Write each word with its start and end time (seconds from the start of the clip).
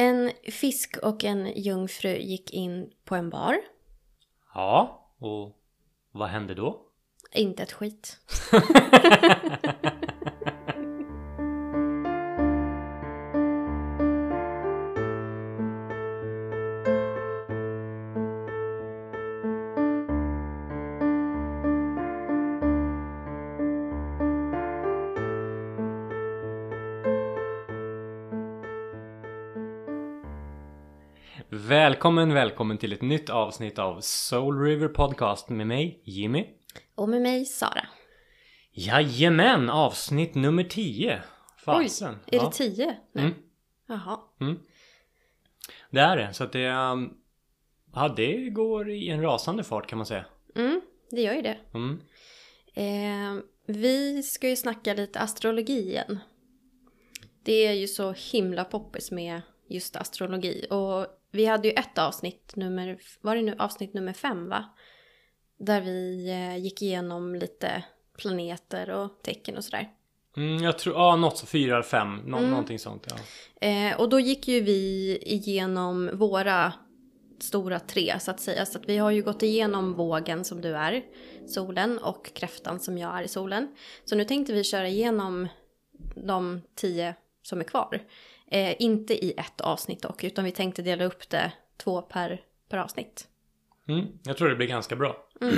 En 0.00 0.32
fisk 0.52 0.96
och 1.02 1.24
en 1.24 1.52
jungfru 1.56 2.18
gick 2.18 2.50
in 2.52 2.90
på 3.04 3.14
en 3.14 3.30
bar. 3.30 3.56
Ja, 4.54 5.06
och 5.18 5.56
vad 6.12 6.28
hände 6.28 6.54
då? 6.54 6.80
Inte 7.32 7.62
ett 7.62 7.72
skit. 7.72 8.20
Välkommen, 31.98 32.34
välkommen 32.34 32.78
till 32.78 32.92
ett 32.92 33.02
nytt 33.02 33.30
avsnitt 33.30 33.78
av 33.78 34.00
Soul 34.00 34.60
River 34.62 34.88
Podcast 34.88 35.48
med 35.48 35.66
mig, 35.66 36.00
Jimmy. 36.04 36.46
Och 36.94 37.08
med 37.08 37.22
mig 37.22 37.44
Sara. 37.44 37.86
Jajamän, 38.72 39.70
avsnitt 39.70 40.34
nummer 40.34 40.64
10. 40.64 41.22
Fasen. 41.64 42.16
Oj, 42.26 42.38
är 42.38 42.44
det 42.44 42.52
10 42.52 42.96
nu? 43.12 43.20
Mm. 43.20 43.34
Jaha. 43.86 44.20
Det 45.90 46.00
är 46.00 46.16
det, 46.16 46.34
så 46.34 46.44
att 46.44 46.52
det... 46.52 46.68
um, 46.68 47.14
Ja, 47.94 48.08
det 48.16 48.50
går 48.50 48.90
i 48.90 49.08
en 49.08 49.22
rasande 49.22 49.64
fart 49.64 49.86
kan 49.86 49.96
man 49.98 50.06
säga. 50.06 50.24
Mm, 50.56 50.80
det 51.10 51.20
gör 51.22 51.34
ju 51.34 51.42
det. 51.42 51.58
Mm. 51.74 52.00
Eh, 52.74 53.42
vi 53.66 54.22
ska 54.22 54.48
ju 54.48 54.56
snacka 54.56 54.94
lite 54.94 55.20
astrologi 55.20 55.88
igen. 55.88 56.18
Det 57.42 57.66
är 57.66 57.72
ju 57.72 57.86
så 57.88 58.12
himla 58.12 58.64
poppis 58.64 59.10
med 59.10 59.40
just 59.68 59.96
astrologi. 59.96 60.66
Och 60.70 61.06
vi 61.30 61.46
hade 61.46 61.68
ju 61.68 61.74
ett 61.74 61.98
avsnitt, 61.98 62.56
nummer, 62.56 62.98
var 63.20 63.36
det 63.36 63.42
nu 63.42 63.54
avsnitt 63.58 63.94
nummer 63.94 64.12
fem 64.12 64.48
va? 64.48 64.64
Där 65.58 65.80
vi 65.80 66.28
eh, 66.30 66.56
gick 66.56 66.82
igenom 66.82 67.34
lite 67.34 67.84
planeter 68.18 68.90
och 68.90 69.22
tecken 69.22 69.56
och 69.56 69.64
sådär. 69.64 69.88
Mm, 70.36 70.62
jag 70.62 70.78
tror, 70.78 70.94
ja 70.94 71.16
något 71.16 71.38
så, 71.38 71.46
fyra 71.46 71.74
eller 71.74 71.82
fem, 71.82 72.16
nå- 72.26 72.38
Mm. 72.38 72.50
någonting 72.50 72.78
sånt 72.78 73.06
ja. 73.10 73.68
Eh, 73.68 74.00
och 74.00 74.08
då 74.08 74.20
gick 74.20 74.48
ju 74.48 74.60
vi 74.60 75.18
igenom 75.22 76.10
våra 76.12 76.72
stora 77.40 77.80
tre 77.80 78.14
så 78.20 78.30
att 78.30 78.40
säga. 78.40 78.66
Så 78.66 78.78
att 78.78 78.88
vi 78.88 78.96
har 78.98 79.10
ju 79.10 79.22
gått 79.22 79.42
igenom 79.42 79.94
vågen 79.94 80.44
som 80.44 80.60
du 80.60 80.76
är, 80.76 81.02
solen, 81.48 81.98
och 81.98 82.34
kräftan 82.34 82.80
som 82.80 82.98
jag 82.98 83.18
är 83.18 83.22
i 83.22 83.28
solen. 83.28 83.76
Så 84.04 84.16
nu 84.16 84.24
tänkte 84.24 84.52
vi 84.52 84.64
köra 84.64 84.88
igenom 84.88 85.48
de 86.26 86.60
tio 86.74 87.14
som 87.42 87.60
är 87.60 87.64
kvar. 87.64 88.00
Eh, 88.50 88.76
inte 88.78 89.24
i 89.24 89.34
ett 89.36 89.60
avsnitt 89.60 90.02
dock, 90.02 90.24
utan 90.24 90.44
vi 90.44 90.52
tänkte 90.52 90.82
dela 90.82 91.04
upp 91.04 91.28
det 91.28 91.52
två 91.76 92.02
per, 92.02 92.40
per 92.68 92.78
avsnitt. 92.78 93.28
Mm, 93.88 94.06
jag 94.22 94.36
tror 94.36 94.48
det 94.48 94.56
blir 94.56 94.66
ganska 94.66 94.96
bra. 94.96 95.28
Mm. 95.40 95.54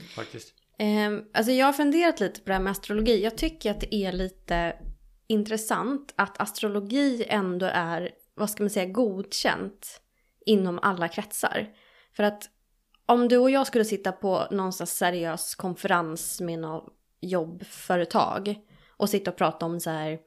Faktiskt. 0.16 0.54
Eh, 0.78 1.24
alltså 1.34 1.52
jag 1.52 1.66
har 1.66 1.72
funderat 1.72 2.20
lite 2.20 2.40
på 2.40 2.46
det 2.46 2.52
här 2.52 2.60
med 2.60 2.70
astrologi. 2.70 3.24
Jag 3.24 3.38
tycker 3.38 3.70
att 3.70 3.80
det 3.80 3.94
är 3.94 4.12
lite 4.12 4.76
intressant 5.26 6.14
att 6.16 6.40
astrologi 6.40 7.24
ändå 7.28 7.66
är, 7.66 8.10
vad 8.34 8.50
ska 8.50 8.62
man 8.62 8.70
säga, 8.70 8.86
godkänt 8.86 10.00
inom 10.46 10.78
alla 10.82 11.08
kretsar. 11.08 11.68
För 12.12 12.22
att 12.22 12.50
om 13.06 13.28
du 13.28 13.38
och 13.38 13.50
jag 13.50 13.66
skulle 13.66 13.84
sitta 13.84 14.12
på 14.12 14.46
någon 14.50 14.72
seriös 14.72 15.54
konferens 15.54 16.40
med 16.40 16.58
något 16.58 16.94
jobbföretag 17.20 18.54
och 18.96 19.10
sitta 19.10 19.30
och 19.30 19.36
prata 19.36 19.66
om 19.66 19.80
så 19.80 19.90
här, 19.90 20.18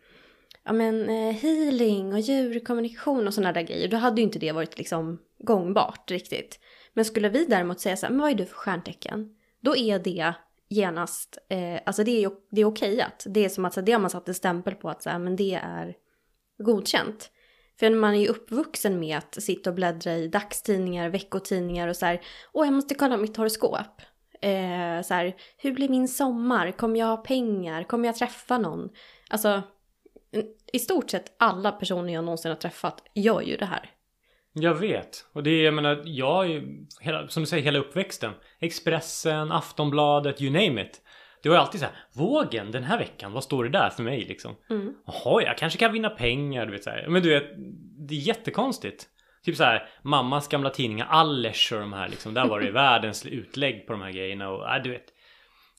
ja 0.66 0.74
men 0.74 1.10
eh, 1.10 1.34
healing 1.34 2.14
och 2.14 2.20
djurkommunikation 2.20 3.28
och 3.28 3.34
sådana 3.34 3.54
där 3.54 3.62
grejer, 3.62 3.88
då 3.88 3.98
hade 3.98 4.22
ju 4.22 4.24
inte 4.24 4.40
det 4.40 4.52
varit 4.52 4.78
liksom 4.78 5.20
gångbart 5.40 6.12
riktigt. 6.12 6.60
Men 6.94 7.06
skulle 7.06 7.30
vi 7.30 7.46
däremot 7.46 7.80
säga 7.80 7.98
så 7.98 8.06
här, 8.06 8.14
men 8.14 8.22
vad 8.22 8.32
är 8.32 8.36
du 8.36 8.46
för 8.46 8.56
stjärntecken? 8.56 9.30
Då 9.62 9.76
är 9.76 10.00
det 10.00 10.34
genast, 10.70 11.38
eh, 11.50 11.82
alltså 11.86 12.04
det 12.04 12.24
är, 12.24 12.32
det 12.52 12.62
är 12.62 12.66
okejat. 12.66 13.26
Det 13.30 13.46
är 13.46 13.50
som 13.50 13.66
att 13.66 13.74
så 13.74 13.80
här, 13.80 13.86
det 13.86 13.92
har 13.92 14.00
man 14.00 14.10
satt 14.10 14.28
en 14.28 14.34
stämpel 14.34 14.76
på 14.76 14.90
att 14.90 15.04
så 15.04 15.10
här, 15.10 15.20
men 15.20 15.36
det 15.36 15.60
är 15.64 15.96
godkänt. 16.64 17.30
För 17.80 17.90
man 17.90 18.14
är 18.14 18.20
ju 18.20 18.28
uppvuxen 18.28 19.00
med 19.00 19.18
att 19.18 19.44
sitta 19.44 19.70
och 19.70 19.76
bläddra 19.76 20.16
i 20.16 20.28
dagstidningar, 20.28 21.10
veckotidningar 21.10 21.88
och 21.88 21.96
så 21.96 22.06
här, 22.06 22.22
åh 22.54 22.66
jag 22.68 22.74
måste 22.74 22.96
kolla 22.96 23.18
mitt 23.18 23.38
horoskop. 23.38 24.02
Eh, 24.42 25.02
så 25.04 25.14
här, 25.14 25.36
hur 25.58 25.72
blir 25.72 25.90
min 25.90 26.08
sommar? 26.08 26.72
Kommer 26.72 27.00
jag 27.00 27.08
ha 27.08 27.18
pengar? 27.18 27.84
Kommer 27.84 28.08
jag 28.10 28.16
träffa 28.16 28.58
någon? 28.58 28.90
Alltså, 29.30 29.62
i 30.74 30.80
stort 30.80 31.10
sett 31.10 31.36
alla 31.40 31.72
personer 31.72 32.14
jag 32.14 32.24
någonsin 32.24 32.52
har 32.52 32.56
träffat 32.56 33.04
gör 33.14 33.42
ju 33.42 33.58
det 33.58 33.66
här. 33.66 33.90
Jag 34.54 34.76
vet. 34.76 35.26
Och 35.34 35.44
det 35.44 35.50
är, 35.50 35.66
jag 35.66 35.74
menar, 35.74 36.02
jag 36.06 36.46
är 36.46 36.50
ju, 36.50 36.86
hela, 37.02 37.28
som 37.28 37.44
du 37.44 37.48
säger, 37.48 37.64
hela 37.64 37.80
uppväxten. 37.80 38.32
Expressen, 38.60 39.52
Aftonbladet, 39.52 40.42
you 40.42 40.52
name 40.52 40.82
it. 40.82 41.02
Det 41.44 41.50
var 41.50 41.56
ju 41.56 41.62
alltid 41.62 41.80
så 41.80 41.86
här, 41.86 41.96
vågen 42.14 42.72
den 42.72 42.84
här 42.84 42.98
veckan, 42.98 43.32
vad 43.32 43.44
står 43.44 43.64
det 43.64 43.70
där 43.70 43.90
för 43.90 44.04
mig 44.04 44.26
liksom? 44.26 44.56
Mm. 44.70 44.94
Jaha, 45.06 45.42
jag 45.42 45.58
kanske 45.58 45.80
kan 45.80 45.94
vinna 45.94 46.10
pengar, 46.10 46.66
du 46.66 46.72
vet 46.72 46.84
så 46.84 46.90
här. 46.90 47.08
Men 47.08 47.24
du 47.24 47.30
vet, 47.30 47.50
det 48.08 48.16
är 48.16 48.20
jättekonstigt. 48.20 49.08
Typ 49.46 49.56
så 49.56 49.64
här, 49.64 49.90
mammas 50.02 50.48
gamla 50.48 50.70
tidningar, 50.70 51.06
Allers 51.10 51.72
och 51.72 51.80
de 51.80 51.94
här 51.94 52.10
liksom. 52.10 52.34
Där 52.34 52.48
var 52.48 52.60
det 52.60 52.72
världens 52.72 53.26
utlägg 53.26 53.88
på 53.88 53.94
de 53.94 54.02
här 54.02 54.12
grejerna 54.12 54.50
och, 54.50 54.76
äh, 54.76 54.84
du 54.84 54.90
vet. 54.90 55.06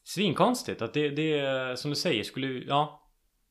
Svinkonstigt 0.05 0.83
att 0.83 0.95
det, 0.95 1.09
det, 1.09 1.79
som 1.79 1.91
du 1.91 1.97
säger, 1.97 2.23
skulle, 2.23 2.47
ja. 2.47 3.04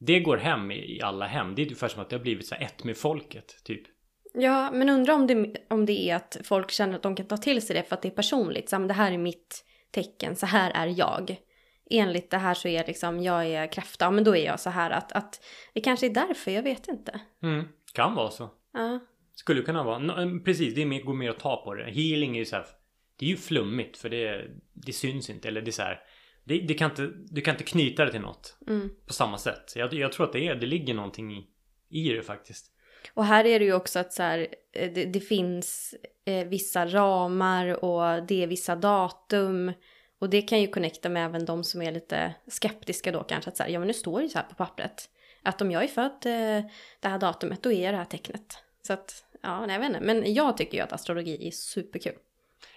Det 0.05 0.19
går 0.19 0.37
hem 0.37 0.71
i, 0.71 1.01
alla 1.01 1.25
hem. 1.25 1.55
Det 1.55 1.61
är 1.61 1.65
ungefär 1.65 1.87
som 1.87 2.01
att 2.01 2.09
det 2.09 2.15
har 2.15 2.23
blivit 2.23 2.47
så 2.47 2.55
ett 2.55 2.83
med 2.83 2.97
folket, 2.97 3.63
typ. 3.63 3.81
Ja, 4.33 4.71
men 4.71 4.89
undrar 4.89 5.13
om 5.13 5.27
det, 5.27 5.55
om 5.69 5.85
det 5.85 6.09
är 6.09 6.15
att 6.15 6.37
folk 6.43 6.71
känner 6.71 6.95
att 6.95 7.03
de 7.03 7.15
kan 7.15 7.27
ta 7.27 7.37
till 7.37 7.61
sig 7.61 7.75
det 7.75 7.83
för 7.83 7.95
att 7.95 8.01
det 8.01 8.07
är 8.07 8.15
personligt. 8.15 8.69
Så, 8.69 8.79
men 8.79 8.87
det 8.87 8.93
här 8.93 9.11
är 9.11 9.17
mitt 9.17 9.65
tecken, 9.91 10.35
så 10.35 10.45
här 10.45 10.71
är 10.71 10.99
jag. 10.99 11.35
Enligt 11.89 12.31
det 12.31 12.37
här 12.37 12.53
så 12.53 12.67
är 12.67 12.87
liksom, 12.87 13.23
jag 13.23 13.45
är 13.45 13.71
kräfta, 13.71 14.11
men 14.11 14.23
då 14.23 14.35
är 14.35 14.45
jag 14.45 14.59
så 14.59 14.69
här 14.69 14.91
att, 14.91 15.11
att 15.11 15.43
det 15.73 15.81
kanske 15.81 16.05
är 16.05 16.13
därför, 16.13 16.51
jag 16.51 16.63
vet 16.63 16.87
inte. 16.87 17.21
Mm, 17.43 17.65
kan 17.93 18.15
vara 18.15 18.29
så. 18.29 18.49
Ja, 18.73 18.99
Skulle 19.35 19.61
kunna 19.61 19.83
vara. 19.83 19.99
Nå, 19.99 20.39
precis, 20.45 20.75
det 20.75 20.85
mer, 20.85 21.01
går 21.01 21.13
mer 21.13 21.29
att 21.29 21.39
ta 21.39 21.63
på 21.63 21.73
det. 21.73 21.83
Healing 21.83 22.35
är 22.35 22.39
ju 22.39 22.45
så 22.45 22.55
här, 22.55 22.65
Det 23.19 23.25
är 23.25 23.29
ju 23.29 23.37
flummigt 23.37 23.97
för 23.97 24.09
det, 24.09 24.45
det 24.73 24.93
syns 24.93 25.29
inte. 25.29 25.47
Eller 25.47 25.61
det 25.61 25.69
är 25.69 25.71
så 25.71 25.81
här, 25.81 25.99
det, 26.43 26.59
det 26.59 26.73
kan 26.73 26.89
inte, 26.89 27.11
du 27.15 27.41
kan 27.41 27.53
inte 27.53 27.63
knyta 27.63 28.05
det 28.05 28.11
till 28.11 28.21
något 28.21 28.57
mm. 28.67 28.89
på 29.07 29.13
samma 29.13 29.37
sätt. 29.37 29.73
Jag, 29.75 29.93
jag 29.93 30.11
tror 30.11 30.25
att 30.25 30.33
det, 30.33 30.47
är, 30.47 30.55
det 30.55 30.65
ligger 30.65 30.93
någonting 30.93 31.33
i, 31.37 31.47
i 31.89 32.09
det 32.09 32.23
faktiskt. 32.23 32.71
Och 33.13 33.25
här 33.25 33.45
är 33.45 33.59
det 33.59 33.65
ju 33.65 33.73
också 33.73 33.99
att 33.99 34.13
så 34.13 34.23
här, 34.23 34.47
eh, 34.71 34.93
det, 34.93 35.05
det 35.05 35.19
finns 35.19 35.95
eh, 36.25 36.47
vissa 36.47 36.85
ramar 36.85 37.83
och 37.85 38.23
det 38.23 38.43
är 38.43 38.47
vissa 38.47 38.75
datum. 38.75 39.71
Och 40.19 40.29
det 40.29 40.41
kan 40.41 40.61
ju 40.61 40.67
connecta 40.67 41.09
med 41.09 41.25
även 41.25 41.45
de 41.45 41.63
som 41.63 41.81
är 41.81 41.91
lite 41.91 42.35
skeptiska 42.47 43.11
då 43.11 43.23
kanske. 43.23 43.49
Att 43.49 43.57
så 43.57 43.63
här, 43.63 43.69
ja 43.69 43.79
men 43.79 43.87
nu 43.87 43.93
står 43.93 44.19
det 44.19 44.23
ju 44.23 44.29
så 44.29 44.37
här 44.37 44.45
på 44.45 44.55
pappret. 44.55 45.09
Att 45.43 45.61
om 45.61 45.71
jag 45.71 45.83
är 45.83 45.87
född 45.87 46.25
eh, 46.25 46.65
det 46.99 47.07
här 47.07 47.19
datumet, 47.19 47.63
då 47.63 47.71
är 47.71 47.83
jag 47.83 47.93
det 47.93 47.97
här 47.97 48.05
tecknet. 48.05 48.57
Så 48.87 48.93
att, 48.93 49.25
ja, 49.41 49.65
nej, 49.65 49.73
jag 49.75 49.79
vet 49.79 49.89
inte. 49.89 50.01
Men 50.01 50.33
jag 50.33 50.57
tycker 50.57 50.77
ju 50.77 50.83
att 50.83 50.93
astrologi 50.93 51.47
är 51.47 51.51
superkul. 51.51 52.15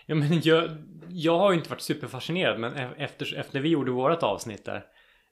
Ja, 0.07 0.15
men 0.15 0.41
jag, 0.43 0.71
jag 1.09 1.39
har 1.39 1.53
ju 1.53 1.59
inte 1.59 1.71
varit 1.71 1.81
superfascinerad 1.81 2.61
men 2.61 2.77
e- 2.77 2.95
efter, 2.97 3.35
efter 3.35 3.61
vi 3.61 3.69
gjorde 3.69 3.91
vårat 3.91 4.23
avsnitt 4.23 4.65
där 4.65 4.85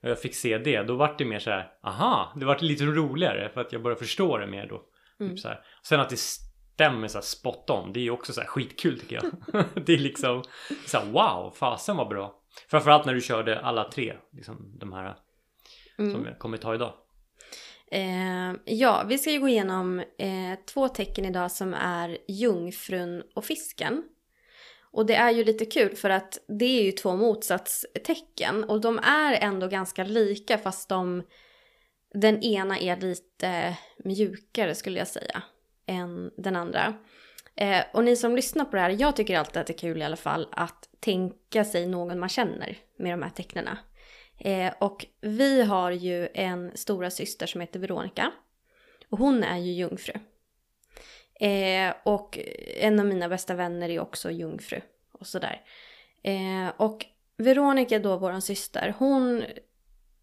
och 0.02 0.10
jag 0.10 0.20
fick 0.20 0.34
se 0.34 0.58
det, 0.58 0.82
då 0.82 0.94
vart 0.96 1.18
det 1.18 1.24
mer 1.24 1.38
så 1.38 1.50
här, 1.50 1.72
aha, 1.82 2.32
det 2.36 2.44
vart 2.44 2.62
lite 2.62 2.84
roligare 2.84 3.48
för 3.54 3.60
att 3.60 3.72
jag 3.72 3.82
började 3.82 3.98
förstå 4.00 4.38
det 4.38 4.46
mer 4.46 4.66
då. 4.66 4.82
Mm. 5.20 5.32
Typ 5.32 5.40
så 5.40 5.48
här. 5.48 5.60
Sen 5.82 6.00
att 6.00 6.08
det 6.10 6.18
stämmer 6.18 7.08
så 7.08 7.18
här 7.18 7.22
spot 7.22 7.70
on, 7.70 7.92
det 7.92 8.00
är 8.00 8.04
ju 8.04 8.10
också 8.10 8.32
så 8.32 8.40
här 8.40 8.48
skitkul 8.48 9.00
tycker 9.00 9.16
jag. 9.16 9.64
det 9.86 9.92
är 9.92 9.98
liksom 9.98 10.42
så 10.86 10.98
här, 10.98 11.06
wow, 11.06 11.54
fasen 11.56 11.96
var 11.96 12.06
bra. 12.06 12.40
Framförallt 12.70 13.06
när 13.06 13.14
du 13.14 13.20
körde 13.20 13.60
alla 13.60 13.90
tre, 13.90 14.14
liksom 14.32 14.78
de 14.78 14.92
här 14.92 15.16
Mm. 15.98 16.12
som 16.12 16.26
jag 16.26 16.38
kommer 16.38 16.56
ta 16.56 16.74
idag. 16.74 16.94
Eh, 17.90 18.52
ja, 18.64 19.04
vi 19.08 19.18
ska 19.18 19.30
ju 19.30 19.40
gå 19.40 19.48
igenom 19.48 19.98
eh, 19.98 20.58
två 20.74 20.88
tecken 20.88 21.24
idag 21.24 21.52
som 21.52 21.74
är 21.74 22.18
jungfrun 22.28 23.22
och 23.34 23.44
fisken. 23.44 24.02
Och 24.94 25.06
det 25.06 25.14
är 25.14 25.30
ju 25.30 25.44
lite 25.44 25.64
kul 25.64 25.96
för 25.96 26.10
att 26.10 26.38
det 26.46 26.64
är 26.64 26.82
ju 26.82 26.92
två 26.92 27.16
motsatstecken 27.16 28.64
och 28.64 28.80
de 28.80 28.98
är 28.98 29.32
ändå 29.40 29.68
ganska 29.68 30.04
lika 30.04 30.58
fast 30.58 30.88
de 30.88 31.22
den 32.14 32.42
ena 32.42 32.78
är 32.78 32.96
lite 32.96 33.78
mjukare 34.04 34.74
skulle 34.74 34.98
jag 34.98 35.08
säga 35.08 35.42
än 35.86 36.30
den 36.36 36.56
andra. 36.56 36.94
Eh, 37.56 37.84
och 37.92 38.04
ni 38.04 38.16
som 38.16 38.36
lyssnar 38.36 38.64
på 38.64 38.76
det 38.76 38.82
här, 38.82 38.96
jag 38.98 39.16
tycker 39.16 39.38
alltid 39.38 39.56
att 39.56 39.66
det 39.66 39.72
är 39.72 39.78
kul 39.78 40.02
i 40.02 40.04
alla 40.04 40.16
fall 40.16 40.48
att 40.52 40.88
tänka 41.00 41.64
sig 41.64 41.86
någon 41.86 42.18
man 42.18 42.28
känner 42.28 42.78
med 42.98 43.12
de 43.12 43.22
här 43.22 43.30
tecknena. 43.30 43.78
Eh, 44.38 44.72
och 44.80 45.06
vi 45.20 45.62
har 45.62 45.90
ju 45.90 46.28
en 46.34 46.76
stora 46.76 47.10
syster 47.10 47.46
som 47.46 47.60
heter 47.60 47.80
Veronica. 47.80 48.32
Och 49.08 49.18
hon 49.18 49.44
är 49.44 49.58
ju 49.58 49.72
jungfru. 49.72 50.12
Eh, 51.40 51.94
och 52.04 52.38
en 52.76 53.00
av 53.00 53.06
mina 53.06 53.28
bästa 53.28 53.54
vänner 53.54 53.88
är 53.88 54.00
också 54.00 54.30
jungfru. 54.30 54.80
Och 55.12 55.26
sådär. 55.26 55.62
Eh, 56.22 56.72
och 56.76 57.06
Veronica 57.36 57.98
då, 57.98 58.16
våran 58.16 58.42
syster, 58.42 58.94
hon 58.98 59.42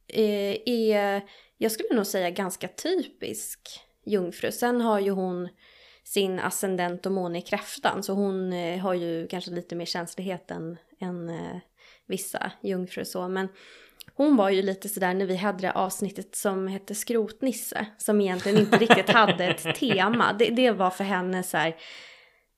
eh, 0.08 0.58
är, 0.66 1.22
jag 1.58 1.72
skulle 1.72 1.96
nog 1.96 2.08
säga 2.08 2.30
ganska 2.30 2.68
typisk 2.68 3.60
jungfru. 4.06 4.52
Sen 4.52 4.82
har 4.82 5.00
ju 5.00 5.12
hon 5.12 5.50
sin 6.04 6.40
ascendent 6.40 7.06
och 7.06 7.12
måne 7.12 7.38
i 7.40 7.42
kräftan. 7.42 8.04
Så 8.04 8.14
hon 8.14 8.54
eh, 8.54 8.80
har 8.80 8.94
ju 8.94 9.28
kanske 9.28 9.52
lite 9.52 9.76
mer 9.76 9.86
känslighet 9.86 10.52
än, 10.52 10.78
än 11.00 11.30
eh, 11.30 11.58
vissa 12.06 12.52
jungfrur 12.62 13.04
så. 13.04 13.28
Men 13.28 13.48
hon 14.14 14.36
var 14.36 14.50
ju 14.50 14.62
lite 14.62 14.90
sådär 14.90 15.14
när 15.14 15.26
vi 15.26 15.36
hade 15.36 15.62
det 15.62 15.72
avsnittet 15.72 16.36
som 16.36 16.68
hette 16.68 16.96
Skrotnisse. 16.96 17.86
Som 17.98 18.22
egentligen 18.22 18.58
inte 18.58 18.78
riktigt 18.78 19.10
hade 19.10 19.46
ett 19.46 19.76
tema. 19.80 20.34
Det, 20.34 20.50
det 20.50 20.72
var 20.72 20.90
för 20.90 21.04
henne 21.04 21.44
så 21.44 21.58
här. 21.58 21.76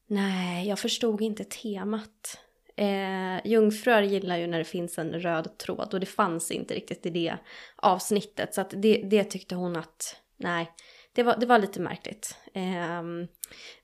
Nej, 0.07 0.67
jag 0.67 0.79
förstod 0.79 1.21
inte 1.21 1.43
temat. 1.43 2.39
Eh, 2.75 3.47
jungfrur 3.47 4.01
gillar 4.01 4.37
ju 4.37 4.47
när 4.47 4.57
det 4.57 4.63
finns 4.63 4.97
en 4.97 5.13
röd 5.13 5.57
tråd 5.57 5.93
och 5.93 5.99
det 5.99 6.05
fanns 6.05 6.51
inte 6.51 6.73
riktigt 6.73 7.05
i 7.05 7.09
det 7.09 7.37
avsnittet. 7.75 8.53
Så 8.53 8.61
att 8.61 8.73
det, 8.77 9.01
det 9.09 9.23
tyckte 9.23 9.55
hon 9.55 9.75
att, 9.75 10.15
nej, 10.37 10.71
det 11.13 11.23
var, 11.23 11.37
det 11.37 11.45
var 11.45 11.59
lite 11.59 11.79
märkligt. 11.79 12.37
Eh, 12.53 13.03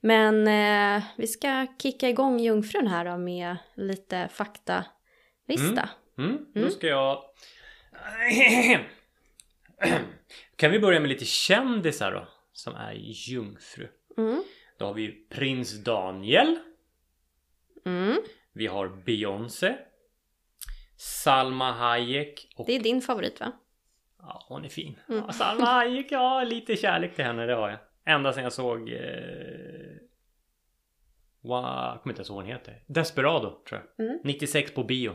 men 0.00 0.48
eh, 0.48 1.02
vi 1.16 1.26
ska 1.26 1.66
kicka 1.82 2.08
igång 2.08 2.40
jungfrun 2.40 2.86
här 2.86 3.04
då 3.04 3.18
med 3.18 3.56
lite 3.74 4.28
faktalista. 4.32 5.82
Mm. 5.82 5.88
Mm. 6.24 6.46
Då 6.54 6.70
ska 6.70 6.86
jag... 6.86 7.22
kan 10.56 10.70
vi 10.70 10.78
börja 10.78 11.00
med 11.00 11.08
lite 11.08 11.24
kändisar 11.24 12.12
då? 12.12 12.28
Som 12.52 12.74
är 12.74 12.92
jungfru. 13.02 13.88
Mm. 14.16 14.42
Då 14.78 14.86
har 14.86 14.94
vi 14.94 15.08
prins 15.28 15.84
Daniel. 15.84 16.58
Mm. 17.84 18.18
Vi 18.52 18.66
har 18.66 18.88
Beyoncé. 18.88 19.76
Salma 20.96 21.72
Hayek. 21.72 22.54
Och... 22.56 22.66
Det 22.66 22.76
är 22.76 22.80
din 22.80 23.00
favorit 23.00 23.40
va? 23.40 23.52
Ja, 24.18 24.44
hon 24.48 24.64
är 24.64 24.68
fin. 24.68 24.98
Mm. 25.08 25.22
Ja, 25.26 25.32
Salma 25.32 25.64
Hayek, 25.64 26.06
ja 26.10 26.44
lite 26.44 26.76
kärlek 26.76 27.14
till 27.14 27.24
henne, 27.24 27.46
det 27.46 27.54
har 27.54 27.70
jag. 27.70 27.78
Ända 28.04 28.32
sedan 28.32 28.42
jag 28.42 28.52
såg... 28.52 28.88
Eh... 28.88 29.00
Wow, 31.42 31.64
jag 31.64 32.02
kommer 32.02 32.12
inte 32.12 32.20
ens 32.20 32.28
ihåg 32.28 32.36
vad 32.36 32.44
hon 32.44 32.52
heter. 32.52 32.82
Desperado, 32.86 33.62
tror 33.68 33.86
jag. 33.96 34.06
Mm. 34.06 34.20
96 34.24 34.74
på 34.74 34.84
bio. 34.84 35.14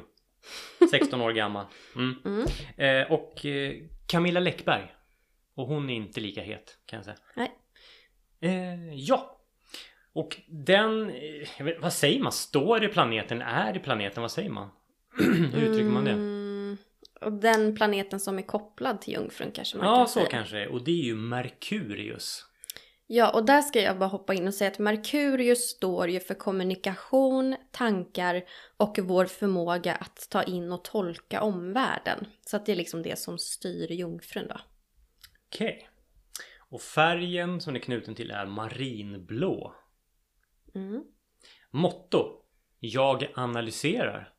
16 0.92 1.22
år 1.22 1.32
gammal. 1.32 1.66
Mm. 1.96 2.16
Mm. 2.26 2.48
Eh, 2.78 3.12
och 3.12 3.46
eh, 3.46 3.74
Camilla 4.08 4.40
Läckberg. 4.40 4.92
Och 5.56 5.68
hon 5.68 5.90
är 5.90 5.96
inte 5.96 6.20
lika 6.20 6.42
het, 6.42 6.78
kan 6.86 6.98
jag 6.98 7.06
säga. 7.06 7.18
Nej. 7.36 7.52
Eh, 8.42 8.94
ja. 8.94 9.32
Och 10.14 10.38
den, 10.48 11.10
eh, 11.10 11.66
vet, 11.66 11.82
vad 11.82 11.94
säger 11.94 12.20
man? 12.20 12.32
Står 12.32 12.84
i 12.84 12.88
planeten? 12.88 13.42
Är 13.42 13.76
i 13.78 13.80
planeten? 13.80 14.22
Vad 14.22 14.32
säger 14.32 14.50
man? 14.50 14.70
Hur 15.18 15.62
uttrycker 15.64 15.90
man 15.90 16.06
det? 16.06 16.12
Mm, 16.12 16.78
och 17.22 17.34
den 17.34 17.76
planeten 17.76 18.20
som 18.20 18.38
är 18.38 18.42
kopplad 18.42 19.02
till 19.02 19.14
jungfrun 19.14 19.52
kanske 19.52 19.78
man 19.78 19.86
Ja, 19.88 19.96
kan 19.96 20.08
så 20.08 20.14
säga. 20.14 20.26
kanske 20.32 20.56
det 20.56 20.64
är. 20.64 20.68
Och 20.68 20.84
det 20.84 20.92
är 20.92 21.04
ju 21.06 21.16
Merkurius. 21.16 22.46
Ja, 23.08 23.30
och 23.30 23.46
där 23.46 23.62
ska 23.62 23.82
jag 23.82 24.00
bara 24.00 24.10
hoppa 24.10 24.34
in 24.34 24.48
och 24.48 24.54
säga 24.54 24.72
att 24.72 24.80
Merkurius 24.80 25.70
står 25.70 26.10
ju 26.10 26.20
för 26.20 26.34
kommunikation, 26.34 27.56
tankar 27.72 28.44
och 28.78 29.00
vår 29.02 29.26
förmåga 29.26 29.96
att 29.96 30.28
ta 30.30 30.44
in 30.44 30.72
och 30.72 30.84
tolka 30.84 31.42
omvärlden. 31.42 32.28
Så 32.46 32.58
att 32.58 32.66
det 32.66 32.72
är 32.72 32.76
liksom 32.76 33.04
det 33.04 33.20
som 33.20 33.38
styr 33.38 33.92
jungfrun 33.92 34.48
då. 34.48 34.60
Okej. 35.48 35.90
Och 36.58 36.82
färgen 36.82 37.62
som 37.62 37.76
är 37.76 37.80
knuten 37.80 38.16
till 38.16 38.32
är 38.32 38.46
marinblå. 38.46 39.76
Mm. 40.76 41.04
Motto. 41.72 42.42
Jag 42.80 43.28
analyserar. 43.36 44.34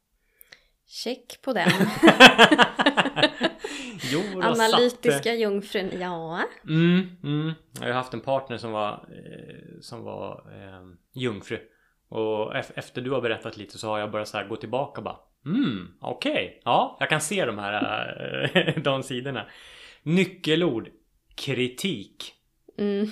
Check 0.86 1.42
på 1.42 1.52
den. 1.52 1.70
jo, 4.12 4.20
Analytiska 4.42 5.12
satte- 5.12 5.30
jungfrun, 5.30 5.90
ja. 6.00 6.42
Mm, 6.68 7.06
mm. 7.22 7.52
Jag 7.80 7.86
har 7.86 7.92
haft 7.92 8.14
en 8.14 8.20
partner 8.20 8.56
som 8.56 8.72
var, 8.72 8.92
eh, 8.92 9.80
som 9.80 10.02
var 10.04 10.32
eh, 10.52 10.88
jungfru. 11.12 11.58
Och 12.08 12.54
ef- 12.54 12.72
efter 12.74 13.02
du 13.02 13.10
har 13.10 13.20
berättat 13.20 13.56
lite 13.56 13.78
så 13.78 13.88
har 13.88 13.98
jag 13.98 14.10
börjat 14.10 14.28
så 14.28 14.36
här 14.38 14.48
gå 14.48 14.56
tillbaka 14.56 15.00
och 15.00 15.04
bara 15.04 15.16
Mm, 15.46 15.88
okej. 16.00 16.60
Ja, 16.64 16.96
jag 17.00 17.08
kan 17.08 17.20
se 17.20 17.44
de 17.44 17.58
här 17.58 18.50
eh, 18.54 18.82
de 18.82 19.02
sidorna. 19.02 19.46
Nyckelord. 20.02 20.88
Kritik. 21.34 22.34
Mm. 22.78 23.06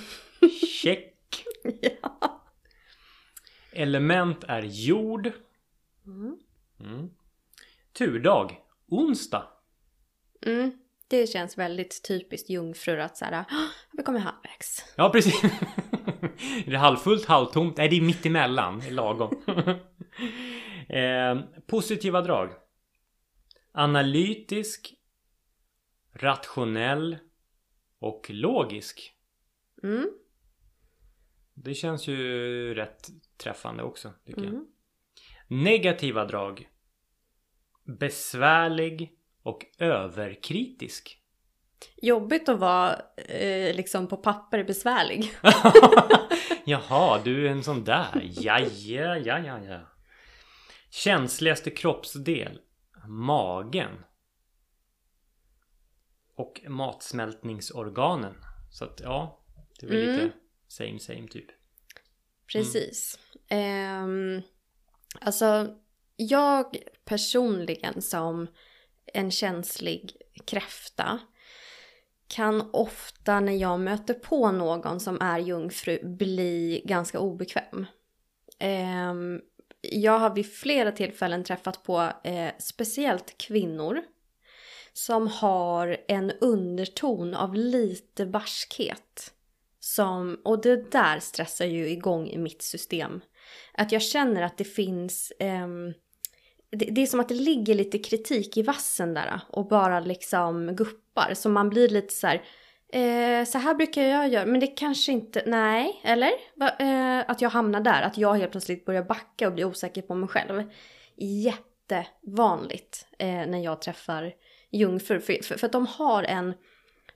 Check. 0.83 1.15
ja. 2.03 2.41
Element 3.73 4.45
är 4.49 4.63
jord. 4.63 5.31
Mm. 6.07 6.39
Mm. 6.81 7.11
Turdag. 7.99 8.57
Onsdag. 8.89 9.49
Mm. 10.47 10.79
Det 11.09 11.27
känns 11.27 11.59
väldigt 11.59 12.05
typiskt 12.09 12.51
jungfrur 12.51 12.99
att 12.99 13.17
så 13.17 13.25
här, 13.25 13.45
"Åh, 13.51 13.67
vi 13.93 14.03
kommer 14.03 14.19
halvvägs. 14.21 14.95
Ja, 14.97 15.11
precis. 15.11 15.45
är 16.67 16.71
det 16.71 16.79
halvfullt, 16.79 17.25
halvtomt? 17.25 17.77
Nej, 17.77 17.89
det 17.89 17.97
är 17.97 18.01
mitt 18.01 18.27
emellan. 18.27 18.81
Det 18.81 18.87
är 18.87 18.91
lagom. 18.91 19.43
eh, 20.89 21.61
positiva 21.67 22.21
drag. 22.21 22.51
Analytisk. 23.73 24.95
Rationell. 26.13 27.19
Och 27.99 28.31
logisk. 28.31 29.15
Mm. 29.83 30.11
Det 31.55 31.75
känns 31.75 32.07
ju 32.09 32.75
rätt 32.75 33.09
träffande 33.37 33.83
också, 33.83 34.13
tycker 34.27 34.43
jag. 34.43 34.53
Mm. 34.53 34.67
Negativa 35.49 36.25
drag. 36.25 36.69
Besvärlig 37.99 39.19
och 39.45 39.67
överkritisk. 39.79 41.19
Jobbigt 41.97 42.49
att 42.49 42.59
vara 42.59 43.01
eh, 43.17 43.77
liksom 43.77 44.07
på 44.09 44.17
papper 44.17 44.65
besvärlig. 44.65 45.33
Jaha, 46.65 47.21
du 47.25 47.47
är 47.47 47.51
en 47.51 47.63
sån 47.63 47.85
där. 47.85 48.31
Ja, 48.37 48.59
ja, 48.61 49.17
ja, 49.17 49.39
ja, 49.39 49.59
ja. 49.65 49.81
Känsligaste 50.91 51.71
kroppsdel. 51.71 52.61
Magen. 53.09 54.05
Och 56.37 56.61
matsmältningsorganen. 56.69 58.35
Så 58.71 58.85
att 58.85 59.01
ja, 59.01 59.45
det 59.81 59.87
är 59.87 59.91
väl 59.91 60.03
Mm. 60.09 60.17
lite 60.17 60.37
same 60.69 60.99
same 60.99 61.29
typ. 61.29 61.47
Precis. 62.53 63.19
Ehm, 63.49 64.43
alltså, 65.21 65.75
jag 66.17 66.77
personligen 67.05 68.03
som 68.03 68.47
en 69.13 69.31
känslig 69.31 70.17
kräfta 70.45 71.21
kan 72.29 72.71
ofta 72.73 73.41
när 73.41 73.53
jag 73.53 73.81
möter 73.81 74.15
på 74.15 74.51
någon 74.51 75.01
som 75.01 75.21
är 75.21 75.39
jungfru 75.39 75.99
bli 76.03 76.83
ganska 76.85 77.19
obekväm. 77.19 77.87
Ehm, 78.59 79.41
jag 79.81 80.19
har 80.19 80.35
vid 80.35 80.53
flera 80.53 80.93
tillfällen 80.93 81.45
träffat 81.45 81.83
på 81.83 82.13
eh, 82.25 82.51
speciellt 82.59 83.39
kvinnor 83.39 84.03
som 84.93 85.29
har 85.29 85.97
en 86.09 86.31
underton 86.31 87.35
av 87.35 87.55
lite 87.55 88.27
barskhet. 88.27 89.31
Som, 89.81 90.41
och 90.45 90.63
det 90.63 90.91
där 90.91 91.21
stressar 91.21 91.65
ju 91.65 91.89
igång 91.89 92.29
i 92.29 92.39
mitt 92.39 92.63
system. 92.63 93.21
Att 93.75 93.93
jag 93.93 94.03
känner 94.03 94.43
att 94.43 94.59
det 94.59 94.65
finns... 94.65 95.33
Ehm, 95.39 95.93
det, 96.75 96.85
det 96.85 97.03
är 97.03 97.07
som 97.07 97.21
att 97.21 97.29
det 97.29 97.35
ligger 97.35 97.75
lite 97.75 97.99
kritik 97.99 98.57
i 98.57 98.63
vassen 98.63 99.15
där 99.15 99.41
och 99.49 99.69
bara 99.69 100.01
liksom 100.01 100.77
guppar. 100.77 101.35
Så 101.35 101.49
man 101.49 101.71
blir 101.71 101.89
lite 101.89 102.15
så 102.15 102.27
här... 102.27 102.43
Eh, 102.93 103.45
så 103.45 103.59
här 103.59 103.75
brukar 103.75 104.03
jag 104.03 104.29
göra, 104.29 104.47
men 104.47 104.61
det 104.61 104.67
kanske 104.67 105.13
inte... 105.13 105.43
Nej, 105.47 106.01
eller? 106.05 106.31
Va, 106.55 106.71
eh, 106.79 107.31
att 107.31 107.41
jag 107.41 107.51
hamnar 107.51 107.81
där, 107.81 108.03
att 108.03 108.19
jag 108.19 108.35
helt 108.35 108.51
plötsligt 108.51 108.85
börjar 108.85 109.03
backa 109.03 109.47
och 109.47 109.55
blir 109.55 109.65
osäker 109.65 110.03
på 110.03 110.15
mig 110.15 110.29
själv. 110.29 110.63
Jättevanligt 111.17 113.07
eh, 113.19 113.27
när 113.29 113.65
jag 113.65 113.83
träffar 113.83 114.33
jungfrur. 114.71 115.19
För, 115.19 115.43
för, 115.43 115.59
för 115.59 115.67
att 115.67 115.73
de 115.73 115.87
har 115.87 116.23
en 116.23 116.55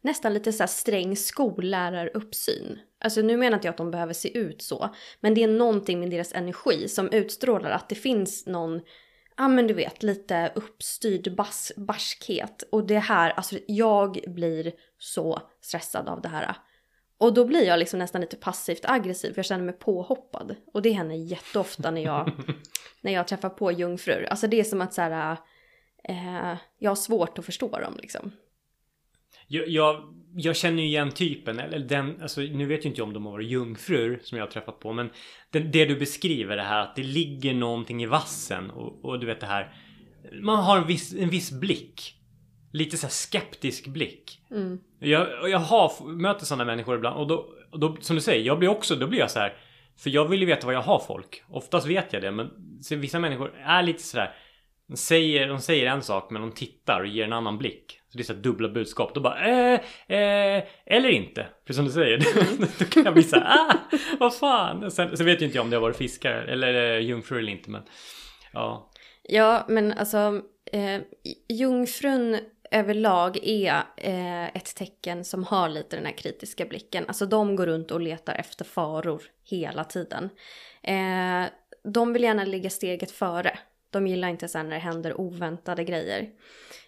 nästan 0.00 0.34
lite 0.34 0.52
så 0.52 0.62
här 0.62 0.68
sträng 0.68 1.16
skolläraruppsyn. 1.16 2.78
Alltså 3.00 3.20
nu 3.20 3.36
menar 3.36 3.56
inte 3.56 3.66
jag 3.66 3.72
att 3.72 3.78
de 3.78 3.90
behöver 3.90 4.12
se 4.12 4.38
ut 4.38 4.62
så. 4.62 4.94
Men 5.20 5.34
det 5.34 5.42
är 5.42 5.48
någonting 5.48 6.00
med 6.00 6.10
deras 6.10 6.32
energi 6.32 6.88
som 6.88 7.12
utstrålar 7.12 7.70
att 7.70 7.88
det 7.88 7.94
finns 7.94 8.46
någon, 8.46 8.80
ja 9.38 9.48
men 9.48 9.66
du 9.66 9.74
vet, 9.74 10.02
lite 10.02 10.52
uppstyrd 10.54 11.36
bas, 11.36 11.72
barskhet. 11.76 12.64
Och 12.72 12.86
det 12.86 12.98
här, 12.98 13.30
alltså 13.30 13.58
jag 13.66 14.18
blir 14.26 14.72
så 14.98 15.42
stressad 15.60 16.08
av 16.08 16.20
det 16.20 16.28
här. 16.28 16.56
Och 17.18 17.34
då 17.34 17.44
blir 17.44 17.66
jag 17.66 17.78
liksom 17.78 17.98
nästan 17.98 18.20
lite 18.20 18.36
passivt 18.36 18.84
aggressiv 18.84 19.32
för 19.32 19.38
jag 19.38 19.46
känner 19.46 19.64
mig 19.64 19.74
påhoppad. 19.74 20.56
Och 20.72 20.82
det 20.82 20.90
händer 20.90 21.16
jätteofta 21.16 21.90
när 21.90 22.04
jag, 22.04 22.32
när 23.00 23.12
jag 23.12 23.28
träffar 23.28 23.48
på 23.48 23.72
jungfrur. 23.72 24.26
Alltså 24.30 24.46
det 24.46 24.60
är 24.60 24.64
som 24.64 24.80
att 24.80 24.94
så 24.94 25.02
här, 25.02 25.36
eh, 26.04 26.56
jag 26.78 26.90
har 26.90 26.96
svårt 26.96 27.38
att 27.38 27.44
förstå 27.44 27.68
dem 27.68 27.94
liksom. 27.96 28.32
Jag, 29.46 29.68
jag, 29.68 30.14
jag 30.40 30.56
känner 30.56 30.82
ju 30.82 30.88
igen 30.88 31.10
typen, 31.10 31.58
eller 31.58 31.78
den, 31.78 32.22
alltså 32.22 32.40
nu 32.40 32.66
vet 32.66 32.84
ju 32.84 32.88
inte 32.88 33.00
jag 33.00 33.08
om 33.08 33.14
de 33.14 33.24
har 33.26 33.32
varit 33.32 33.48
jungfrur 33.48 34.18
som 34.22 34.38
jag 34.38 34.46
har 34.46 34.50
träffat 34.50 34.80
på 34.80 34.92
men 34.92 35.10
det, 35.50 35.58
det 35.60 35.84
du 35.84 35.96
beskriver 35.96 36.56
det 36.56 36.62
här 36.62 36.80
att 36.80 36.96
det 36.96 37.02
ligger 37.02 37.54
någonting 37.54 38.02
i 38.02 38.06
vassen 38.06 38.70
och, 38.70 39.04
och 39.04 39.20
du 39.20 39.26
vet 39.26 39.40
det 39.40 39.46
här 39.46 39.74
Man 40.42 40.64
har 40.64 40.78
en 40.78 40.86
viss, 40.86 41.14
en 41.14 41.30
viss 41.30 41.52
blick 41.52 42.14
Lite 42.72 42.96
så 42.96 43.06
här 43.06 43.12
skeptisk 43.12 43.86
blick 43.86 44.40
Mm. 44.50 44.78
Jag, 44.98 45.50
jag 45.50 45.58
har, 45.58 46.06
möter 46.06 46.46
sådana 46.46 46.64
människor 46.64 46.96
ibland 46.96 47.16
och 47.16 47.26
då, 47.26 47.46
och 47.70 47.78
då 47.78 47.96
som 48.00 48.16
du 48.16 48.22
säger, 48.22 48.46
jag 48.46 48.58
blir 48.58 48.68
också, 48.68 48.96
då 48.96 49.06
blir 49.06 49.18
jag 49.18 49.30
så 49.30 49.38
här 49.38 49.56
För 49.98 50.10
jag 50.10 50.28
vill 50.28 50.40
ju 50.40 50.46
veta 50.46 50.66
vad 50.66 50.74
jag 50.74 50.82
har 50.82 50.98
folk. 50.98 51.42
Oftast 51.48 51.86
vet 51.86 52.12
jag 52.12 52.22
det 52.22 52.30
men 52.30 52.50
vissa 52.90 53.18
människor 53.18 53.52
är 53.64 53.82
lite 53.82 54.02
sådär 54.02 54.34
de 54.88 54.96
säger, 54.96 55.48
de 55.48 55.60
säger 55.60 55.86
en 55.86 56.02
sak 56.02 56.30
men 56.30 56.42
de 56.42 56.52
tittar 56.52 57.00
och 57.00 57.06
ger 57.06 57.24
en 57.24 57.32
annan 57.32 57.58
blick. 57.58 58.00
Så 58.08 58.18
det 58.18 58.22
är 58.22 58.24
såhär 58.24 58.40
dubbla 58.40 58.68
budskap. 58.68 59.14
Då 59.14 59.20
bara 59.20 59.46
eh, 59.46 59.80
eh, 60.18 60.64
eller 60.86 61.08
inte. 61.08 61.46
För 61.66 61.74
som 61.74 61.84
du 61.84 61.90
säger. 61.90 62.18
då 62.78 62.84
kan 62.84 63.04
jag 63.04 63.14
bli 63.14 63.22
såhär 63.22 63.46
ah, 63.46 63.74
vad 64.20 64.36
fan. 64.36 64.90
Sen, 64.90 65.16
sen 65.16 65.26
vet 65.26 65.40
ju 65.40 65.44
inte 65.44 65.58
jag 65.58 65.64
om 65.64 65.70
det 65.70 65.76
har 65.76 65.82
varit 65.82 65.96
fiskar 65.96 66.32
eller 66.32 66.94
eh, 66.94 66.98
jungfrur 66.98 67.38
eller 67.38 67.52
inte 67.52 67.70
men 67.70 67.82
ja. 68.52 68.90
Ja 69.22 69.64
men 69.68 69.92
alltså 69.92 70.42
eh, 70.72 71.00
jungfrun 71.48 72.38
överlag 72.70 73.38
är 73.42 73.82
eh, 73.96 74.46
ett 74.46 74.76
tecken 74.76 75.24
som 75.24 75.44
har 75.44 75.68
lite 75.68 75.96
den 75.96 76.06
här 76.06 76.16
kritiska 76.16 76.64
blicken. 76.64 77.04
Alltså 77.08 77.26
de 77.26 77.56
går 77.56 77.66
runt 77.66 77.90
och 77.90 78.00
letar 78.00 78.34
efter 78.34 78.64
faror 78.64 79.22
hela 79.44 79.84
tiden. 79.84 80.30
Eh, 80.82 81.50
de 81.84 82.12
vill 82.12 82.22
gärna 82.22 82.44
ligga 82.44 82.70
steget 82.70 83.10
före. 83.10 83.58
De 83.98 84.06
gillar 84.06 84.28
inte 84.28 84.48
sen 84.48 84.68
när 84.68 84.76
det 84.76 84.82
händer 84.82 85.20
oväntade 85.20 85.84
grejer. 85.84 86.28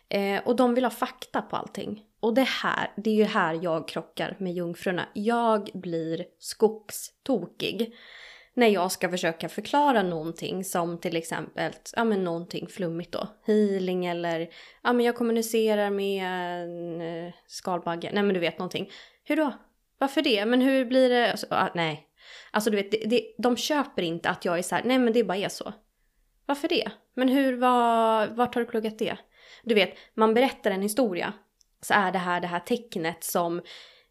Eh, 0.09 0.43
och 0.45 0.57
de 0.57 0.75
vill 0.75 0.85
ha 0.85 0.91
fakta 0.91 1.43
på 1.43 1.57
allting. 1.57 2.05
Och 2.21 2.35
det 2.35 2.49
här, 2.49 2.93
det 2.97 3.11
är 3.11 3.15
ju 3.15 3.25
här 3.25 3.59
jag 3.63 3.89
krockar 3.89 4.37
med 4.39 4.53
jungfrurna. 4.53 5.09
Jag 5.15 5.71
blir 5.75 6.25
skogstokig 6.39 7.95
när 8.55 8.67
jag 8.67 8.93
ska 8.93 9.09
försöka 9.09 9.49
förklara 9.49 10.03
någonting 10.03 10.65
som 10.65 10.99
till 10.99 11.17
exempel, 11.17 11.73
ja 11.97 12.05
men 12.05 12.25
någonting 12.25 12.67
flummigt 12.67 13.13
då. 13.13 13.29
Healing 13.47 14.07
eller, 14.07 14.49
ja 14.83 14.93
men 14.93 15.07
jag 15.07 15.17
kommunicerar 15.17 15.91
med 15.91 16.25
en 16.25 17.01
eh, 17.01 17.33
skalbagge. 17.47 18.11
Nej 18.13 18.23
men 18.23 18.35
du 18.35 18.41
vet 18.41 18.59
någonting. 18.59 18.91
Hur 19.25 19.37
då? 19.37 19.53
Varför 19.99 20.23
det? 20.23 20.47
Men 20.47 20.61
hur 20.61 20.85
blir 20.85 21.09
det? 21.09 21.31
Alltså, 21.31 21.47
ah, 21.51 21.69
nej. 21.75 22.07
Alltså 22.51 22.71
du 22.71 22.77
vet, 22.77 22.91
det, 22.91 23.05
det, 23.07 23.35
de 23.39 23.57
köper 23.57 24.03
inte 24.03 24.31
att 24.31 24.45
jag 24.45 24.59
är 24.59 24.63
så 24.63 24.75
här, 24.75 24.83
nej 24.85 24.99
men 24.99 25.13
det 25.13 25.25
bara 25.25 25.39
är 25.39 25.49
så. 25.49 25.73
Varför 26.51 26.69
det? 26.69 26.91
Men 27.15 27.29
hur, 27.29 27.57
var, 27.57 28.27
vart 28.27 28.55
har 28.55 28.63
du 28.63 28.69
pluggat 28.69 28.99
det? 28.99 29.17
Du 29.63 29.75
vet, 29.75 29.97
man 30.15 30.35
berättar 30.35 30.71
en 30.71 30.83
historia. 30.83 31.33
Så 31.83 31.95
är 31.95 32.13
det 32.13 32.19
här 32.19 32.41
det 32.41 32.47
här 32.47 32.61
tecknet 32.61 33.25
som 33.25 33.63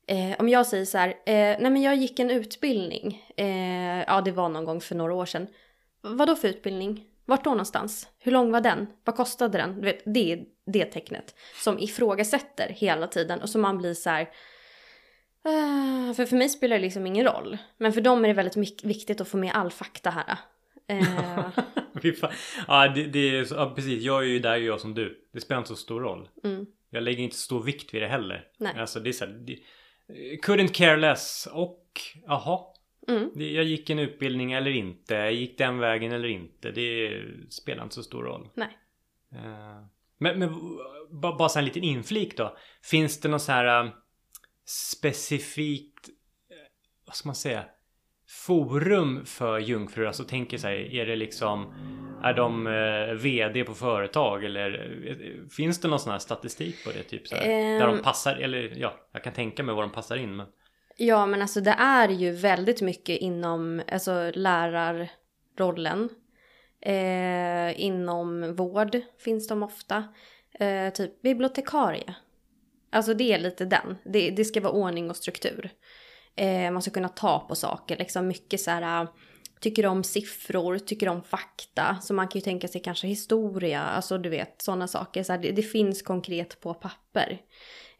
Eh, 0.08 0.36
om 0.40 0.50
jag 0.50 0.68
säger 0.68 0.86
så 0.86 0.98
här, 0.98 1.10
eh, 1.10 1.14
nej 1.60 1.72
men 1.72 1.82
jag 1.82 1.96
gick 1.96 2.20
en 2.20 2.32
utbildning, 2.32 3.26
eh, 3.38 4.04
ja 4.08 4.22
det 4.22 4.32
var 4.32 4.50
någon 4.50 4.66
gång 4.66 4.82
för 4.82 4.96
några 4.96 5.14
år 5.14 5.26
sedan. 5.26 5.48
Vad 6.02 6.28
då 6.28 6.36
för 6.36 6.48
utbildning? 6.48 7.06
Vart 7.26 7.44
då 7.44 7.50
någonstans? 7.50 8.08
Hur 8.20 8.32
lång 8.32 8.52
var 8.52 8.62
den? 8.62 8.88
Vad 9.04 9.16
kostade 9.16 9.58
den? 9.58 9.76
Du 9.76 9.82
vet, 9.82 10.02
det 10.06 10.34
är 10.34 10.44
det 10.66 10.86
tecknet 10.86 11.36
som 11.64 11.80
ifrågasätter 11.80 12.70
hela 12.70 13.08
tiden 13.08 13.42
och 13.42 13.50
som 13.50 13.62
man 13.62 13.78
blir 13.78 13.94
så 13.94 14.10
här, 14.10 14.22
uh, 14.22 16.14
för 16.14 16.26
för 16.26 16.36
mig 16.36 16.50
spelar 16.50 16.76
det 16.76 16.82
liksom 16.82 17.08
ingen 17.08 17.26
roll. 17.26 17.58
Men 17.78 17.94
för 17.94 18.02
dem 18.02 18.24
är 18.24 18.28
det 18.28 18.34
väldigt 18.34 18.84
viktigt 18.84 19.22
att 19.22 19.28
få 19.28 19.38
med 19.38 19.52
all 19.54 19.72
fakta 19.72 20.10
här. 20.10 20.38
Uh. 22.04 22.32
ja, 22.68 22.88
det, 22.88 23.04
det 23.04 23.20
är, 23.20 23.48
ja, 23.54 23.74
precis. 23.76 24.04
Jag 24.04 24.24
är 24.24 24.28
ju 24.28 24.40
där 24.40 24.58
jag 24.58 24.82
som 24.82 24.94
du. 24.94 25.28
Det 25.34 25.42
spelar 25.42 25.58
inte 25.60 25.68
så 25.68 25.76
stor 25.76 26.02
roll. 26.02 26.30
Mm. 26.44 26.66
Jag 26.90 27.04
lägger 27.04 27.24
inte 27.24 27.36
så 27.36 27.42
stor 27.42 27.64
vikt 27.64 27.94
vid 27.94 28.02
det 28.02 28.08
heller. 28.08 28.48
Nej. 28.58 28.74
Alltså, 28.78 29.00
det 29.00 29.10
är 29.10 29.14
så 29.14 29.26
här, 29.26 29.34
det, 29.34 29.60
Couldn't 30.44 30.74
care 30.74 30.98
less 30.98 31.48
och 31.52 32.02
jaha. 32.26 32.60
Mm. 33.08 33.32
Jag 33.36 33.64
gick 33.64 33.90
en 33.90 34.00
utbildning 34.00 34.52
eller 34.52 34.72
inte. 34.72 35.14
Jag 35.14 35.34
gick 35.34 35.58
den 35.58 35.80
vägen 35.80 36.12
eller 36.12 36.28
inte. 36.28 36.72
Det 36.72 37.22
spelar 37.50 37.84
inte 37.84 37.96
så 37.96 38.04
stor 38.04 38.24
roll. 38.24 38.50
Nej. 38.54 38.78
Uh, 39.34 39.86
men, 40.18 40.40
men 40.40 40.78
bara 41.12 41.50
så 41.50 41.60
en 41.60 41.66
liten 41.66 41.84
inflik 41.84 42.38
då. 42.38 42.58
Finns 42.84 43.20
det 43.20 43.30
något 43.30 43.42
så 43.42 43.52
här 43.52 43.84
uh, 43.84 43.92
specifikt, 44.66 46.10
vad 47.06 47.16
ska 47.16 47.30
man 47.30 47.36
säga, 47.36 47.66
forum 48.30 49.26
för 49.26 49.60
jungfrur? 49.60 50.06
Alltså 50.06 50.24
tänker 50.24 50.58
sig, 50.58 51.00
är 51.00 51.06
det 51.06 51.16
liksom 51.16 51.74
är 52.24 52.34
de 52.34 52.68
eh, 52.68 53.16
VD 53.16 53.64
på 53.64 53.74
företag 53.74 54.44
eller 54.44 54.98
eh, 55.08 55.48
finns 55.50 55.82
det 55.82 55.88
någon 55.88 56.00
sån 56.00 56.12
här 56.12 56.20
statistik 56.20 56.84
på 56.86 56.92
det? 56.92 57.04
Typ 57.04 57.28
så 57.28 57.36
här, 57.36 57.44
um, 57.44 57.80
där 57.80 57.88
de 57.88 57.96
ehm. 57.96 58.04
passar, 58.04 58.36
eller 58.36 58.74
ja, 58.76 58.94
jag 59.14 59.24
kan 59.24 59.34
tänka 59.34 59.64
mig 59.64 59.76
var 59.76 59.82
de 59.82 59.92
passar 59.92 60.18
in. 60.18 60.36
Men... 60.36 60.48
Ja, 60.98 61.26
men 61.26 61.42
alltså 61.42 61.62
det 61.62 61.76
är 61.80 62.10
ju 62.10 62.32
väldigt 62.32 62.82
mycket 62.82 63.18
inom 63.18 63.82
alltså, 63.92 64.32
lärarrollen. 64.34 66.10
Eh, 66.82 67.82
inom 67.82 68.56
vård 68.56 69.02
finns 69.20 69.48
de 69.48 69.64
ofta. 69.64 70.04
Eh, 70.60 70.94
typ 70.94 71.22
bibliotekarie. 71.22 72.16
Alltså 72.92 73.14
det 73.14 73.34
är 73.34 73.40
lite 73.40 73.66
den. 73.66 73.98
Det, 74.06 74.30
det 74.30 74.46
ska 74.46 74.62
vara 74.62 74.74
ordning 74.74 75.10
och 75.10 75.16
struktur. 75.16 75.72
Eh, 76.40 76.72
man 76.72 76.82
ska 76.82 76.92
kunna 76.92 77.10
ta 77.10 77.40
på 77.40 77.56
saker, 77.56 77.98
liksom 77.98 78.28
mycket 78.28 78.62
så 78.62 78.72
här 78.72 79.02
äh, 79.02 79.10
tycker 79.60 79.86
om 79.86 80.04
siffror, 80.04 80.80
tycker 80.80 81.10
om 81.10 81.24
fakta. 81.24 81.98
Så 82.02 82.14
man 82.14 82.28
kan 82.28 82.40
ju 82.40 82.44
tänka 82.44 82.68
sig 82.68 82.82
kanske 82.82 83.08
historia, 83.08 83.82
alltså 83.82 84.18
du 84.18 84.30
vet 84.30 84.62
sådana 84.62 84.88
saker. 84.88 85.24
Så 85.24 85.32
här, 85.34 85.40
det, 85.40 85.52
det, 85.52 85.62
finns 85.62 86.02
konkret 86.02 86.60
på 86.60 86.74
papper. 86.74 87.42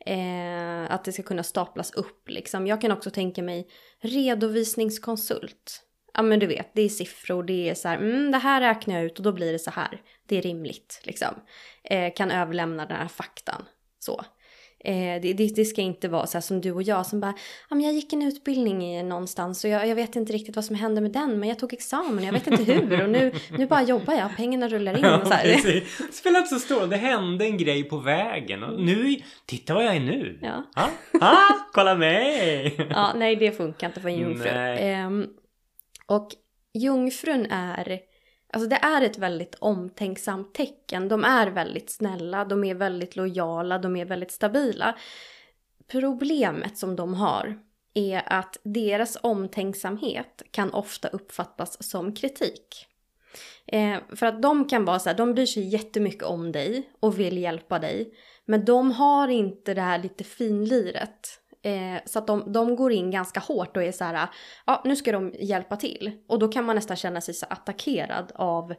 Eh, 0.06 0.92
att 0.92 1.04
det 1.04 1.12
ska 1.12 1.24
kunna 1.24 1.44
staplas 1.44 1.92
upp 1.92 2.30
liksom. 2.30 2.68
Jag 2.68 2.82
kan 2.82 2.92
också 2.92 3.12
tänka 3.12 3.44
mig 3.44 3.68
redovisningskonsult. 4.02 5.82
Ja 6.14 6.22
men 6.22 6.40
du 6.40 6.48
vet, 6.48 6.72
det 6.74 6.82
är 6.82 6.90
siffror, 6.90 7.44
det 7.44 7.70
är 7.70 7.76
så 7.76 7.88
här, 7.88 7.98
mm, 7.98 8.32
det 8.32 8.38
här 8.38 8.62
räknar 8.62 8.96
jag 8.96 9.04
ut 9.04 9.18
och 9.18 9.24
då 9.24 9.32
blir 9.32 9.54
det 9.54 9.60
så 9.60 9.72
här. 9.72 10.02
Det 10.28 10.38
är 10.38 10.42
rimligt 10.42 11.02
liksom. 11.04 11.36
Eh, 11.84 12.14
kan 12.16 12.32
överlämna 12.32 12.86
den 12.86 12.98
här 12.98 13.08
faktan. 13.08 13.66
Så. 14.00 14.26
Eh, 14.86 15.22
det, 15.22 15.34
det, 15.34 15.56
det, 15.56 15.66
ska 15.66 15.82
inte 15.82 16.08
vara 16.08 16.28
så 16.28 16.42
som 16.42 16.62
du 16.62 16.72
och 16.72 16.84
jag 16.84 17.06
som 17.06 17.20
bara, 17.20 17.34
ja 17.70 17.76
men 17.76 17.86
jag 17.86 17.94
gick 17.94 18.14
en 18.14 18.22
utbildning 18.22 19.08
någonstans 19.08 19.64
och 19.64 19.70
jag, 19.70 19.88
jag, 19.88 19.96
vet 19.96 20.16
inte 20.16 20.34
riktigt 20.34 20.56
vad 20.56 20.66
som 20.66 20.76
hände 20.76 21.02
med 21.02 21.12
den 21.12 21.40
men 21.40 21.50
jag 21.50 21.60
tog 21.60 21.74
examen 21.74 22.24
jag 22.24 22.34
vet 22.34 22.48
inte 22.48 22.64
hur 22.64 23.04
och 23.04 23.10
nu, 23.10 23.32
nu 23.58 23.68
bara 23.68 23.84
jobbar 23.84 24.14
jag, 24.14 24.36
pengarna 24.38 24.68
rullar 24.68 24.98
in 24.98 25.06
och 25.06 25.28
så 25.28 25.34
det 25.44 25.84
spelar 26.14 26.40
inte 26.40 26.50
så 26.50 26.60
stor 26.60 26.80
roll, 26.80 26.90
det 26.90 26.98
hände 26.98 27.46
en 27.46 27.58
grej 27.58 27.84
på 27.84 27.98
vägen 27.98 28.64
och 28.64 28.82
nu, 28.82 29.16
titta 29.46 29.74
vad 29.74 29.86
jag 29.86 29.96
är 29.96 30.00
nu. 30.00 30.40
Ja. 30.42 30.64
Ha? 30.76 30.90
Ha? 31.20 31.38
Kolla 31.74 31.96
mig! 31.96 32.76
ja, 32.90 33.14
nej 33.16 33.36
det 33.36 33.52
funkar 33.52 33.88
inte 33.88 34.02
för 34.02 34.10
en 34.10 34.18
jungfru. 34.18 34.50
Eh, 34.50 35.10
och 36.06 36.30
jungfrun 36.74 37.46
är 37.50 38.00
Alltså 38.54 38.70
det 38.70 38.76
är 38.76 39.02
ett 39.02 39.18
väldigt 39.18 39.56
omtänksamt 39.56 40.54
tecken. 40.54 41.08
De 41.08 41.24
är 41.24 41.48
väldigt 41.48 41.90
snälla, 41.90 42.46
de 42.46 42.64
är 42.64 42.76
väldigt 42.76 43.16
lojala, 43.16 43.78
de 43.78 43.96
är 43.96 44.06
väldigt 44.06 44.32
stabila. 44.32 44.96
Problemet 45.88 46.78
som 46.78 46.96
de 46.96 47.14
har 47.14 47.60
är 47.94 48.24
att 48.26 48.58
deras 48.64 49.18
omtänksamhet 49.22 50.42
kan 50.52 50.74
ofta 50.74 51.08
uppfattas 51.08 51.90
som 51.90 52.16
kritik. 52.16 52.88
Eh, 53.66 53.98
för 54.16 54.26
att 54.26 54.42
de 54.42 54.68
kan 54.68 54.86
vara 54.86 55.00
så 55.00 55.10
här, 55.10 55.18
de 55.18 55.34
bryr 55.34 55.46
sig 55.46 55.64
jättemycket 55.68 56.24
om 56.24 56.52
dig 56.52 56.90
och 57.00 57.20
vill 57.20 57.38
hjälpa 57.38 57.80
dig. 57.80 58.14
Men 58.46 58.66
de 58.66 58.92
har 58.92 59.28
inte 59.28 59.74
det 59.74 59.82
här 59.82 60.00
lite 60.00 60.24
finliret 60.24 61.40
Eh, 61.64 62.02
så 62.06 62.20
att 62.20 62.28
de, 62.28 62.52
de 62.54 62.76
går 62.76 62.92
in 62.92 63.12
ganska 63.12 63.40
hårt 63.40 63.78
och 63.78 63.84
är 63.84 63.92
så 63.92 64.04
här, 64.04 64.28
ja 64.66 64.82
nu 64.86 64.96
ska 64.96 65.12
de 65.12 65.34
hjälpa 65.40 65.76
till. 65.76 66.12
Och 66.28 66.40
då 66.40 66.48
kan 66.48 66.66
man 66.66 66.76
nästan 66.76 66.98
känna 66.98 67.22
sig 67.22 67.34
så 67.34 67.46
attackerad 67.50 68.32
av 68.36 68.74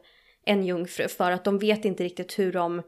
en 0.45 0.65
jungfru 0.65 1.07
för 1.07 1.31
att 1.31 1.43
de 1.43 1.59
vet 1.59 1.85
inte 1.85 2.03
riktigt 2.03 2.39
hur 2.39 2.53
de 2.53 2.81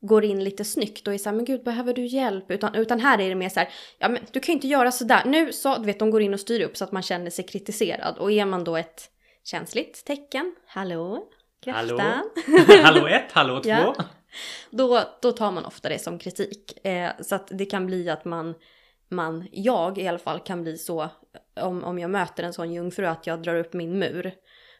går 0.00 0.24
in 0.24 0.44
lite 0.44 0.64
snyggt 0.64 1.08
och 1.08 1.14
är 1.14 1.18
såhär, 1.18 1.36
men 1.36 1.44
gud 1.44 1.64
behöver 1.64 1.94
du 1.94 2.06
hjälp? 2.06 2.50
Utan, 2.50 2.74
utan 2.74 3.00
här 3.00 3.20
är 3.20 3.28
det 3.28 3.34
mer 3.34 3.48
så 3.48 3.60
här, 3.60 3.68
ja 3.98 4.08
men 4.08 4.22
du 4.32 4.40
kan 4.40 4.52
ju 4.52 4.56
inte 4.56 4.68
göra 4.68 4.92
sådär. 4.92 5.22
Nu 5.26 5.52
så, 5.52 5.76
du 5.78 5.84
vet 5.84 5.98
de 5.98 6.10
går 6.10 6.22
in 6.22 6.34
och 6.34 6.40
styr 6.40 6.60
upp 6.60 6.76
så 6.76 6.84
att 6.84 6.92
man 6.92 7.02
känner 7.02 7.30
sig 7.30 7.46
kritiserad. 7.46 8.18
Och 8.18 8.32
är 8.32 8.44
man 8.44 8.64
då 8.64 8.76
ett 8.76 9.10
känsligt 9.44 10.04
tecken, 10.04 10.54
hallå? 10.66 11.26
Hallå? 11.66 12.00
hallå 12.82 13.06
ett, 13.06 13.32
hallå 13.32 13.60
två? 13.60 13.70
Ja, 13.70 13.94
då, 14.70 15.02
då 15.22 15.32
tar 15.32 15.52
man 15.52 15.64
ofta 15.64 15.88
det 15.88 15.98
som 15.98 16.18
kritik. 16.18 16.86
Eh, 16.86 17.10
så 17.20 17.34
att 17.34 17.48
det 17.50 17.64
kan 17.64 17.86
bli 17.86 18.10
att 18.10 18.24
man 18.24 18.54
man, 19.10 19.48
jag 19.52 19.98
i 19.98 20.08
alla 20.08 20.18
fall, 20.18 20.40
kan 20.40 20.62
bli 20.62 20.78
så 20.78 21.08
om, 21.60 21.84
om 21.84 21.98
jag 21.98 22.10
möter 22.10 22.42
en 22.42 22.52
sån 22.52 22.72
jungfru 22.72 23.06
att 23.06 23.26
jag 23.26 23.42
drar 23.42 23.54
upp 23.54 23.72
min 23.72 23.98
mur 23.98 24.34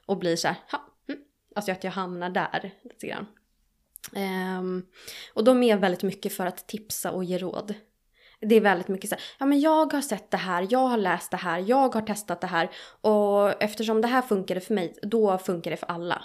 och 0.06 0.18
blir 0.18 0.36
så 0.36 0.48
här, 0.48 0.56
ha, 0.72 0.80
mm. 1.08 1.20
alltså 1.54 1.72
att 1.72 1.84
jag 1.84 1.90
hamnar 1.90 2.30
där 2.30 2.74
lite 2.82 3.06
grann. 3.06 3.26
Um, 4.58 4.86
och 5.34 5.44
de 5.44 5.62
är 5.62 5.76
väldigt 5.76 6.02
mycket 6.02 6.32
för 6.32 6.46
att 6.46 6.68
tipsa 6.68 7.12
och 7.12 7.24
ge 7.24 7.38
råd. 7.38 7.74
Det 8.40 8.54
är 8.54 8.60
väldigt 8.60 8.88
mycket 8.88 9.10
så 9.10 9.14
här, 9.16 9.24
ja 9.38 9.46
men 9.46 9.60
jag 9.60 9.92
har 9.92 10.00
sett 10.00 10.30
det 10.30 10.36
här, 10.36 10.66
jag 10.70 10.86
har 10.86 10.96
läst 10.96 11.30
det 11.30 11.36
här, 11.36 11.58
jag 11.58 11.94
har 11.94 12.02
testat 12.02 12.40
det 12.40 12.46
här 12.46 12.70
och 13.00 13.62
eftersom 13.62 14.00
det 14.00 14.08
här 14.08 14.22
funkade 14.22 14.60
för 14.60 14.74
mig, 14.74 14.98
då 15.02 15.38
funkar 15.38 15.70
det 15.70 15.76
för 15.76 15.86
alla. 15.86 16.24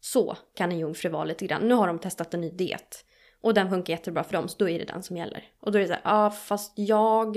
Så 0.00 0.36
kan 0.54 0.72
en 0.72 0.78
jungfru 0.78 1.08
vara 1.08 1.24
lite 1.24 1.46
grann. 1.46 1.68
Nu 1.68 1.74
har 1.74 1.86
de 1.86 1.98
testat 1.98 2.34
en 2.34 2.40
ny 2.40 2.50
diet. 2.50 3.04
Och 3.46 3.54
den 3.54 3.70
funkar 3.70 3.92
jättebra 3.92 4.24
för 4.24 4.32
dem 4.32 4.48
så 4.48 4.58
då 4.58 4.68
är 4.68 4.78
det 4.78 4.84
den 4.84 5.02
som 5.02 5.16
gäller. 5.16 5.44
Och 5.60 5.72
då 5.72 5.78
är 5.78 5.82
det 5.82 5.88
så 5.88 5.92
här, 5.92 6.02
ja 6.04 6.26
ah, 6.26 6.30
fast 6.30 6.72
jag 6.74 7.36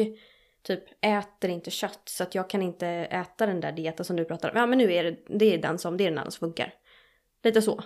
typ 0.61 0.83
äter 1.01 1.49
inte 1.49 1.71
kött 1.71 2.01
så 2.05 2.23
att 2.23 2.35
jag 2.35 2.49
kan 2.49 2.61
inte 2.61 2.87
äta 2.87 3.45
den 3.45 3.61
där 3.61 3.71
dieten 3.71 4.05
som 4.05 4.15
du 4.15 4.25
pratar 4.25 4.49
om. 4.49 4.57
Ja 4.57 4.65
men 4.65 4.77
nu 4.77 4.93
är 4.93 5.03
det, 5.03 5.17
det 5.27 5.53
är 5.53 5.57
den 5.57 5.77
som, 5.77 5.97
det 5.97 6.03
är 6.03 6.09
den 6.09 6.17
enda 6.17 6.31
som 6.31 6.39
funkar. 6.39 6.73
Lite 7.43 7.61
så 7.61 7.83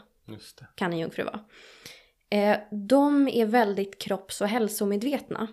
kan 0.76 0.94
en 0.94 1.00
jungfru 1.00 1.24
vara. 1.24 1.40
Eh, 2.30 2.58
de 2.72 3.28
är 3.28 3.46
väldigt 3.46 4.02
kropps 4.02 4.42
och 4.42 4.48
hälsomedvetna. 4.48 5.48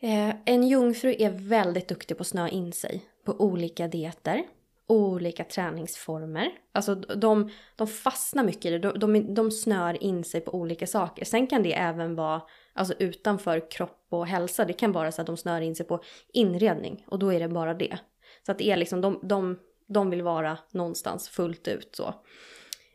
Eh, 0.00 0.34
en 0.44 0.68
jungfru 0.68 1.16
är 1.18 1.30
väldigt 1.30 1.88
duktig 1.88 2.16
på 2.16 2.20
att 2.20 2.26
snöa 2.26 2.48
in 2.48 2.72
sig 2.72 3.04
på 3.24 3.40
olika 3.40 3.88
dieter 3.88 4.42
olika 4.86 5.44
träningsformer. 5.44 6.50
Alltså 6.72 6.94
de, 6.94 7.50
de 7.76 7.86
fastnar 7.86 8.44
mycket 8.44 8.64
i 8.64 8.70
det, 8.70 8.78
de, 8.78 8.98
de, 8.98 9.34
de 9.34 9.50
snör 9.50 10.02
in 10.02 10.24
sig 10.24 10.40
på 10.40 10.54
olika 10.54 10.86
saker. 10.86 11.24
Sen 11.24 11.46
kan 11.46 11.62
det 11.62 11.74
även 11.74 12.14
vara 12.14 12.42
alltså 12.72 12.94
utanför 12.98 13.70
kropp 13.70 14.06
och 14.08 14.26
hälsa. 14.26 14.64
Det 14.64 14.72
kan 14.72 14.92
vara 14.92 15.12
så 15.12 15.20
att 15.20 15.26
de 15.26 15.36
snör 15.36 15.60
in 15.60 15.76
sig 15.76 15.86
på 15.86 16.02
inredning 16.32 17.04
och 17.08 17.18
då 17.18 17.32
är 17.32 17.40
det 17.40 17.48
bara 17.48 17.74
det. 17.74 17.98
Så 18.46 18.52
att 18.52 18.58
det 18.58 18.70
är 18.70 18.76
liksom, 18.76 19.00
de, 19.00 19.20
de, 19.22 19.58
de 19.88 20.10
vill 20.10 20.22
vara 20.22 20.58
någonstans 20.72 21.28
fullt 21.28 21.68
ut 21.68 21.96
så. 21.96 22.14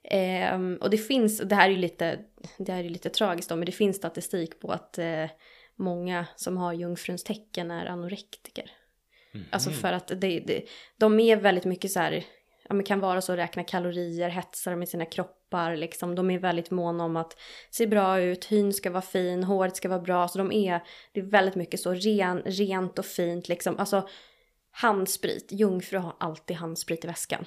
Ehm, 0.03 0.77
och 0.82 0.89
det 0.89 0.98
finns, 0.98 1.39
det 1.39 1.56
här 1.56 1.70
är 1.70 1.74
ju 1.74 1.77
lite, 1.77 2.20
det 2.58 2.72
här 2.72 2.84
är 2.84 2.89
lite 2.89 3.10
tragiskt 3.10 3.50
då, 3.50 3.56
men 3.56 3.65
det 3.65 3.72
finns 3.72 3.98
statistik 3.98 4.60
på 4.60 4.72
att 4.72 4.98
eh, 4.98 5.25
många 5.75 6.25
som 6.36 6.58
har 6.58 6.74
jungfruns 6.74 7.24
tecken 7.24 7.72
är 7.72 7.86
anorektiker. 7.86 8.72
Mm. 9.38 9.50
Alltså 9.51 9.72
för 9.72 9.94
att 9.94 10.08
det, 10.08 10.39
det, 10.39 10.63
de 10.98 11.20
är 11.20 11.36
väldigt 11.36 11.65
mycket 11.65 11.91
så 11.91 12.00
här, 12.00 12.24
ja 12.70 12.74
men 12.74 12.84
kan 12.84 13.00
vara 13.00 13.22
så 13.22 13.32
att 13.32 13.39
räkna 13.39 13.63
kalorier, 13.63 14.29
hetsar 14.29 14.75
med 14.75 14.89
sina 14.89 15.06
kroppar 15.06 15.75
liksom. 15.75 16.15
De 16.15 16.32
är 16.32 16.39
väldigt 16.39 16.72
måna 16.72 17.03
om 17.03 17.15
att 17.15 17.38
se 17.70 17.88
bra 17.88 18.20
ut, 18.20 18.46
hyn 18.46 18.74
ska 18.74 18.89
vara 18.89 19.01
fin, 19.01 19.44
håret 19.44 19.75
ska 19.75 19.89
vara 19.89 20.00
bra. 20.00 20.27
Så 20.27 20.38
de 20.38 20.51
är, 20.51 20.84
det 21.12 21.20
är 21.20 21.24
väldigt 21.24 21.56
mycket 21.56 21.79
så 21.79 21.94
ren, 21.94 22.41
rent 22.46 23.00
och 23.00 23.06
fint 23.06 23.48
liksom. 23.48 23.79
Alltså 23.79 24.08
handsprit, 24.72 25.48
jungfru 25.51 25.98
har 25.98 26.15
alltid 26.20 26.58
handsprit 26.58 27.03
i 27.03 27.08
väskan. 27.08 27.46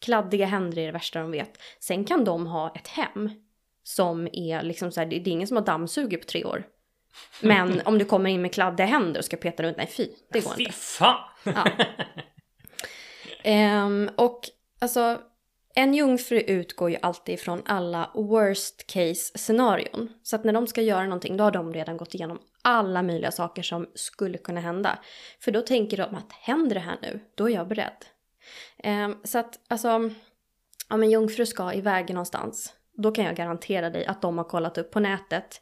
Kladdiga 0.00 0.46
händer 0.46 0.78
är 0.78 0.86
det 0.86 0.92
värsta 0.92 1.20
de 1.20 1.30
vet. 1.30 1.58
Sen 1.80 2.04
kan 2.04 2.24
de 2.24 2.46
ha 2.46 2.72
ett 2.74 2.88
hem 2.88 3.30
som 3.82 4.28
är 4.32 4.62
liksom 4.62 4.92
så 4.92 5.00
här, 5.00 5.06
det 5.06 5.16
är 5.16 5.28
ingen 5.28 5.48
som 5.48 5.56
har 5.56 5.64
dammsugit 5.64 6.20
på 6.20 6.26
tre 6.26 6.44
år. 6.44 6.66
Men 7.40 7.80
om 7.84 7.98
du 7.98 8.04
kommer 8.04 8.30
in 8.30 8.42
med 8.42 8.52
kladdiga 8.52 8.86
händer 8.86 9.20
och 9.20 9.24
ska 9.24 9.36
peta 9.36 9.62
runt, 9.62 9.76
nej 9.76 9.86
fy, 9.86 10.08
det 10.32 10.40
går 10.40 10.50
fy 10.50 10.62
inte. 10.62 10.72
Fy 10.72 10.78
fan! 10.78 11.18
Ja. 13.44 13.84
um, 13.84 14.10
och 14.16 14.40
alltså, 14.80 15.20
en 15.74 15.94
jungfru 15.94 16.40
utgår 16.40 16.90
ju 16.90 16.96
alltid 17.02 17.34
ifrån 17.34 17.62
alla 17.66 18.10
worst 18.14 18.86
case 18.86 19.38
scenarion. 19.38 20.08
Så 20.22 20.36
att 20.36 20.44
när 20.44 20.52
de 20.52 20.66
ska 20.66 20.82
göra 20.82 21.04
någonting, 21.04 21.36
då 21.36 21.44
har 21.44 21.50
de 21.50 21.74
redan 21.74 21.96
gått 21.96 22.14
igenom 22.14 22.38
alla 22.62 23.02
möjliga 23.02 23.30
saker 23.30 23.62
som 23.62 23.86
skulle 23.94 24.38
kunna 24.38 24.60
hända. 24.60 24.98
För 25.40 25.52
då 25.52 25.60
tänker 25.60 25.96
de 25.96 26.14
att 26.14 26.32
händer 26.32 26.74
det 26.74 26.80
här 26.80 26.98
nu, 27.02 27.20
då 27.34 27.48
är 27.50 27.54
jag 27.54 27.68
beredd. 27.68 28.06
Um, 28.84 29.20
så 29.24 29.38
att 29.38 29.60
alltså, 29.68 30.10
om 30.88 31.02
en 31.02 31.10
jungfru 31.10 31.46
ska 31.46 31.72
iväg 31.72 32.10
någonstans, 32.10 32.72
då 32.92 33.12
kan 33.12 33.24
jag 33.24 33.36
garantera 33.36 33.90
dig 33.90 34.06
att 34.06 34.22
de 34.22 34.38
har 34.38 34.44
kollat 34.44 34.78
upp 34.78 34.90
på 34.90 35.00
nätet. 35.00 35.60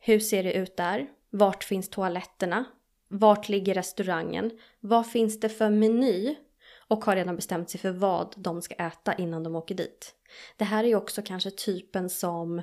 Hur 0.00 0.20
ser 0.20 0.42
det 0.42 0.52
ut 0.52 0.76
där? 0.76 1.08
Vart 1.30 1.64
finns 1.64 1.88
toaletterna? 1.88 2.64
Vart 3.08 3.48
ligger 3.48 3.74
restaurangen? 3.74 4.50
Vad 4.80 5.06
finns 5.06 5.40
det 5.40 5.48
för 5.48 5.70
meny? 5.70 6.36
Och 6.88 7.04
har 7.04 7.16
redan 7.16 7.36
bestämt 7.36 7.70
sig 7.70 7.80
för 7.80 7.90
vad 7.90 8.34
de 8.36 8.62
ska 8.62 8.74
äta 8.74 9.14
innan 9.14 9.42
de 9.42 9.56
åker 9.56 9.74
dit. 9.74 10.14
Det 10.56 10.64
här 10.64 10.84
är 10.84 10.88
ju 10.88 10.94
också 10.96 11.22
kanske 11.22 11.50
typen 11.50 12.10
som 12.10 12.58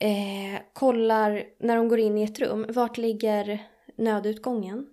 eh, 0.00 0.60
kollar 0.72 1.44
när 1.58 1.76
de 1.76 1.88
går 1.88 1.98
in 1.98 2.18
i 2.18 2.22
ett 2.22 2.38
rum. 2.38 2.66
Vart 2.68 2.98
ligger 2.98 3.66
nödutgången? 3.96 4.86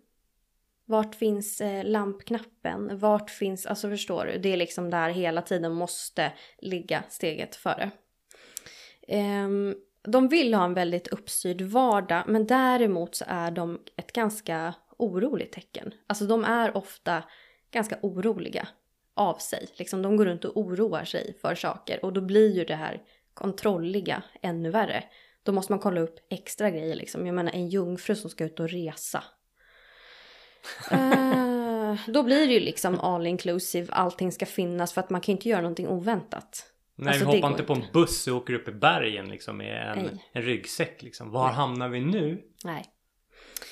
Vart 0.85 1.15
finns 1.15 1.61
eh, 1.61 1.85
lampknappen? 1.85 2.99
Vart 2.99 3.29
finns, 3.29 3.65
alltså 3.65 3.89
förstår 3.89 4.25
du? 4.25 4.37
Det 4.37 4.53
är 4.53 4.57
liksom 4.57 4.89
där 4.89 5.09
hela 5.09 5.41
tiden 5.41 5.71
måste 5.71 6.31
ligga 6.57 7.03
steget 7.09 7.55
före. 7.55 7.91
Um, 9.07 9.75
de 10.03 10.27
vill 10.27 10.53
ha 10.53 10.65
en 10.65 10.73
väldigt 10.73 11.07
uppstyrd 11.07 11.61
vardag 11.61 12.23
men 12.27 12.47
däremot 12.47 13.15
så 13.15 13.25
är 13.27 13.51
de 13.51 13.79
ett 13.95 14.13
ganska 14.13 14.73
oroligt 14.97 15.53
tecken. 15.53 15.93
Alltså 16.07 16.25
de 16.25 16.43
är 16.43 16.77
ofta 16.77 17.23
ganska 17.71 17.97
oroliga 18.01 18.67
av 19.13 19.35
sig. 19.35 19.67
Liksom 19.75 20.01
de 20.01 20.17
går 20.17 20.25
runt 20.25 20.45
och 20.45 20.57
oroar 20.57 21.05
sig 21.05 21.37
för 21.41 21.55
saker 21.55 22.05
och 22.05 22.13
då 22.13 22.21
blir 22.21 22.55
ju 22.55 22.65
det 22.65 22.75
här 22.75 23.01
kontrolliga 23.33 24.23
ännu 24.41 24.69
värre. 24.69 25.03
Då 25.43 25.51
måste 25.51 25.71
man 25.71 25.79
kolla 25.79 26.01
upp 26.01 26.19
extra 26.29 26.69
grejer 26.69 26.95
liksom. 26.95 27.25
Jag 27.25 27.35
menar 27.35 27.51
en 27.51 27.69
jungfru 27.69 28.15
som 28.15 28.29
ska 28.29 28.45
ut 28.45 28.59
och 28.59 28.69
resa. 28.69 29.23
uh, 30.91 31.95
då 32.07 32.23
blir 32.23 32.47
det 32.47 32.53
ju 32.53 32.59
liksom 32.59 32.99
all 32.99 33.27
inclusive, 33.27 33.93
allting 33.93 34.31
ska 34.31 34.45
finnas 34.45 34.93
för 34.93 35.01
att 35.01 35.09
man 35.09 35.21
kan 35.21 35.33
ju 35.33 35.37
inte 35.37 35.49
göra 35.49 35.61
någonting 35.61 35.87
oväntat. 35.87 36.72
Nej, 37.03 37.13
alltså, 37.13 37.31
vi 37.31 37.35
hoppar 37.35 37.51
inte 37.51 37.63
på 37.63 37.73
en 37.73 37.83
buss 37.93 38.27
och 38.27 38.37
åker 38.37 38.53
upp 38.53 38.67
i 38.67 38.71
bergen 38.71 39.29
liksom 39.29 39.57
med 39.57 39.97
en, 39.97 40.19
en 40.31 40.41
ryggsäck 40.41 41.01
liksom. 41.01 41.31
Var 41.31 41.45
Nej. 41.45 41.55
hamnar 41.55 41.89
vi 41.89 42.01
nu? 42.01 42.41
Nej. 42.63 42.85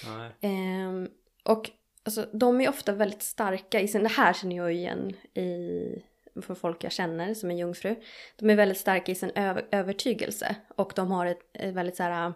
Nej. 0.06 0.86
Um, 0.88 1.10
och 1.44 1.70
alltså, 2.04 2.26
de 2.34 2.62
är 2.62 2.70
ofta 2.70 2.94
väldigt 2.94 3.24
starka 3.24 3.80
i 3.80 3.88
sin, 3.88 4.04
det 4.04 4.10
här 4.10 4.34
känner 4.34 4.56
jag 4.56 4.74
igen 4.74 5.14
i, 5.34 5.52
för 6.42 6.56
folk 6.56 6.84
jag 6.84 6.92
känner 6.92 7.34
som 7.34 7.52
är 7.52 7.56
jungfru. 7.56 7.96
De 8.36 8.50
är 8.50 8.56
väldigt 8.56 8.78
starka 8.78 9.12
i 9.12 9.16
sin 9.16 9.32
över, 9.36 9.68
övertygelse 9.72 10.56
och 10.76 10.94
de 10.96 11.12
har 11.12 11.26
ett, 11.26 11.42
ett 11.54 11.74
väldigt 11.74 11.96
så 11.96 12.04
här 12.04 12.34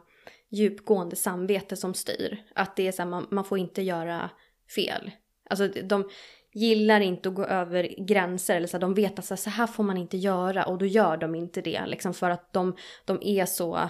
djupgående 0.49 1.15
samvete 1.15 1.75
som 1.75 1.93
styr. 1.93 2.43
Att 2.55 2.75
det 2.75 2.87
är 2.87 2.91
så 2.91 3.01
här, 3.01 3.09
man, 3.09 3.27
man 3.31 3.45
får 3.45 3.57
inte 3.57 3.81
göra 3.81 4.29
fel. 4.75 5.11
Alltså 5.49 5.67
de, 5.67 6.09
gillar 6.55 7.01
inte 7.01 7.29
att 7.29 7.35
gå 7.35 7.45
över 7.45 7.95
gränser 7.97 8.55
eller 8.55 8.67
så 8.67 8.77
de 8.77 8.93
vet 8.93 9.19
att 9.19 9.39
så 9.39 9.49
här 9.49 9.67
får 9.67 9.83
man 9.83 9.97
inte 9.97 10.17
göra 10.17 10.65
och 10.65 10.77
då 10.77 10.85
gör 10.85 11.17
de 11.17 11.35
inte 11.35 11.61
det 11.61 11.85
liksom 11.85 12.13
för 12.13 12.29
att 12.29 12.53
de, 12.53 12.75
de 13.05 13.19
är 13.21 13.45
så 13.45 13.89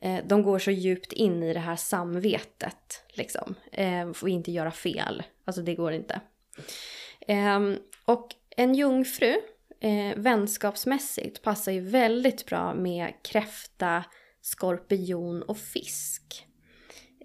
eh, 0.00 0.24
de 0.26 0.42
går 0.42 0.58
så 0.58 0.70
djupt 0.70 1.12
in 1.12 1.42
i 1.42 1.52
det 1.52 1.60
här 1.60 1.76
samvetet 1.76 3.02
liksom. 3.08 3.54
Eh, 3.72 4.12
får 4.12 4.28
inte 4.28 4.52
göra 4.52 4.70
fel. 4.70 5.22
Alltså 5.44 5.62
det 5.62 5.74
går 5.74 5.92
inte. 5.92 6.20
Eh, 7.20 7.60
och 8.04 8.28
en 8.56 8.74
jungfru 8.74 9.34
eh, 9.80 10.16
vänskapsmässigt 10.16 11.42
passar 11.42 11.72
ju 11.72 11.80
väldigt 11.80 12.46
bra 12.46 12.74
med 12.74 13.12
kräfta, 13.22 14.04
skorpion 14.40 15.42
och 15.42 15.58
fisk. 15.58 16.45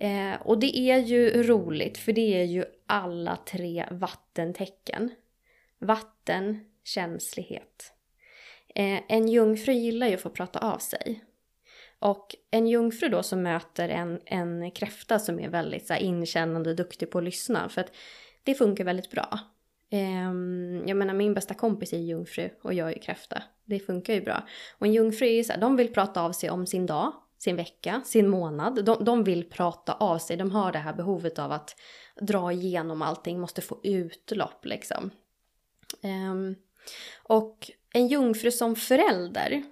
Eh, 0.02 0.42
och 0.42 0.60
det 0.60 0.78
är 0.78 0.98
ju 0.98 1.44
roligt 1.44 1.98
för 1.98 2.14
det 2.14 2.42
är 2.42 2.44
ju 2.44 2.66
alla 2.86 3.36
tre 3.36 3.86
vattentecken. 3.92 5.12
Vatten, 5.80 6.66
känslighet. 6.84 7.94
Eh, 8.76 9.00
en 9.08 9.28
jungfru 9.28 9.74
gillar 9.74 10.08
ju 10.08 10.14
att 10.14 10.22
få 10.22 10.30
prata 10.30 10.60
av 10.60 10.78
sig. 10.78 11.24
Och 12.00 12.36
en 12.52 12.68
jungfru 12.68 13.10
då 13.10 13.24
som 13.24 13.44
möter 13.44 13.90
en, 13.90 14.20
en 14.26 14.72
kräfta 14.72 15.20
som 15.20 15.40
är 15.40 15.50
väldigt 15.50 15.88
så 15.88 15.94
här, 15.94 16.02
inkännande 16.02 16.70
och 16.70 16.76
duktig 16.76 17.12
på 17.12 17.18
att 17.18 17.24
lyssna. 17.24 17.70
För 17.70 17.82
att 17.82 17.92
det 18.44 18.54
funkar 18.54 18.84
väldigt 18.84 19.12
bra. 19.12 19.40
Eh, 19.90 20.32
jag 20.88 20.98
menar 20.98 21.14
min 21.14 21.34
bästa 21.34 21.54
kompis 21.54 21.94
är 21.94 21.98
jungfru 21.98 22.50
och 22.62 22.74
jag 22.74 22.92
är 22.92 23.00
kräfta. 23.02 23.44
Det 23.66 23.80
funkar 23.80 24.14
ju 24.14 24.22
bra. 24.22 24.48
Och 24.78 24.86
en 24.86 24.94
jungfru 24.94 25.28
är 25.28 25.34
ju 25.34 25.44
så 25.44 25.54
här, 25.54 25.60
de 25.62 25.76
vill 25.76 25.94
prata 25.94 26.22
av 26.22 26.32
sig 26.32 26.50
om 26.50 26.68
sin 26.68 26.86
dag 26.86 27.14
sin 27.42 27.56
vecka, 27.56 28.02
sin 28.06 28.28
månad. 28.28 28.86
De, 28.86 29.04
de 29.04 29.24
vill 29.24 29.50
prata 29.50 29.94
av 29.94 30.18
sig, 30.18 30.38
de 30.38 30.52
har 30.52 30.72
det 30.72 30.80
här 30.80 30.94
behovet 30.94 31.40
av 31.40 31.52
att 31.52 31.76
dra 32.22 32.52
igenom 32.52 33.02
allting, 33.02 33.40
måste 33.40 33.62
få 33.62 33.80
utlopp 33.84 34.66
liksom. 34.66 35.12
Um, 36.04 36.56
och 37.24 37.72
en 37.94 38.08
jungfru 38.08 38.52
som 38.52 38.76
förälder, 38.76 39.64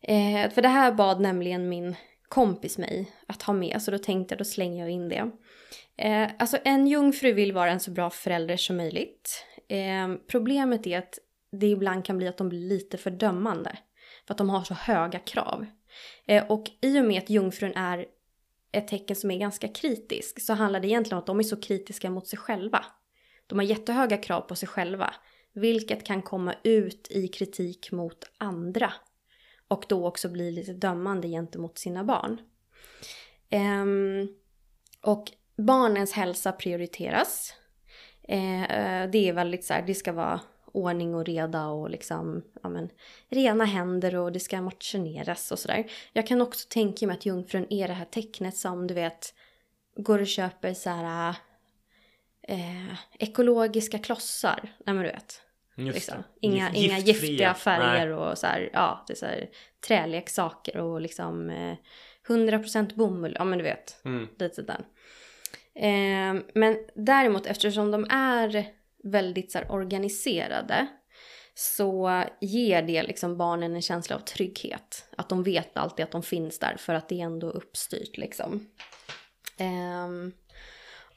eh, 0.00 0.50
för 0.50 0.62
det 0.62 0.68
här 0.68 0.92
bad 0.92 1.20
nämligen 1.20 1.68
min 1.68 1.96
kompis 2.28 2.78
mig 2.78 3.12
att 3.26 3.42
ha 3.42 3.54
med, 3.54 3.82
så 3.82 3.90
då 3.90 3.98
tänkte 3.98 4.32
jag 4.32 4.40
då 4.40 4.44
slänger 4.44 4.80
jag 4.80 4.90
in 4.90 5.08
det. 5.08 5.30
Eh, 5.96 6.30
alltså 6.38 6.58
en 6.64 6.86
jungfru 6.86 7.32
vill 7.32 7.52
vara 7.52 7.70
en 7.70 7.80
så 7.80 7.90
bra 7.90 8.10
förälder 8.10 8.56
som 8.56 8.76
möjligt. 8.76 9.44
Eh, 9.68 10.14
problemet 10.26 10.86
är 10.86 10.98
att 10.98 11.18
det 11.52 11.66
ibland 11.66 12.04
kan 12.04 12.16
bli 12.18 12.28
att 12.28 12.38
de 12.38 12.48
blir 12.48 12.68
lite 12.68 12.98
för 12.98 13.10
dömande. 13.10 13.78
För 14.26 14.34
att 14.34 14.38
de 14.38 14.50
har 14.50 14.64
så 14.64 14.74
höga 14.74 15.18
krav. 15.18 15.66
Eh, 16.26 16.46
och 16.46 16.70
i 16.80 17.00
och 17.00 17.04
med 17.04 17.22
att 17.22 17.30
jungfrun 17.30 17.72
är 17.76 18.06
ett 18.72 18.88
tecken 18.88 19.16
som 19.16 19.30
är 19.30 19.38
ganska 19.38 19.68
kritisk 19.68 20.40
så 20.40 20.52
handlar 20.52 20.80
det 20.80 20.88
egentligen 20.88 21.16
om 21.16 21.20
att 21.20 21.26
de 21.26 21.38
är 21.38 21.42
så 21.42 21.60
kritiska 21.60 22.10
mot 22.10 22.28
sig 22.28 22.38
själva. 22.38 22.84
De 23.46 23.58
har 23.58 23.66
jättehöga 23.66 24.16
krav 24.16 24.40
på 24.40 24.56
sig 24.56 24.68
själva, 24.68 25.14
vilket 25.52 26.04
kan 26.04 26.22
komma 26.22 26.54
ut 26.62 27.08
i 27.10 27.28
kritik 27.28 27.92
mot 27.92 28.24
andra. 28.38 28.92
Och 29.68 29.84
då 29.88 30.06
också 30.06 30.28
bli 30.28 30.50
lite 30.50 30.72
dömande 30.72 31.28
gentemot 31.28 31.78
sina 31.78 32.04
barn. 32.04 32.40
Ehm, 33.50 34.28
och 35.00 35.24
barnens 35.56 36.12
hälsa 36.12 36.52
prioriteras. 36.52 37.54
Ehm, 38.28 39.10
det 39.10 39.28
är 39.28 39.32
väldigt 39.32 39.64
så 39.64 39.74
här, 39.74 39.82
det 39.82 39.94
ska 39.94 40.12
vara 40.12 40.40
ordning 40.74 41.14
och 41.14 41.24
reda 41.24 41.66
och 41.66 41.90
liksom, 41.90 42.42
ja 42.62 42.68
men, 42.68 42.88
rena 43.28 43.64
händer 43.64 44.16
och 44.16 44.32
det 44.32 44.40
ska 44.40 44.60
motioneras 44.60 45.52
och 45.52 45.58
sådär. 45.58 45.90
Jag 46.12 46.26
kan 46.26 46.42
också 46.42 46.68
tänka 46.68 47.06
mig 47.06 47.16
att 47.16 47.26
jungfrun 47.26 47.66
är 47.70 47.88
det 47.88 47.94
här 47.94 48.04
tecknet 48.04 48.56
som 48.56 48.86
du 48.86 48.94
vet 48.94 49.34
går 49.96 50.18
och 50.18 50.26
köper 50.26 50.74
så 50.74 50.90
här 50.90 51.34
eh, 52.48 52.94
ekologiska 53.18 53.98
klossar. 53.98 54.74
Nej 54.86 54.94
men 54.94 55.04
du 55.04 55.10
vet. 55.10 55.40
Liksom. 55.76 56.22
Inga, 56.40 56.70
Gift, 56.70 56.84
inga 56.84 56.98
giftiga 56.98 57.54
färger 57.54 58.06
Nej. 58.06 58.14
och 58.14 58.38
så 58.38 58.46
här, 58.46 58.70
ja, 58.72 59.04
det 59.06 59.12
är 59.12 59.16
så 59.16 59.26
här 59.26 59.48
träleksaker 59.86 60.76
och 60.76 61.00
liksom 61.00 61.50
eh, 61.50 61.76
100% 62.28 62.94
bomull, 62.94 63.36
ja 63.38 63.44
men 63.44 63.58
du 63.58 63.64
vet. 63.64 64.00
Mm. 64.04 64.28
Lite 64.38 64.62
den. 64.62 64.84
Eh, 65.74 66.42
men 66.54 66.78
däremot 66.94 67.46
eftersom 67.46 67.90
de 67.90 68.06
är 68.10 68.66
väldigt 69.04 69.52
så 69.52 69.58
här, 69.58 69.72
organiserade 69.72 70.86
så 71.54 72.24
ger 72.40 72.82
det 72.82 73.02
liksom 73.02 73.36
barnen 73.36 73.74
en 73.74 73.82
känsla 73.82 74.16
av 74.16 74.20
trygghet. 74.20 75.08
Att 75.16 75.28
de 75.28 75.42
vet 75.42 75.76
alltid 75.76 76.04
att 76.04 76.10
de 76.10 76.22
finns 76.22 76.58
där 76.58 76.76
för 76.78 76.94
att 76.94 77.08
det 77.08 77.20
är 77.20 77.24
ändå 77.24 77.50
uppstyrt 77.50 78.16
liksom. 78.16 78.66
Ehm, 79.56 80.32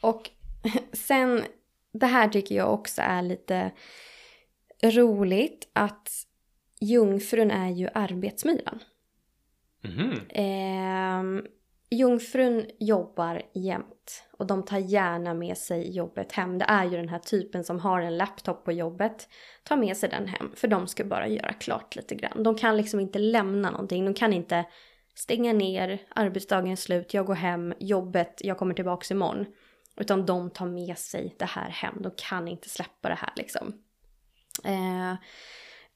och 0.01 0.29
sen, 0.93 1.43
det 1.91 2.05
här 2.05 2.27
tycker 2.29 2.55
jag 2.55 2.73
också 2.73 3.01
är 3.01 3.21
lite 3.21 3.71
roligt 4.83 5.69
att 5.73 6.09
jungfrun 6.79 7.51
är 7.51 7.69
ju 7.69 7.89
arbetsmyran. 7.93 8.79
Mhm. 9.81 10.21
Ehm, 10.29 11.45
jungfrun 11.89 12.65
jobbar 12.79 13.41
jämt 13.53 14.23
och 14.37 14.47
de 14.47 14.65
tar 14.65 14.77
gärna 14.77 15.33
med 15.33 15.57
sig 15.57 15.95
jobbet 15.95 16.31
hem. 16.31 16.57
Det 16.57 16.65
är 16.65 16.85
ju 16.85 16.97
den 16.97 17.09
här 17.09 17.19
typen 17.19 17.63
som 17.63 17.79
har 17.79 18.01
en 18.01 18.17
laptop 18.17 18.65
på 18.65 18.71
jobbet. 18.71 19.29
Ta 19.63 19.75
med 19.75 19.97
sig 19.97 20.09
den 20.09 20.27
hem 20.27 20.51
för 20.55 20.67
de 20.67 20.87
ska 20.87 21.03
bara 21.03 21.27
göra 21.27 21.53
klart 21.53 21.95
lite 21.95 22.15
grann. 22.15 22.43
De 22.43 22.55
kan 22.55 22.77
liksom 22.77 22.99
inte 22.99 23.19
lämna 23.19 23.71
någonting. 23.71 24.05
De 24.05 24.13
kan 24.13 24.33
inte 24.33 24.65
stänga 25.15 25.53
ner, 25.53 26.01
arbetsdagen 26.09 26.71
är 26.71 26.75
slut, 26.75 27.13
jag 27.13 27.25
går 27.25 27.35
hem, 27.35 27.73
jobbet, 27.79 28.41
jag 28.43 28.57
kommer 28.57 28.73
tillbaka 28.73 29.13
imorgon. 29.13 29.45
Utan 29.95 30.25
de 30.25 30.49
tar 30.49 30.65
med 30.65 30.97
sig 30.97 31.35
det 31.39 31.45
här 31.45 31.69
hem. 31.69 31.95
De 31.99 32.11
kan 32.15 32.47
inte 32.47 32.69
släppa 32.69 33.09
det 33.09 33.15
här 33.15 33.33
liksom. 33.35 33.73
Eh, 34.63 35.15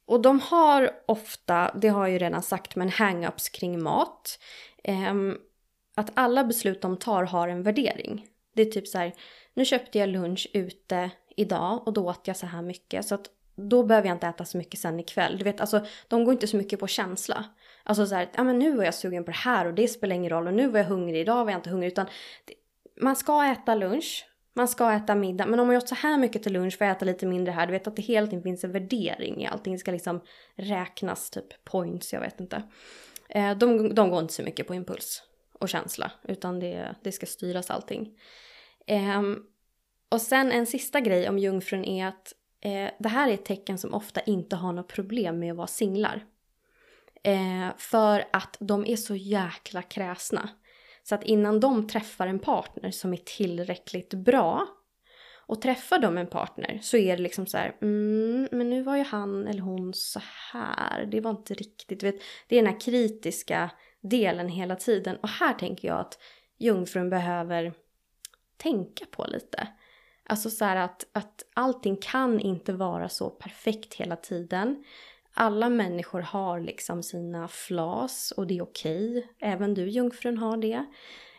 och 0.05 0.21
de 0.21 0.39
har 0.39 0.91
ofta, 1.05 1.71
det 1.75 1.87
har 1.87 2.01
jag 2.01 2.11
ju 2.11 2.17
redan 2.17 2.41
sagt, 2.41 2.75
men 2.75 2.89
hang-ups 2.89 3.51
kring 3.51 3.83
mat. 3.83 4.39
Eh, 4.83 5.13
att 5.95 6.11
alla 6.13 6.43
beslut 6.43 6.81
de 6.81 6.97
tar 6.97 7.23
har 7.23 7.47
en 7.47 7.63
värdering. 7.63 8.27
Det 8.55 8.61
är 8.61 8.65
typ 8.65 8.87
så 8.87 8.97
här, 8.97 9.13
nu 9.53 9.65
köpte 9.65 9.99
jag 9.99 10.09
lunch 10.09 10.47
ute 10.53 11.09
idag 11.35 11.87
och 11.87 11.93
då 11.93 12.09
åt 12.09 12.27
jag 12.27 12.37
så 12.37 12.45
här 12.45 12.61
mycket. 12.61 13.05
Så 13.05 13.15
att 13.15 13.29
då 13.55 13.83
behöver 13.83 14.07
jag 14.07 14.15
inte 14.15 14.27
äta 14.27 14.45
så 14.45 14.57
mycket 14.57 14.79
sen 14.79 14.99
ikväll. 14.99 15.37
Du 15.37 15.43
vet, 15.43 15.61
alltså 15.61 15.85
de 16.07 16.23
går 16.25 16.33
inte 16.33 16.47
så 16.47 16.57
mycket 16.57 16.79
på 16.79 16.87
känsla. 16.87 17.45
Alltså 17.83 18.05
så 18.05 18.15
här, 18.15 18.29
ja 18.35 18.43
men 18.43 18.59
nu 18.59 18.75
var 18.75 18.83
jag 18.83 18.93
sugen 18.93 19.23
på 19.23 19.31
det 19.31 19.37
här 19.37 19.65
och 19.65 19.73
det 19.73 19.87
spelar 19.87 20.15
ingen 20.15 20.29
roll 20.29 20.47
och 20.47 20.53
nu 20.53 20.67
var 20.67 20.79
jag 20.79 20.85
hungrig, 20.85 21.21
idag 21.21 21.45
var 21.45 21.51
jag 21.51 21.57
inte 21.57 21.69
hungrig. 21.69 21.91
Utan 21.91 22.05
det, 22.45 22.53
man 23.01 23.15
ska 23.15 23.45
äta 23.45 23.75
lunch, 23.75 24.25
man 24.53 24.67
ska 24.67 24.91
äta 24.91 25.15
middag. 25.15 25.45
Men 25.45 25.59
om 25.59 25.67
man 25.67 25.73
gjort 25.73 25.87
så 25.87 25.95
här 25.95 26.17
mycket 26.17 26.43
till 26.43 26.53
lunch 26.53 26.77
får 26.77 26.87
jag 26.87 26.95
äta 26.95 27.05
lite 27.05 27.25
mindre 27.25 27.51
här. 27.51 27.65
Du 27.65 27.71
vet 27.71 27.87
att 27.87 27.95
det 27.95 28.01
hela 28.01 28.27
tiden 28.27 28.43
finns 28.43 28.63
en 28.63 28.71
värdering 28.71 29.41
i 29.41 29.47
allting. 29.47 29.73
Det 29.73 29.79
ska 29.79 29.91
liksom 29.91 30.21
räknas, 30.55 31.29
typ 31.29 31.63
points, 31.63 32.13
jag 32.13 32.21
vet 32.21 32.39
inte. 32.39 32.63
Eh, 33.29 33.57
de, 33.57 33.95
de 33.95 34.09
går 34.09 34.19
inte 34.19 34.33
så 34.33 34.43
mycket 34.43 34.67
på 34.67 34.75
impuls 34.75 35.23
och 35.61 35.69
känsla, 35.69 36.11
utan 36.23 36.59
det, 36.59 36.95
det 37.03 37.11
ska 37.11 37.25
styras 37.25 37.69
allting. 37.71 38.19
Eh, 38.87 39.21
och 40.09 40.21
sen 40.21 40.51
en 40.51 40.65
sista 40.65 40.99
grej 40.99 41.29
om 41.29 41.39
jungfrun 41.39 41.85
är 41.85 42.07
att 42.07 42.33
eh, 42.61 42.91
det 42.99 43.09
här 43.09 43.29
är 43.29 43.33
ett 43.33 43.45
tecken 43.45 43.77
som 43.77 43.93
ofta 43.93 44.21
inte 44.21 44.55
har 44.55 44.73
något 44.73 44.87
problem 44.87 45.39
med 45.39 45.51
att 45.51 45.57
vara 45.57 45.67
singlar. 45.67 46.25
Eh, 47.23 47.69
för 47.77 48.25
att 48.33 48.57
de 48.59 48.85
är 48.85 48.95
så 48.95 49.15
jäkla 49.15 49.81
kräsna. 49.81 50.49
Så 51.03 51.15
att 51.15 51.23
innan 51.23 51.59
de 51.59 51.87
träffar 51.87 52.27
en 52.27 52.39
partner 52.39 52.91
som 52.91 53.13
är 53.13 53.17
tillräckligt 53.17 54.13
bra 54.13 54.67
och 55.51 55.61
träffar 55.61 55.99
de 55.99 56.17
en 56.17 56.27
partner 56.27 56.79
så 56.81 56.97
är 56.97 57.17
det 57.17 57.23
liksom 57.23 57.45
så 57.45 57.57
här, 57.57 57.75
mm, 57.81 58.47
men 58.51 58.69
nu 58.69 58.83
var 58.83 58.97
ju 58.97 59.03
han 59.03 59.47
eller 59.47 59.61
hon 59.61 59.93
så 59.93 60.21
här, 60.51 61.05
det 61.05 61.21
var 61.21 61.31
inte 61.31 61.53
riktigt, 61.53 62.03
vet, 62.03 62.15
det 62.47 62.55
är 62.57 62.63
den 62.63 62.73
här 62.73 62.79
kritiska 62.79 63.69
delen 64.01 64.49
hela 64.49 64.75
tiden. 64.75 65.17
Och 65.17 65.29
här 65.29 65.53
tänker 65.53 65.87
jag 65.87 65.99
att 65.99 66.17
jungfrun 66.57 67.09
behöver 67.09 67.73
tänka 68.57 69.05
på 69.11 69.25
lite. 69.27 69.67
Alltså 70.23 70.49
så 70.49 70.65
här 70.65 70.75
att, 70.75 71.07
att 71.11 71.43
allting 71.53 71.97
kan 71.97 72.39
inte 72.39 72.73
vara 72.73 73.09
så 73.09 73.29
perfekt 73.29 73.93
hela 73.93 74.15
tiden. 74.15 74.83
Alla 75.33 75.69
människor 75.69 76.21
har 76.21 76.59
liksom 76.59 77.03
sina 77.03 77.47
flas 77.47 78.31
och 78.31 78.47
det 78.47 78.57
är 78.57 78.63
okej. 78.63 79.27
Även 79.39 79.73
du 79.73 79.89
jungfrun 79.89 80.37
har 80.37 80.57
det. 80.57 80.85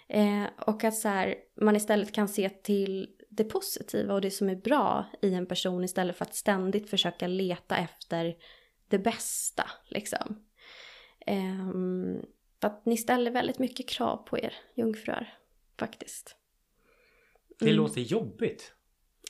Eh, 0.08 0.44
och 0.66 0.84
att 0.84 0.94
så 0.94 1.08
här, 1.08 1.34
man 1.60 1.76
istället 1.76 2.12
kan 2.12 2.28
se 2.28 2.48
till 2.48 3.08
det 3.28 3.44
positiva 3.44 4.14
och 4.14 4.20
det 4.20 4.30
som 4.30 4.48
är 4.48 4.56
bra 4.56 5.06
i 5.22 5.34
en 5.34 5.46
person 5.46 5.84
istället 5.84 6.16
för 6.16 6.24
att 6.24 6.34
ständigt 6.34 6.90
försöka 6.90 7.26
leta 7.26 7.76
efter 7.76 8.34
det 8.88 8.98
bästa. 8.98 9.64
Liksom. 9.88 10.44
Eh, 11.26 11.68
för 12.62 12.68
att 12.68 12.86
ni 12.86 12.96
ställer 12.96 13.30
väldigt 13.30 13.58
mycket 13.58 13.88
krav 13.88 14.16
på 14.16 14.38
er 14.38 14.54
jungfrur 14.74 15.34
faktiskt. 15.78 16.36
Det 17.58 17.64
Mm. 17.64 17.76
låter 17.76 18.00
jobbigt. 18.00 18.72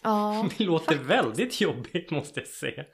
Ja, 0.02 0.48
Det 0.58 0.64
låter 0.64 0.86
faktiskt. 0.86 1.10
väldigt 1.10 1.60
jobbigt 1.60 2.10
måste 2.10 2.40
jag 2.40 2.48
säga. 2.48 2.84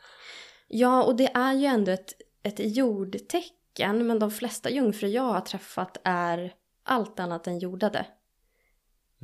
Ja, 0.68 1.02
och 1.04 1.16
det 1.16 1.30
är 1.34 1.52
ju 1.54 1.64
ändå 1.66 1.92
ett, 1.92 2.12
ett 2.42 2.76
jordtecken. 2.76 4.06
Men 4.06 4.18
de 4.18 4.30
flesta 4.30 4.70
jungfrur 4.70 5.08
jag 5.08 5.22
har 5.22 5.40
träffat 5.40 5.96
är 6.04 6.54
allt 6.82 7.20
annat 7.20 7.46
än 7.46 7.58
jordade. 7.58 8.06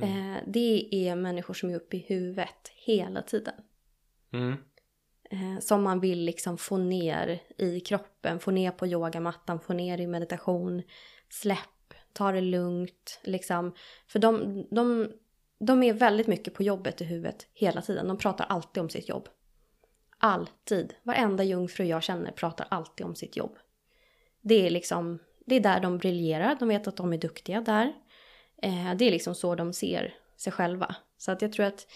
Mm. 0.01 0.33
Eh, 0.35 0.41
det 0.47 0.89
är 1.07 1.15
människor 1.15 1.53
som 1.53 1.69
är 1.69 1.75
uppe 1.75 1.97
i 1.97 1.99
huvudet 1.99 2.71
hela 2.75 3.21
tiden. 3.21 3.53
Mm. 4.33 4.55
Eh, 5.29 5.59
som 5.59 5.83
man 5.83 5.99
vill 5.99 6.19
liksom 6.19 6.57
få 6.57 6.77
ner 6.77 7.41
i 7.57 7.79
kroppen, 7.79 8.39
få 8.39 8.51
ner 8.51 8.71
på 8.71 8.87
yogamattan, 8.87 9.59
få 9.59 9.73
ner 9.73 10.01
i 10.01 10.07
meditation. 10.07 10.83
Släpp, 11.29 11.93
ta 12.13 12.31
det 12.31 12.41
lugnt. 12.41 13.19
Liksom. 13.23 13.73
För 14.07 14.19
de, 14.19 14.63
de, 14.71 15.11
de 15.59 15.83
är 15.83 15.93
väldigt 15.93 16.27
mycket 16.27 16.53
på 16.53 16.63
jobbet 16.63 17.01
i 17.01 17.03
huvudet 17.03 17.47
hela 17.53 17.81
tiden. 17.81 18.07
De 18.07 18.17
pratar 18.17 18.45
alltid 18.45 18.83
om 18.83 18.89
sitt 18.89 19.09
jobb. 19.09 19.29
Alltid. 20.17 20.93
Varenda 21.03 21.43
jungfru 21.43 21.85
jag 21.85 22.03
känner 22.03 22.31
pratar 22.31 22.67
alltid 22.69 23.05
om 23.05 23.15
sitt 23.15 23.37
jobb. 23.37 23.57
Det 24.41 24.65
är 24.65 24.69
liksom, 24.69 25.19
det 25.45 25.55
är 25.55 25.59
där 25.59 25.79
de 25.79 25.97
briljerar. 25.97 26.57
De 26.59 26.69
vet 26.69 26.87
att 26.87 26.97
de 26.97 27.13
är 27.13 27.17
duktiga 27.17 27.61
där. 27.61 27.93
Eh, 28.61 28.95
det 28.95 29.05
är 29.05 29.11
liksom 29.11 29.35
så 29.35 29.55
de 29.55 29.73
ser 29.73 30.13
sig 30.37 30.53
själva. 30.53 30.95
Så 31.17 31.31
att 31.31 31.41
jag 31.41 31.53
tror 31.53 31.65
att 31.65 31.87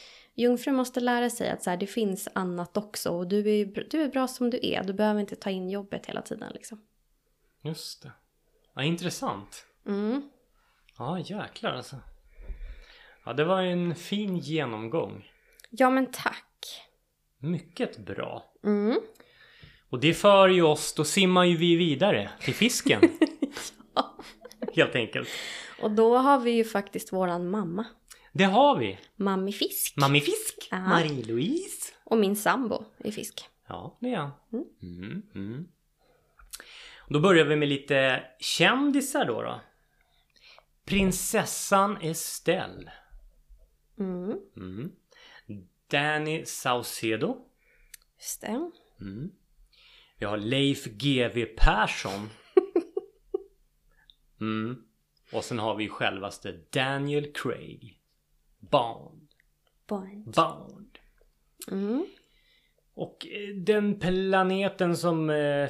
jungfrun 0.41 0.75
måste 0.75 0.99
lära 0.99 1.29
sig 1.29 1.49
att 1.49 1.63
så 1.63 1.69
här, 1.69 1.77
det 1.77 1.87
finns 1.87 2.27
annat 2.33 2.77
också. 2.77 3.09
Och 3.09 3.27
du 3.27 3.39
är, 3.39 3.87
du 3.89 4.01
är 4.01 4.09
bra 4.09 4.27
som 4.27 4.49
du 4.49 4.59
är. 4.61 4.83
Du 4.83 4.93
behöver 4.93 5.19
inte 5.19 5.35
ta 5.35 5.49
in 5.49 5.69
jobbet 5.69 6.05
hela 6.05 6.21
tiden 6.21 6.51
liksom. 6.53 6.81
Just 7.63 8.03
det. 8.03 8.11
Ja, 8.75 8.83
intressant. 8.83 9.65
Mm. 9.87 10.29
Ja, 10.97 11.19
jäklar 11.19 11.71
alltså. 11.71 11.95
Ja, 13.25 13.33
det 13.33 13.43
var 13.43 13.61
en 13.61 13.95
fin 13.95 14.37
genomgång. 14.37 15.31
Ja 15.69 15.89
men 15.89 16.11
tack. 16.11 16.45
Mycket 17.37 17.97
bra. 17.97 18.53
Mm. 18.63 18.99
Och 19.89 19.99
det 19.99 20.13
för 20.13 20.47
ju 20.47 20.61
oss, 20.61 20.93
då 20.93 21.03
simmar 21.03 21.43
ju 21.43 21.57
vi 21.57 21.75
vidare 21.75 22.29
till 22.41 22.53
fisken. 22.53 23.01
Helt 24.75 24.95
enkelt. 24.95 25.29
Och 25.81 25.91
då 25.91 26.17
har 26.17 26.39
vi 26.39 26.51
ju 26.51 26.63
faktiskt 26.63 27.13
våran 27.13 27.49
mamma. 27.49 27.85
Det 28.33 28.43
har 28.43 28.77
vi. 28.77 28.97
Mammi 29.15 29.51
Fisk. 30.21 30.67
Ja. 30.71 30.77
Marie-Louise. 30.77 31.93
Och 32.03 32.17
min 32.17 32.35
sambo 32.35 32.85
är 32.97 33.11
fisk. 33.11 33.45
Ja, 33.67 33.97
det 34.01 34.13
är 34.13 34.17
han. 34.17 34.31
Mm. 34.53 34.65
Mm, 34.81 35.21
mm. 35.35 35.67
Då 37.09 37.19
börjar 37.19 37.45
vi 37.45 37.55
med 37.55 37.69
lite 37.69 38.23
kändisar 38.39 39.25
då. 39.25 39.41
då. 39.41 39.61
Prinsessan 40.85 41.97
Estelle. 42.01 42.91
Mm. 43.99 44.37
Mm. 44.57 44.91
Danny 45.91 46.45
Saucedo. 46.45 47.45
Just 48.17 48.41
det. 48.41 48.71
Mm. 49.01 49.31
Vi 50.17 50.25
har 50.25 50.37
Leif 50.37 50.85
GW 50.85 51.45
Persson. 51.45 52.29
Mm. 54.41 54.83
Och 55.33 55.43
sen 55.43 55.59
har 55.59 55.75
vi 55.75 55.89
självaste 55.89 56.51
Daniel 56.71 57.33
Craig. 57.33 57.98
Bond. 58.59 59.27
Bond. 59.87 60.33
Bond. 60.35 60.97
Mm. 61.71 62.05
Och 62.93 63.27
eh, 63.27 63.55
den 63.55 63.99
planeten 63.99 64.97
som 64.97 65.29
eh, 65.29 65.69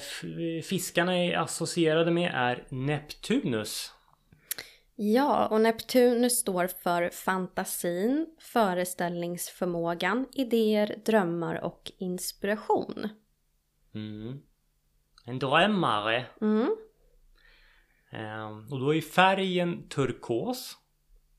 fiskarna 0.64 1.18
är 1.18 1.38
associerade 1.38 2.12
med 2.12 2.32
är 2.36 2.68
Neptunus. 2.70 3.94
Ja, 4.96 5.48
och 5.48 5.62
Neptunus 5.62 6.40
står 6.40 6.68
för 6.68 7.10
fantasin, 7.10 8.28
föreställningsförmågan, 8.40 10.26
idéer, 10.34 10.96
drömmar 11.06 11.64
och 11.64 11.92
inspiration. 11.98 13.10
Mm. 13.94 14.40
En 15.26 15.40
drömmare. 15.40 16.26
Mm. 16.42 16.76
Ehm, 18.12 18.68
och 18.72 18.80
då 18.80 18.96
är 18.96 19.02
färgen 19.02 19.88
turkos. 19.90 20.78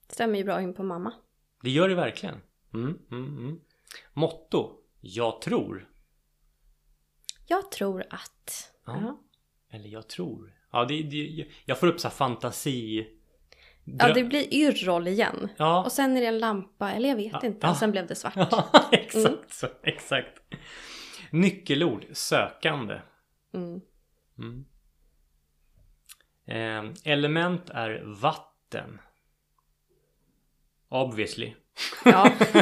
Stämmer 0.08 0.38
ju 0.38 0.44
bra 0.44 0.62
in 0.62 0.74
på 0.74 0.82
mamma. 0.82 1.12
Det 1.62 1.70
gör 1.70 1.88
det 1.88 1.94
verkligen. 1.94 2.40
Mm, 2.74 2.98
mm, 3.10 3.38
mm. 3.38 3.60
Motto. 4.12 4.76
Jag 5.00 5.42
tror. 5.42 5.88
Jag 7.46 7.70
tror 7.70 8.04
att... 8.10 8.72
Ja. 8.86 9.20
Eller 9.70 9.88
jag 9.88 10.08
tror. 10.08 10.56
Ja, 10.72 10.84
det, 10.84 11.02
det, 11.02 11.46
jag 11.64 11.80
får 11.80 11.86
upp 11.86 12.00
så 12.00 12.08
här 12.08 12.14
fantasi 12.14 13.06
Ja, 13.84 14.12
det 14.12 14.24
blir 14.24 14.54
yrroll 14.54 15.08
igen. 15.08 15.48
Ja. 15.56 15.84
Och 15.84 15.92
sen 15.92 16.16
är 16.16 16.20
det 16.20 16.26
en 16.26 16.38
lampa, 16.38 16.92
eller 16.92 17.08
jag 17.08 17.16
vet 17.16 17.32
Ja, 17.32 17.46
inte. 17.46 17.68
Och 17.68 17.76
sen 17.76 17.90
blev 17.90 18.06
det 18.06 18.14
svart. 18.14 18.34
Ja, 18.36 18.88
exakt 18.92 19.52
så. 19.52 19.66
Exakt. 19.82 20.40
Nyckelord. 21.30 22.06
Sökande. 22.12 23.00
Mm. 23.54 23.80
Mm. 24.38 24.64
Eh, 26.46 26.92
element 27.04 27.70
är 27.70 28.02
vatten. 28.20 29.00
Obviously. 30.90 31.54
Ja. 32.04 32.32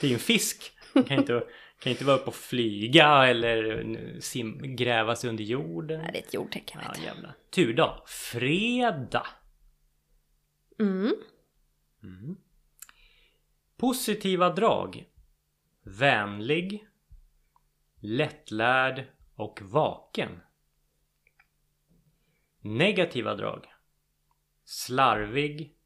det 0.00 0.02
är 0.02 0.06
ju 0.06 0.14
en 0.14 0.18
fisk. 0.18 0.72
Den 0.92 1.04
kan 1.04 1.18
inte, 1.18 1.44
kan 1.80 1.90
inte 1.90 2.04
vara 2.04 2.16
uppe 2.16 2.26
och 2.26 2.34
flyga 2.34 3.26
eller 3.26 4.20
sim, 4.20 4.76
gräva 4.76 5.16
sig 5.16 5.30
under 5.30 5.44
jorden. 5.44 6.00
Nej, 6.00 6.10
det 6.12 6.18
är 6.18 6.22
ett 6.22 6.34
jordtecken. 6.34 6.80
Ja 6.84 7.02
jävlar. 7.04 7.34
Turdag. 7.50 8.02
Fredag. 8.06 9.26
Mm. 10.80 11.14
Mm. 12.02 12.36
Positiva 13.76 14.50
drag. 14.50 15.04
Vänlig. 15.82 16.86
Lättlärd 18.00 19.04
och 19.34 19.60
vaken. 19.62 20.40
Negativa 22.60 23.34
drag. 23.34 23.66
Slarvig 24.64 25.77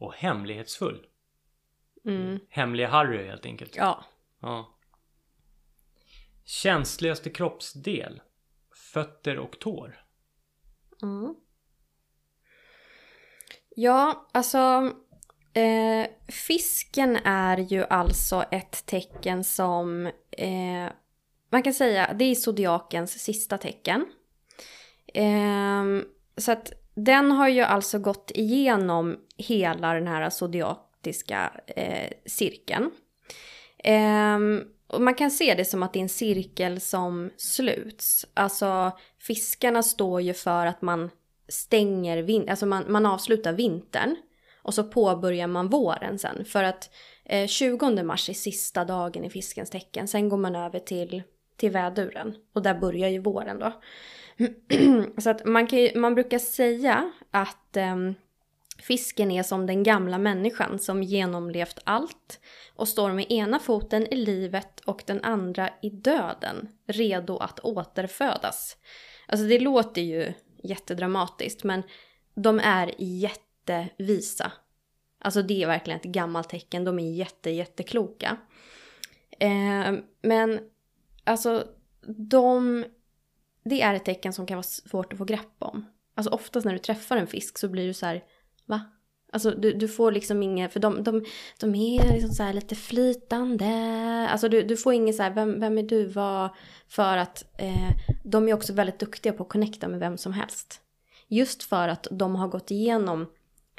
och 0.00 0.14
hemlighetsfull. 0.14 1.06
Mm. 2.04 2.38
Hemliga 2.48 2.88
Harry 2.88 3.26
helt 3.26 3.46
enkelt. 3.46 3.76
Ja. 3.76 4.04
Ja. 4.40 4.78
Känsligaste 6.44 7.30
kroppsdel. 7.30 8.20
Fötter 8.92 9.38
och 9.38 9.58
tår. 9.58 10.04
Mm. 11.02 11.34
Ja, 13.76 14.28
alltså 14.32 14.92
eh, 15.54 16.10
fisken 16.28 17.16
är 17.24 17.58
ju 17.58 17.84
alltså 17.84 18.44
ett 18.50 18.86
tecken 18.86 19.44
som 19.44 20.06
eh, 20.30 20.88
man 21.50 21.62
kan 21.62 21.74
säga 21.74 22.12
det 22.12 22.24
är 22.24 22.34
zodiakens 22.34 23.22
sista 23.22 23.58
tecken. 23.58 24.06
Eh, 25.06 25.84
så 26.36 26.52
att 26.52 26.72
den 27.04 27.30
har 27.30 27.48
ju 27.48 27.60
alltså 27.60 27.98
gått 27.98 28.30
igenom 28.34 29.16
hela 29.36 29.94
den 29.94 30.06
här 30.06 30.30
zodiatiska 30.30 31.52
eh, 31.66 32.12
cirkeln. 32.26 32.90
Eh, 33.78 34.38
och 34.86 35.02
man 35.02 35.14
kan 35.14 35.30
se 35.30 35.54
det 35.54 35.64
som 35.64 35.82
att 35.82 35.92
det 35.92 35.98
är 35.98 36.02
en 36.02 36.08
cirkel 36.08 36.80
som 36.80 37.30
sluts. 37.36 38.26
Alltså 38.34 38.92
fiskarna 39.18 39.82
står 39.82 40.20
ju 40.20 40.34
för 40.34 40.66
att 40.66 40.82
man 40.82 41.10
stänger, 41.48 42.22
vin- 42.22 42.48
alltså 42.48 42.66
man, 42.66 42.84
man 42.88 43.06
avslutar 43.06 43.52
vintern. 43.52 44.16
Och 44.62 44.74
så 44.74 44.84
påbörjar 44.84 45.46
man 45.46 45.68
våren 45.68 46.18
sen. 46.18 46.44
För 46.44 46.64
att 46.64 46.90
eh, 47.24 47.46
20 47.46 48.02
mars 48.02 48.28
är 48.28 48.34
sista 48.34 48.84
dagen 48.84 49.24
i 49.24 49.30
fiskens 49.30 49.70
tecken. 49.70 50.08
Sen 50.08 50.28
går 50.28 50.36
man 50.36 50.56
över 50.56 50.78
till, 50.78 51.22
till 51.56 51.70
väduren. 51.70 52.34
Och 52.52 52.62
där 52.62 52.74
börjar 52.74 53.08
ju 53.08 53.18
våren 53.18 53.58
då. 53.58 53.72
så 55.18 55.30
att 55.30 55.44
man, 55.44 55.66
kan 55.66 55.88
man 55.94 56.14
brukar 56.14 56.38
säga 56.38 57.12
att 57.30 57.76
ehm, 57.76 58.14
Fisken 58.80 59.30
är 59.30 59.42
som 59.42 59.66
den 59.66 59.82
gamla 59.82 60.18
människan 60.18 60.78
som 60.78 61.02
genomlevt 61.02 61.78
allt 61.84 62.40
och 62.74 62.88
står 62.88 63.12
med 63.12 63.32
ena 63.32 63.58
foten 63.58 64.06
i 64.06 64.16
livet 64.16 64.80
och 64.80 65.02
den 65.06 65.24
andra 65.24 65.70
i 65.82 65.90
döden, 65.90 66.68
redo 66.86 67.36
att 67.36 67.60
återfödas. 67.60 68.76
Alltså 69.26 69.46
det 69.46 69.58
låter 69.58 70.02
ju 70.02 70.32
jättedramatiskt 70.62 71.64
men 71.64 71.82
de 72.34 72.60
är 72.60 72.94
jättevisa. 72.98 74.52
Alltså 75.18 75.42
det 75.42 75.62
är 75.62 75.66
verkligen 75.66 76.00
ett 76.00 76.06
gammalt 76.06 76.48
tecken, 76.48 76.84
de 76.84 76.98
är 76.98 77.12
jätte, 77.12 77.50
jättekloka. 77.50 78.36
Eh, 79.38 79.92
men 80.22 80.60
alltså 81.24 81.66
de... 82.06 82.84
Det 83.64 83.82
är 83.82 83.94
ett 83.94 84.04
tecken 84.04 84.32
som 84.32 84.46
kan 84.46 84.56
vara 84.56 84.62
svårt 84.62 85.12
att 85.12 85.18
få 85.18 85.24
grepp 85.24 85.54
om. 85.58 85.86
Alltså 86.14 86.30
oftast 86.30 86.66
när 86.66 86.72
du 86.72 86.78
träffar 86.78 87.16
en 87.16 87.26
fisk 87.26 87.58
så 87.58 87.68
blir 87.68 87.86
du 87.86 87.94
så 87.94 88.06
här, 88.06 88.24
va? 88.66 88.80
Alltså 89.32 89.50
du, 89.50 89.72
du 89.72 89.88
får 89.88 90.12
liksom 90.12 90.42
inget, 90.42 90.72
för 90.72 90.80
de, 90.80 91.02
de, 91.02 91.24
de 91.60 91.74
är 91.74 92.12
liksom 92.12 92.30
så 92.30 92.42
här 92.42 92.52
lite 92.52 92.74
flytande. 92.74 93.68
Alltså 94.30 94.48
du, 94.48 94.62
du 94.62 94.76
får 94.76 94.92
inget 94.94 95.16
så 95.16 95.22
här, 95.22 95.30
vem, 95.30 95.60
vem 95.60 95.78
är 95.78 95.82
du, 95.82 96.06
vad? 96.06 96.50
För 96.88 97.16
att 97.16 97.44
eh, 97.58 97.90
de 98.24 98.48
är 98.48 98.54
också 98.54 98.72
väldigt 98.72 98.98
duktiga 98.98 99.32
på 99.32 99.42
att 99.42 99.48
connecta 99.48 99.88
med 99.88 100.00
vem 100.00 100.16
som 100.16 100.32
helst. 100.32 100.80
Just 101.28 101.62
för 101.62 101.88
att 101.88 102.06
de 102.10 102.36
har 102.36 102.48
gått 102.48 102.70
igenom 102.70 103.26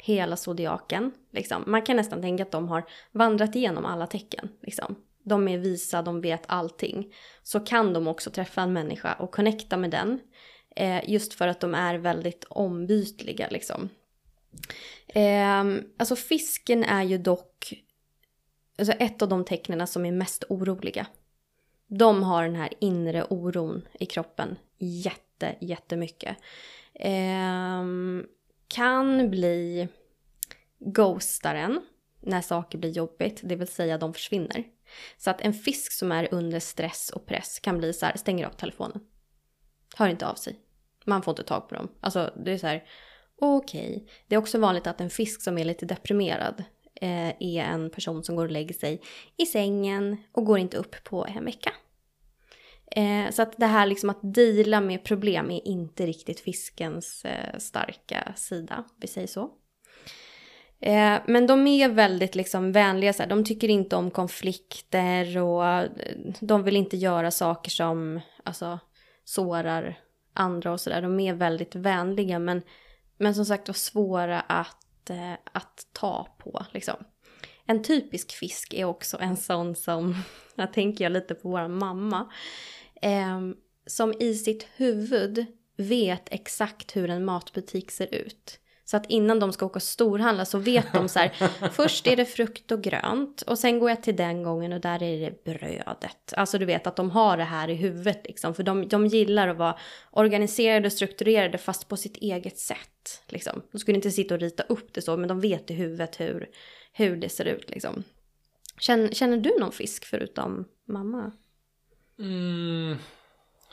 hela 0.02 0.36
zodiaken. 0.36 1.12
Liksom. 1.32 1.64
Man 1.66 1.82
kan 1.82 1.96
nästan 1.96 2.22
tänka 2.22 2.42
att 2.42 2.50
de 2.50 2.68
har 2.68 2.84
vandrat 3.12 3.56
igenom 3.56 3.84
alla 3.84 4.06
tecken. 4.06 4.48
Liksom. 4.62 4.96
De 5.22 5.48
är 5.48 5.58
visa, 5.58 6.02
de 6.02 6.20
vet 6.20 6.42
allting. 6.46 7.14
Så 7.42 7.60
kan 7.60 7.92
de 7.92 8.08
också 8.08 8.30
träffa 8.30 8.62
en 8.62 8.72
människa 8.72 9.12
och 9.12 9.34
connecta 9.34 9.76
med 9.76 9.90
den. 9.90 10.20
Eh, 10.76 11.10
just 11.10 11.34
för 11.34 11.48
att 11.48 11.60
de 11.60 11.74
är 11.74 11.94
väldigt 11.94 12.44
ombytliga 12.44 13.48
liksom. 13.50 13.88
Eh, 15.06 15.64
alltså 15.96 16.16
fisken 16.16 16.84
är 16.84 17.02
ju 17.02 17.18
dock 17.18 17.74
alltså 18.78 18.92
ett 18.92 19.22
av 19.22 19.28
de 19.28 19.44
tecknen 19.44 19.86
som 19.86 20.06
är 20.06 20.12
mest 20.12 20.44
oroliga. 20.48 21.06
De 21.86 22.22
har 22.22 22.44
den 22.44 22.56
här 22.56 22.72
inre 22.80 23.24
oron 23.24 23.88
i 24.00 24.06
kroppen 24.06 24.56
jätte, 24.78 25.56
jättemycket. 25.60 26.36
Eh, 26.94 27.82
kan 28.68 29.30
bli 29.30 29.88
ghostaren 30.78 31.80
när 32.20 32.40
saker 32.40 32.78
blir 32.78 32.90
jobbigt, 32.90 33.40
det 33.44 33.56
vill 33.56 33.68
säga 33.68 33.98
de 33.98 34.14
försvinner. 34.14 34.64
Så 35.16 35.30
att 35.30 35.40
en 35.40 35.54
fisk 35.54 35.92
som 35.92 36.12
är 36.12 36.28
under 36.34 36.60
stress 36.60 37.10
och 37.10 37.26
press 37.26 37.58
kan 37.58 37.78
bli 37.78 37.92
så 37.92 38.06
här, 38.06 38.16
stänger 38.16 38.46
av 38.46 38.50
telefonen. 38.50 39.00
Hör 39.96 40.08
inte 40.08 40.26
av 40.26 40.34
sig. 40.34 40.58
Man 41.04 41.22
får 41.22 41.32
inte 41.32 41.42
tag 41.42 41.68
på 41.68 41.74
dem. 41.74 41.88
Alltså 42.00 42.32
det 42.44 42.52
är 42.52 42.58
så 42.58 42.66
här, 42.66 42.84
okej. 43.40 43.94
Okay. 43.96 44.08
Det 44.26 44.34
är 44.34 44.38
också 44.38 44.58
vanligt 44.58 44.86
att 44.86 45.00
en 45.00 45.10
fisk 45.10 45.42
som 45.42 45.58
är 45.58 45.64
lite 45.64 45.86
deprimerad 45.86 46.64
eh, 46.94 47.28
är 47.28 47.62
en 47.62 47.90
person 47.90 48.24
som 48.24 48.36
går 48.36 48.44
och 48.44 48.50
lägger 48.50 48.74
sig 48.74 49.02
i 49.36 49.46
sängen 49.46 50.16
och 50.32 50.44
går 50.44 50.58
inte 50.58 50.76
upp 50.76 51.04
på 51.04 51.26
en 51.26 51.44
vecka. 51.44 51.72
Eh, 52.96 53.30
så 53.30 53.42
att 53.42 53.58
det 53.58 53.66
här 53.66 53.86
liksom 53.86 54.10
att 54.10 54.34
deala 54.34 54.80
med 54.80 55.04
problem 55.04 55.50
är 55.50 55.68
inte 55.68 56.06
riktigt 56.06 56.40
fiskens 56.40 57.24
eh, 57.24 57.58
starka 57.58 58.32
sida, 58.36 58.84
vi 58.96 59.06
säger 59.06 59.26
så. 59.26 59.50
Eh, 60.82 61.20
men 61.26 61.46
de 61.46 61.66
är 61.66 61.88
väldigt 61.88 62.34
liksom 62.34 62.72
vänliga, 62.72 63.12
så 63.12 63.22
här. 63.22 63.30
de 63.30 63.44
tycker 63.44 63.68
inte 63.68 63.96
om 63.96 64.10
konflikter 64.10 65.38
och 65.38 65.66
eh, 65.66 65.90
de 66.40 66.62
vill 66.62 66.76
inte 66.76 66.96
göra 66.96 67.30
saker 67.30 67.70
som 67.70 68.20
alltså, 68.44 68.78
sårar 69.24 69.98
andra 70.34 70.72
och 70.72 70.80
sådär. 70.80 71.02
De 71.02 71.20
är 71.20 71.34
väldigt 71.34 71.74
vänliga 71.74 72.38
men, 72.38 72.62
men 73.18 73.34
som 73.34 73.44
sagt 73.44 73.68
var 73.68 73.74
svåra 73.74 74.40
att, 74.40 75.10
eh, 75.10 75.32
att 75.52 75.86
ta 75.92 76.36
på. 76.38 76.66
Liksom. 76.72 76.96
En 77.66 77.82
typisk 77.82 78.32
fisk 78.32 78.74
är 78.74 78.84
också 78.84 79.18
en 79.20 79.36
sån 79.36 79.76
som, 79.76 80.14
jag 80.54 80.72
tänker 80.72 81.04
jag 81.04 81.12
lite 81.12 81.34
på 81.34 81.48
vår 81.48 81.68
mamma, 81.68 82.32
eh, 83.02 83.40
som 83.86 84.14
i 84.20 84.34
sitt 84.34 84.66
huvud 84.76 85.46
vet 85.76 86.28
exakt 86.30 86.96
hur 86.96 87.10
en 87.10 87.24
matbutik 87.24 87.90
ser 87.90 88.14
ut. 88.14 88.58
Så 88.92 88.96
att 88.96 89.10
innan 89.10 89.38
de 89.38 89.52
ska 89.52 89.66
åka 89.66 89.76
och 89.76 89.82
storhandla 89.82 90.44
så 90.44 90.58
vet 90.58 90.92
de 90.92 91.08
så 91.08 91.18
här, 91.18 91.28
först 91.72 92.06
är 92.06 92.16
det 92.16 92.24
frukt 92.24 92.72
och 92.72 92.82
grönt 92.82 93.42
och 93.42 93.58
sen 93.58 93.78
går 93.78 93.90
jag 93.90 94.02
till 94.02 94.16
den 94.16 94.42
gången 94.42 94.72
och 94.72 94.80
där 94.80 95.02
är 95.02 95.20
det 95.20 95.44
brödet. 95.44 96.34
Alltså 96.36 96.58
du 96.58 96.64
vet 96.64 96.86
att 96.86 96.96
de 96.96 97.10
har 97.10 97.36
det 97.36 97.44
här 97.44 97.68
i 97.68 97.74
huvudet 97.74 98.20
liksom, 98.24 98.54
för 98.54 98.62
de, 98.62 98.88
de 98.88 99.06
gillar 99.06 99.48
att 99.48 99.56
vara 99.56 99.78
organiserade 100.10 100.86
och 100.86 100.92
strukturerade 100.92 101.58
fast 101.58 101.88
på 101.88 101.96
sitt 101.96 102.16
eget 102.16 102.58
sätt. 102.58 103.22
Liksom. 103.28 103.62
De 103.72 103.78
skulle 103.78 103.96
inte 103.96 104.10
sitta 104.10 104.34
och 104.34 104.40
rita 104.40 104.62
upp 104.62 104.94
det 104.94 105.02
så, 105.02 105.16
men 105.16 105.28
de 105.28 105.40
vet 105.40 105.70
i 105.70 105.74
huvudet 105.74 106.20
hur, 106.20 106.48
hur 106.92 107.16
det 107.16 107.28
ser 107.28 107.44
ut 107.44 107.70
liksom. 107.70 108.04
Känner, 108.78 109.08
känner 109.08 109.36
du 109.36 109.58
någon 109.60 109.72
fisk 109.72 110.04
förutom 110.04 110.64
mamma? 110.88 111.32
Mm, 112.18 112.96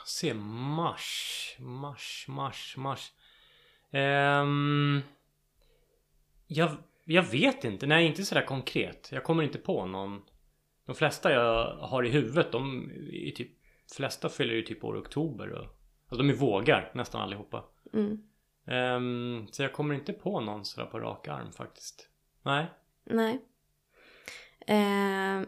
se 0.06 0.34
mars, 0.34 1.56
mars, 1.58 2.24
mars, 2.28 2.74
mars. 2.76 3.12
Um, 3.92 5.02
jag, 6.46 6.70
jag 7.04 7.22
vet 7.22 7.64
inte, 7.64 7.86
nej 7.86 8.06
inte 8.06 8.22
sådär 8.22 8.46
konkret. 8.46 9.08
Jag 9.12 9.24
kommer 9.24 9.42
inte 9.42 9.58
på 9.58 9.86
någon. 9.86 10.22
De 10.86 10.94
flesta 10.94 11.32
jag 11.32 11.76
har 11.76 12.06
i 12.06 12.10
huvudet, 12.10 12.52
de 12.52 12.90
är 13.12 13.30
typ, 13.30 13.50
flesta 13.96 14.28
fyller 14.28 14.54
ju 14.54 14.62
typ 14.62 14.84
år 14.84 14.96
i 14.96 15.00
oktober. 15.00 15.52
Och, 15.52 15.66
alltså 16.08 16.22
de 16.22 16.30
är 16.30 16.34
vågar 16.34 16.90
nästan 16.94 17.20
allihopa. 17.20 17.64
Mm. 17.92 18.22
Um, 18.66 19.48
så 19.50 19.62
jag 19.62 19.72
kommer 19.72 19.94
inte 19.94 20.12
på 20.12 20.40
någon 20.40 20.64
sådär 20.64 20.86
på 20.86 21.00
rak 21.00 21.28
arm 21.28 21.52
faktiskt. 21.52 22.08
Nej. 22.42 22.66
Nej. 23.04 23.40
Eh, 24.66 25.42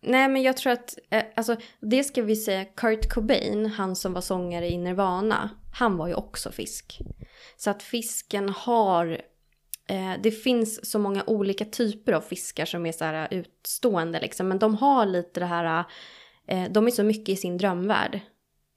nej 0.00 0.28
men 0.28 0.42
jag 0.42 0.56
tror 0.56 0.72
att, 0.72 0.98
eh, 1.10 1.24
alltså 1.36 1.56
det 1.80 2.04
ska 2.04 2.22
vi 2.22 2.36
säga, 2.36 2.64
Kurt 2.64 3.12
Cobain, 3.12 3.66
han 3.66 3.96
som 3.96 4.12
var 4.12 4.20
sångare 4.20 4.68
i 4.68 4.78
Nirvana, 4.78 5.50
han 5.78 5.96
var 5.96 6.08
ju 6.08 6.14
också 6.14 6.52
fisk. 6.52 6.98
Så 7.56 7.70
att 7.70 7.82
fisken 7.82 8.48
har 8.48 9.20
Eh, 9.88 10.12
det 10.22 10.30
finns 10.30 10.90
så 10.90 10.98
många 10.98 11.24
olika 11.26 11.64
typer 11.64 12.12
av 12.12 12.20
fiskar 12.20 12.64
som 12.64 12.86
är 12.86 12.92
så 12.92 13.04
här 13.04 13.28
utstående 13.30 14.20
liksom. 14.20 14.48
Men 14.48 14.58
de 14.58 14.74
har 14.74 15.06
lite 15.06 15.40
det 15.40 15.46
här, 15.46 15.84
eh, 16.46 16.64
de 16.70 16.86
är 16.86 16.90
så 16.90 17.02
mycket 17.02 17.28
i 17.28 17.36
sin 17.36 17.58
drömvärld. 17.58 18.20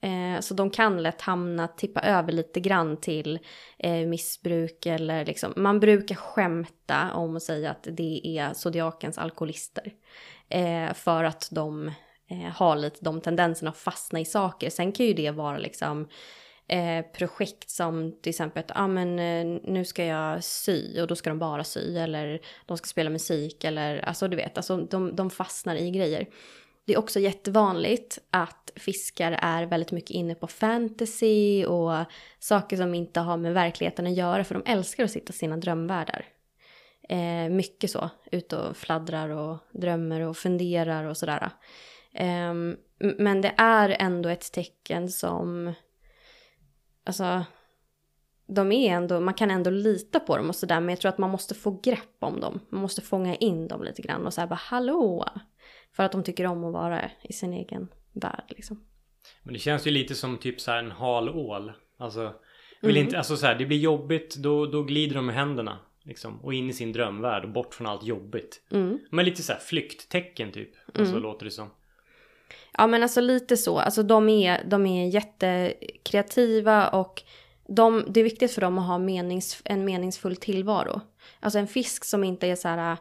Eh, 0.02 0.40
så 0.40 0.54
de 0.54 0.70
kan 0.70 1.02
lätt 1.02 1.20
hamna, 1.20 1.68
tippa 1.68 2.00
över 2.00 2.32
lite 2.32 2.60
grann 2.60 2.96
till 2.96 3.38
eh, 3.78 4.06
missbruk 4.06 4.86
eller 4.86 5.24
liksom. 5.24 5.52
Man 5.56 5.80
brukar 5.80 6.14
skämta 6.14 7.12
om 7.14 7.36
att 7.36 7.42
säga 7.42 7.70
att 7.70 7.86
det 7.90 8.38
är 8.38 8.54
zodiakens 8.54 9.18
alkoholister. 9.18 9.92
Eh, 10.48 10.94
för 10.94 11.24
att 11.24 11.48
de 11.50 11.88
eh, 12.30 12.52
har 12.54 12.76
lite 12.76 13.04
de 13.04 13.20
tendenserna 13.20 13.70
att 13.70 13.78
fastna 13.78 14.20
i 14.20 14.24
saker. 14.24 14.70
Sen 14.70 14.92
kan 14.92 15.06
ju 15.06 15.14
det 15.14 15.30
vara 15.30 15.58
liksom 15.58 16.08
eh, 16.68 17.04
projekt 17.12 17.70
som 17.70 18.12
till 18.22 18.30
exempel 18.30 18.64
att 18.64 18.70
ah, 18.74 18.88
men, 18.88 19.18
eh, 19.18 19.60
nu 19.64 19.84
ska 19.84 20.04
jag 20.04 20.44
sy 20.44 21.00
och 21.00 21.06
då 21.06 21.16
ska 21.16 21.30
de 21.30 21.38
bara 21.38 21.64
sy 21.64 21.96
eller 21.96 22.40
de 22.66 22.76
ska 22.76 22.86
spela 22.86 23.10
musik 23.10 23.64
eller 23.64 23.98
alltså 23.98 24.28
du 24.28 24.36
vet, 24.36 24.56
alltså 24.56 24.76
de, 24.76 25.16
de 25.16 25.30
fastnar 25.30 25.76
i 25.76 25.90
grejer. 25.90 26.26
Det 26.84 26.92
är 26.92 26.98
också 26.98 27.20
jättevanligt 27.20 28.18
att 28.30 28.72
fiskar 28.76 29.38
är 29.42 29.66
väldigt 29.66 29.92
mycket 29.92 30.10
inne 30.10 30.34
på 30.34 30.46
fantasy 30.46 31.64
och 31.64 32.04
saker 32.38 32.76
som 32.76 32.94
inte 32.94 33.20
har 33.20 33.36
med 33.36 33.54
verkligheten 33.54 34.06
att 34.06 34.16
göra 34.16 34.44
för 34.44 34.54
de 34.54 34.62
älskar 34.66 35.04
att 35.04 35.10
sitta 35.10 35.32
i 35.32 35.36
sina 35.36 35.56
drömvärldar. 35.56 36.24
Eh, 37.08 37.48
mycket 37.50 37.90
så, 37.90 38.10
ut 38.32 38.52
och 38.52 38.76
fladdrar 38.76 39.28
och 39.28 39.58
drömmer 39.72 40.20
och 40.20 40.36
funderar 40.36 41.04
och 41.04 41.16
sådär. 41.16 41.50
Eh, 42.14 42.54
men 42.98 43.40
det 43.40 43.54
är 43.56 43.96
ändå 43.98 44.28
ett 44.28 44.52
tecken 44.52 45.08
som, 45.08 45.72
alltså, 47.04 47.44
de 48.46 48.72
är 48.72 48.92
ändå, 48.96 49.20
man 49.20 49.34
kan 49.34 49.50
ändå 49.50 49.70
lita 49.70 50.20
på 50.20 50.36
dem 50.36 50.48
och 50.48 50.56
sådär 50.56 50.80
men 50.80 50.88
jag 50.88 51.00
tror 51.00 51.08
att 51.08 51.18
man 51.18 51.30
måste 51.30 51.54
få 51.54 51.70
grepp 51.70 52.16
om 52.20 52.40
dem. 52.40 52.60
Man 52.68 52.82
måste 52.82 53.00
fånga 53.00 53.34
in 53.34 53.68
dem 53.68 53.82
lite 53.82 54.02
grann 54.02 54.26
och 54.26 54.34
säga 54.34 54.46
bara 54.46 54.54
hallå, 54.54 55.28
för 55.92 56.02
att 56.02 56.12
de 56.12 56.24
tycker 56.24 56.46
om 56.46 56.64
att 56.64 56.72
vara 56.72 57.10
i 57.22 57.32
sin 57.32 57.52
egen 57.52 57.88
värld 58.12 58.44
liksom. 58.48 58.84
Men 59.42 59.54
det 59.54 59.60
känns 59.60 59.86
ju 59.86 59.90
lite 59.90 60.14
som 60.14 60.38
typ 60.38 60.60
så 60.60 60.70
här 60.70 60.78
en 60.78 60.90
hal 60.90 61.28
ål. 61.28 61.72
Alltså, 61.98 62.34
vill 62.80 62.96
mm. 62.96 63.04
inte, 63.04 63.18
alltså 63.18 63.36
så 63.36 63.46
här, 63.46 63.54
det 63.54 63.66
blir 63.66 63.78
jobbigt 63.78 64.36
då, 64.36 64.66
då 64.66 64.82
glider 64.82 65.14
de 65.14 65.26
med 65.26 65.34
händerna. 65.34 65.78
Liksom, 66.04 66.40
och 66.40 66.54
in 66.54 66.70
i 66.70 66.72
sin 66.72 66.92
drömvärld 66.92 67.44
och 67.44 67.50
bort 67.50 67.74
från 67.74 67.86
allt 67.86 68.04
jobbigt. 68.04 68.62
Mm. 68.70 68.98
Men 69.10 69.24
lite 69.24 69.42
så 69.42 69.52
här 69.52 69.60
flykttecken 69.60 70.52
typ. 70.52 70.70
Alltså 70.86 71.12
mm. 71.12 71.22
låter 71.22 71.44
det 71.44 71.50
som. 71.50 71.70
Ja 72.78 72.86
men 72.86 73.02
alltså 73.02 73.20
lite 73.20 73.56
så. 73.56 73.78
Alltså 73.78 74.02
de 74.02 74.28
är, 74.28 74.64
de 74.64 74.86
är 74.86 75.08
jättekreativa 75.08 76.88
och 76.88 77.22
de, 77.68 78.04
det 78.08 78.20
är 78.20 78.24
viktigt 78.24 78.52
för 78.52 78.60
dem 78.60 78.78
att 78.78 78.86
ha 78.86 78.98
menings, 78.98 79.62
en 79.64 79.84
meningsfull 79.84 80.36
tillvaro. 80.36 81.00
Alltså 81.40 81.58
en 81.58 81.66
fisk 81.66 82.04
som 82.04 82.24
inte 82.24 82.46
är 82.46 82.56
så 82.56 82.68
här 82.68 82.96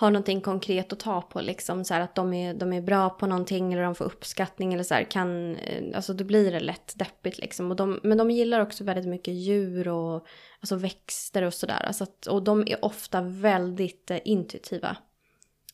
har 0.00 0.10
någonting 0.10 0.40
konkret 0.40 0.92
att 0.92 1.00
ta 1.00 1.22
på 1.22 1.40
liksom 1.40 1.84
så 1.84 1.94
här 1.94 2.00
att 2.00 2.14
de 2.14 2.34
är, 2.34 2.54
de 2.54 2.72
är 2.72 2.80
bra 2.80 3.10
på 3.10 3.26
någonting 3.26 3.72
eller 3.72 3.82
de 3.82 3.94
får 3.94 4.04
uppskattning 4.04 4.74
eller 4.74 4.84
så 4.84 4.94
här 4.94 5.04
kan, 5.04 5.56
eh, 5.56 5.96
alltså 5.96 6.12
då 6.12 6.24
blir 6.24 6.52
det 6.52 6.60
lätt 6.60 6.98
deppigt 6.98 7.38
liksom. 7.38 7.70
Och 7.70 7.76
de, 7.76 8.00
men 8.02 8.18
de 8.18 8.30
gillar 8.30 8.60
också 8.60 8.84
väldigt 8.84 9.06
mycket 9.06 9.34
djur 9.34 9.88
och 9.88 10.26
alltså 10.60 10.76
växter 10.76 11.42
och 11.42 11.54
sådär. 11.54 11.84
Alltså 11.86 12.06
och 12.30 12.42
de 12.42 12.60
är 12.60 12.84
ofta 12.84 13.20
väldigt 13.20 14.10
eh, 14.10 14.18
intuitiva 14.24 14.96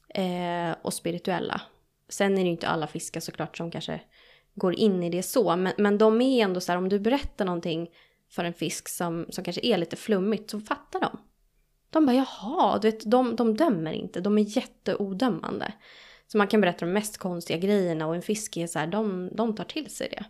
eh, 0.09 0.77
och 0.83 0.95
spirituella. 0.95 1.61
Sen 2.09 2.33
är 2.33 2.37
det 2.37 2.43
ju 2.43 2.51
inte 2.51 2.69
alla 2.69 2.87
fiskar 2.87 3.21
såklart 3.21 3.57
som 3.57 3.71
kanske 3.71 4.01
går 4.55 4.75
in 4.75 5.03
i 5.03 5.11
det 5.11 5.23
så, 5.23 5.57
men, 5.57 5.73
men 5.79 5.99
de 5.99 6.21
är 6.21 6.45
ändå 6.45 6.61
så 6.61 6.73
här 6.73 6.79
om 6.79 6.89
du 6.89 6.99
berättar 6.99 7.45
någonting 7.45 7.89
för 8.31 8.45
en 8.45 8.55
fisk 8.55 8.89
som, 8.89 9.27
som 9.29 9.45
kanske 9.45 9.67
är 9.67 9.79
lite 9.79 9.97
flummigt 9.97 10.51
så 10.51 10.61
fattar 10.61 11.01
de. 11.01 11.19
De 11.95 12.07
bara 12.07 12.17
jaha, 12.17 12.79
du 12.79 12.91
vet, 12.91 13.11
de, 13.11 13.37
de 13.37 13.57
dömer 13.57 13.93
inte, 13.93 14.21
de 14.21 14.39
är 14.39 14.57
jätteodömande. 14.57 15.73
Så 16.27 16.39
man 16.39 16.47
kan 16.47 16.61
berätta 16.61 16.87
de 16.87 16.93
mest 16.93 17.19
konstiga 17.19 17.59
grejerna 17.59 18.07
och 18.07 18.15
en 18.15 18.23
fisk 18.23 18.57
är 18.57 18.67
så 18.67 18.79
här, 18.79 18.87
de, 18.87 19.31
de 19.33 19.55
tar 19.55 19.65
till 19.65 19.91
sig 19.91 20.09
det. 20.11 20.25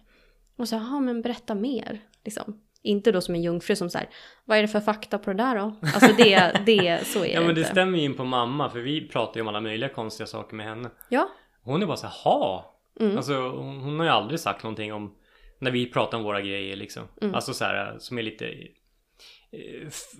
Och 0.56 0.68
så, 0.68 0.74
jaha 0.74 1.00
men 1.00 1.22
berätta 1.22 1.54
mer. 1.54 2.00
Liksom. 2.24 2.60
Inte 2.82 3.12
då 3.12 3.20
som 3.20 3.34
en 3.34 3.42
jungfru 3.42 3.76
som 3.76 3.90
säger 3.90 4.08
vad 4.44 4.58
är 4.58 4.62
det 4.62 4.68
för 4.68 4.80
fakta 4.80 5.18
på 5.18 5.30
det 5.30 5.36
där 5.36 5.56
då? 5.56 5.76
Alltså 5.94 6.12
det, 6.16 6.60
det 6.66 7.06
så 7.06 7.18
är 7.18 7.22
det 7.22 7.32
Ja 7.32 7.40
men 7.40 7.54
det 7.54 7.60
inte. 7.60 7.70
stämmer 7.70 7.98
ju 7.98 8.04
in 8.04 8.14
på 8.14 8.24
mamma 8.24 8.70
för 8.70 8.78
vi 8.78 9.08
pratar 9.08 9.36
ju 9.36 9.40
om 9.40 9.48
alla 9.48 9.60
möjliga 9.60 9.88
konstiga 9.88 10.26
saker 10.26 10.56
med 10.56 10.66
henne. 10.66 10.90
Ja. 11.08 11.28
Hon 11.62 11.82
är 11.82 11.86
bara 11.86 11.96
så 11.96 12.06
här, 12.06 12.14
ha. 12.24 12.74
Mm. 13.00 13.16
Alltså 13.16 13.34
hon, 13.48 13.98
har 13.98 14.04
ju 14.04 14.10
aldrig 14.10 14.40
sagt 14.40 14.62
någonting 14.62 14.92
om 14.92 15.14
när 15.58 15.70
vi 15.70 15.86
pratar 15.86 16.18
om 16.18 16.24
våra 16.24 16.40
grejer 16.40 16.76
liksom. 16.76 17.02
Mm. 17.22 17.34
Alltså 17.34 17.54
så 17.54 17.64
här 17.64 17.96
som 17.98 18.18
är 18.18 18.22
lite 18.22 18.54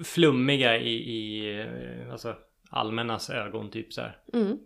flummiga 0.05 0.79
i, 0.79 0.95
i 0.95 1.51
eh, 1.61 2.13
alltså, 2.13 2.37
allmännas 2.71 3.31
ögon 3.31 3.71
typ 3.71 3.93
så 3.93 4.01
här. 4.01 4.19
Mm. 4.33 4.59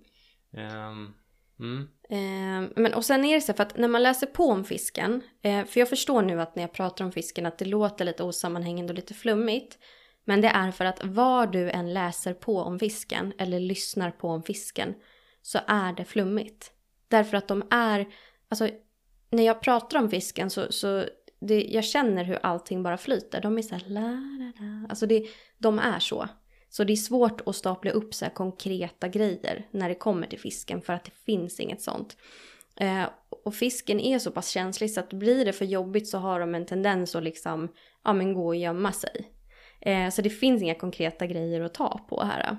Um, 0.53 1.15
mm. 1.61 1.89
Eh, 2.11 2.73
men 2.77 2.95
och 2.95 3.05
sen 3.05 3.25
är 3.25 3.35
det 3.35 3.41
så 3.41 3.53
för 3.53 3.63
att 3.63 3.77
när 3.77 3.89
man 3.89 4.03
läser 4.03 4.27
på 4.27 4.45
om 4.45 4.65
fisken, 4.65 5.23
eh, 5.43 5.65
för 5.65 5.81
jag 5.81 5.89
förstår 5.89 6.23
nu 6.23 6.41
att 6.41 6.57
när 6.57 6.63
jag 6.63 6.73
pratar 6.73 7.05
om 7.05 7.13
fisken 7.13 7.47
att 7.47 7.59
det 7.59 7.65
låter 7.65 8.05
lite 8.05 8.23
osammanhängande 8.23 8.93
och 8.93 8.97
lite 8.97 9.15
flummigt. 9.15 9.79
Men 10.25 10.41
det 10.41 10.49
är 10.49 10.71
för 10.71 10.85
att 10.85 11.05
var 11.05 11.47
du 11.47 11.71
än 11.71 11.95
läser 11.95 12.35
på 12.35 12.59
om 12.59 12.79
fisken 12.79 13.33
eller 13.39 13.61
lyssnar 13.61 14.11
på 14.11 14.29
om 14.29 14.43
fisken 14.43 14.95
så 15.43 15.59
är 15.67 15.93
det 15.93 16.05
flummigt. 16.05 16.73
Därför 17.09 17.37
att 17.37 17.49
de 17.49 17.63
är, 17.71 18.09
alltså 18.49 18.69
när 19.31 19.43
jag 19.43 19.61
pratar 19.61 19.99
om 19.99 20.11
fisken 20.11 20.51
så, 20.51 20.73
så 20.73 21.05
det, 21.40 21.62
jag 21.62 21.85
känner 21.85 22.24
hur 22.24 22.38
allting 22.42 22.83
bara 22.83 22.96
flyter. 22.96 23.40
De 23.40 23.59
är 23.59 23.62
så 23.62 23.74
här 23.74 23.85
la, 23.87 24.01
la, 24.01 24.53
la. 24.59 24.87
Alltså 24.88 25.07
det, 25.07 25.27
de 25.59 25.79
är 25.79 25.98
så. 25.98 26.29
Så 26.68 26.85
det 26.85 26.92
är 26.92 26.96
svårt 26.96 27.40
att 27.46 27.57
stapla 27.57 27.90
upp 27.90 28.14
så 28.14 28.24
här 28.24 28.33
konkreta 28.33 29.09
grejer 29.09 29.66
när 29.70 29.88
det 29.88 29.94
kommer 29.94 30.27
till 30.27 30.38
fisken 30.38 30.83
för 30.83 30.92
att 30.92 31.05
det 31.05 31.11
finns 31.27 31.61
inget 31.61 31.83
sånt. 31.83 32.16
Eh, 32.77 33.05
och 33.44 33.55
fisken 33.55 34.01
är 34.01 34.18
så 34.18 34.31
pass 34.31 34.48
känslig 34.48 34.90
så 34.90 35.01
att 35.01 35.12
blir 35.12 35.44
det 35.44 35.53
för 35.53 35.64
jobbigt 35.64 36.09
så 36.09 36.18
har 36.18 36.40
de 36.40 36.55
en 36.55 36.66
tendens 36.66 37.14
att 37.14 37.22
liksom, 37.22 37.68
ja 38.05 38.12
men 38.12 38.35
gå 38.35 38.46
och 38.46 38.57
gömma 38.57 38.92
sig. 38.92 39.33
Eh, 39.81 40.11
så 40.11 40.22
det 40.22 40.31
finns 40.31 40.62
inga 40.62 40.74
konkreta 40.74 41.27
grejer 41.27 41.61
att 41.61 41.74
ta 41.74 42.07
på 42.09 42.22
här. 42.22 42.59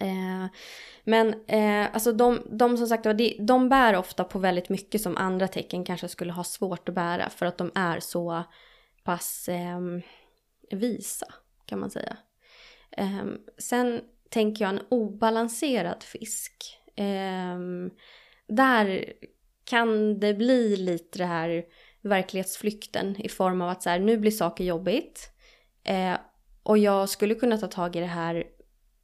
Eh, 0.00 0.46
men 1.04 1.34
eh, 1.46 1.94
alltså 1.94 2.12
de, 2.12 2.42
de 2.50 2.76
som 2.76 2.86
sagt 2.86 3.04
de, 3.04 3.36
de 3.40 3.68
bär 3.68 3.96
ofta 3.96 4.24
på 4.24 4.38
väldigt 4.38 4.68
mycket 4.68 5.00
som 5.00 5.16
andra 5.16 5.48
tecken 5.48 5.84
kanske 5.84 6.08
skulle 6.08 6.32
ha 6.32 6.44
svårt 6.44 6.88
att 6.88 6.94
bära 6.94 7.30
för 7.30 7.46
att 7.46 7.58
de 7.58 7.70
är 7.74 8.00
så 8.00 8.44
pass 9.04 9.48
eh, 9.48 9.80
visa 10.70 11.26
kan 11.66 11.80
man 11.80 11.90
säga. 11.90 12.16
Eh, 12.90 13.24
sen 13.58 14.00
tänker 14.30 14.64
jag 14.64 14.74
en 14.74 14.86
obalanserad 14.88 16.02
fisk. 16.02 16.80
Ehm, 16.96 17.90
där 18.48 19.12
kan 19.64 20.20
det 20.20 20.34
bli 20.34 20.76
lite 20.76 21.18
det 21.18 21.24
här 21.24 21.64
verklighetsflykten 22.00 23.16
i 23.20 23.28
form 23.28 23.62
av 23.62 23.68
att 23.68 23.82
så 23.82 23.90
här, 23.90 23.98
nu 23.98 24.18
blir 24.18 24.30
saker 24.30 24.64
jobbigt. 24.64 25.30
Eh, 25.84 26.16
och 26.62 26.78
jag 26.78 27.08
skulle 27.08 27.34
kunna 27.34 27.58
ta 27.58 27.66
tag 27.66 27.96
i 27.96 28.00
det 28.00 28.06
här 28.06 28.44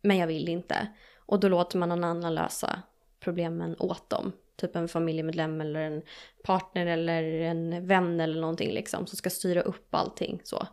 men 0.07 0.17
jag 0.17 0.27
vill 0.27 0.49
inte. 0.49 0.87
Och 1.17 1.41
då 1.41 1.49
låter 1.49 1.79
man 1.79 1.89
någon 1.89 2.05
annan 2.05 2.35
lösa 2.35 2.83
problemen 3.21 3.77
åt 3.79 4.11
dem. 4.11 4.33
Typ 4.57 4.77
en 4.77 4.89
familjemedlem 4.89 5.61
eller 5.61 5.81
en 5.81 6.03
partner 6.45 6.87
eller 6.87 7.23
en 7.23 7.87
vän 7.87 8.21
eller 8.21 8.41
någonting 8.41 8.73
liksom 8.73 9.07
som 9.07 9.17
ska 9.17 9.31
styra 9.31 9.61
upp 9.61 9.95
allting 9.95 10.41
så. 10.45 10.67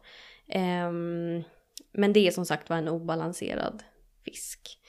Um, 0.56 1.43
men 1.91 2.13
det 2.13 2.28
är 2.28 2.32
som 2.32 2.46
sagt 2.46 2.69
var 2.69 2.78
en 2.78 2.88
obalanserad 2.88 3.84
fisk. 4.26 4.80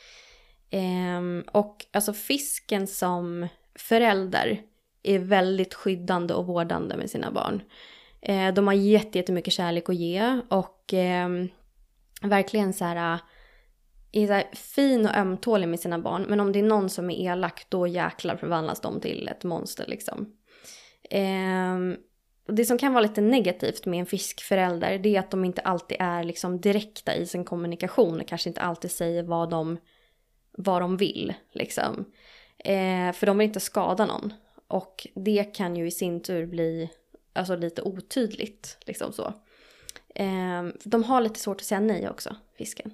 Um, 0.72 1.44
och 1.52 1.86
alltså 1.92 2.12
fisken 2.12 2.86
som 2.86 3.48
förälder 3.74 4.62
är 5.02 5.18
väldigt 5.18 5.74
skyddande 5.74 6.34
och 6.34 6.46
vårdande 6.46 6.96
med 6.96 7.10
sina 7.10 7.30
barn. 7.30 7.62
Uh, 8.28 8.54
de 8.54 8.66
har 8.66 8.74
jättemycket 8.74 9.52
kärlek 9.52 9.88
att 9.88 9.96
ge 9.96 10.40
och 10.48 10.92
um, 10.92 11.48
verkligen 12.22 12.72
så 12.72 12.84
här 12.84 13.20
är 14.14 14.26
så 14.26 14.56
fin 14.56 15.06
och 15.06 15.16
ömtålig 15.16 15.68
med 15.68 15.80
sina 15.80 15.98
barn. 15.98 16.22
Men 16.28 16.40
om 16.40 16.52
det 16.52 16.58
är 16.58 16.62
någon 16.62 16.90
som 16.90 17.10
är 17.10 17.32
elak 17.32 17.66
då 17.68 17.86
jäklar 17.86 18.36
förvandlas 18.36 18.80
de 18.80 19.00
till 19.00 19.28
ett 19.28 19.44
monster 19.44 19.84
liksom. 19.88 20.36
Eh, 21.10 21.78
det 22.46 22.64
som 22.64 22.78
kan 22.78 22.92
vara 22.92 23.02
lite 23.02 23.20
negativt 23.20 23.86
med 23.86 24.00
en 24.00 24.06
fiskförälder 24.06 24.98
det 24.98 25.16
är 25.16 25.20
att 25.20 25.30
de 25.30 25.44
inte 25.44 25.62
alltid 25.62 25.96
är 26.00 26.24
liksom 26.24 26.60
direkta 26.60 27.14
i 27.14 27.26
sin 27.26 27.44
kommunikation 27.44 28.20
och 28.20 28.28
kanske 28.28 28.50
inte 28.50 28.60
alltid 28.60 28.90
säger 28.90 29.22
vad 29.22 29.50
de, 29.50 29.78
vad 30.52 30.82
de 30.82 30.96
vill. 30.96 31.34
Liksom. 31.52 32.04
Eh, 32.58 33.12
för 33.12 33.26
de 33.26 33.38
vill 33.38 33.48
inte 33.48 33.60
skada 33.60 34.06
någon. 34.06 34.32
Och 34.68 35.06
det 35.14 35.44
kan 35.44 35.76
ju 35.76 35.86
i 35.86 35.90
sin 35.90 36.22
tur 36.22 36.46
bli 36.46 36.90
alltså, 37.32 37.56
lite 37.56 37.82
otydligt. 37.82 38.78
Liksom 38.86 39.12
så. 39.12 39.32
Eh, 40.14 40.64
de 40.84 41.04
har 41.04 41.20
lite 41.20 41.40
svårt 41.40 41.60
att 41.60 41.66
säga 41.66 41.80
nej 41.80 42.08
också, 42.08 42.36
fisken 42.58 42.92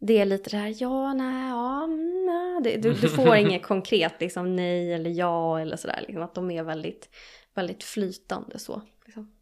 det 0.00 0.18
är 0.18 0.24
lite 0.24 0.50
det 0.50 0.56
här 0.56 0.74
ja, 0.78 1.14
nej, 1.14 1.48
ja, 1.48 1.86
nej. 2.26 2.62
Det, 2.62 2.76
du, 2.76 2.92
du, 2.92 3.08
får 3.08 3.36
inget 3.36 3.62
konkret 3.62 4.14
liksom 4.20 4.56
nej 4.56 4.92
eller 4.92 5.10
ja 5.10 5.60
eller 5.60 5.76
sådär. 5.76 6.04
Liksom, 6.06 6.22
att 6.22 6.34
de 6.34 6.50
är 6.50 6.62
väldigt, 6.62 7.08
väldigt 7.54 7.84
flytande 7.84 8.58
så. 8.58 8.82
Liksom. 9.04 9.32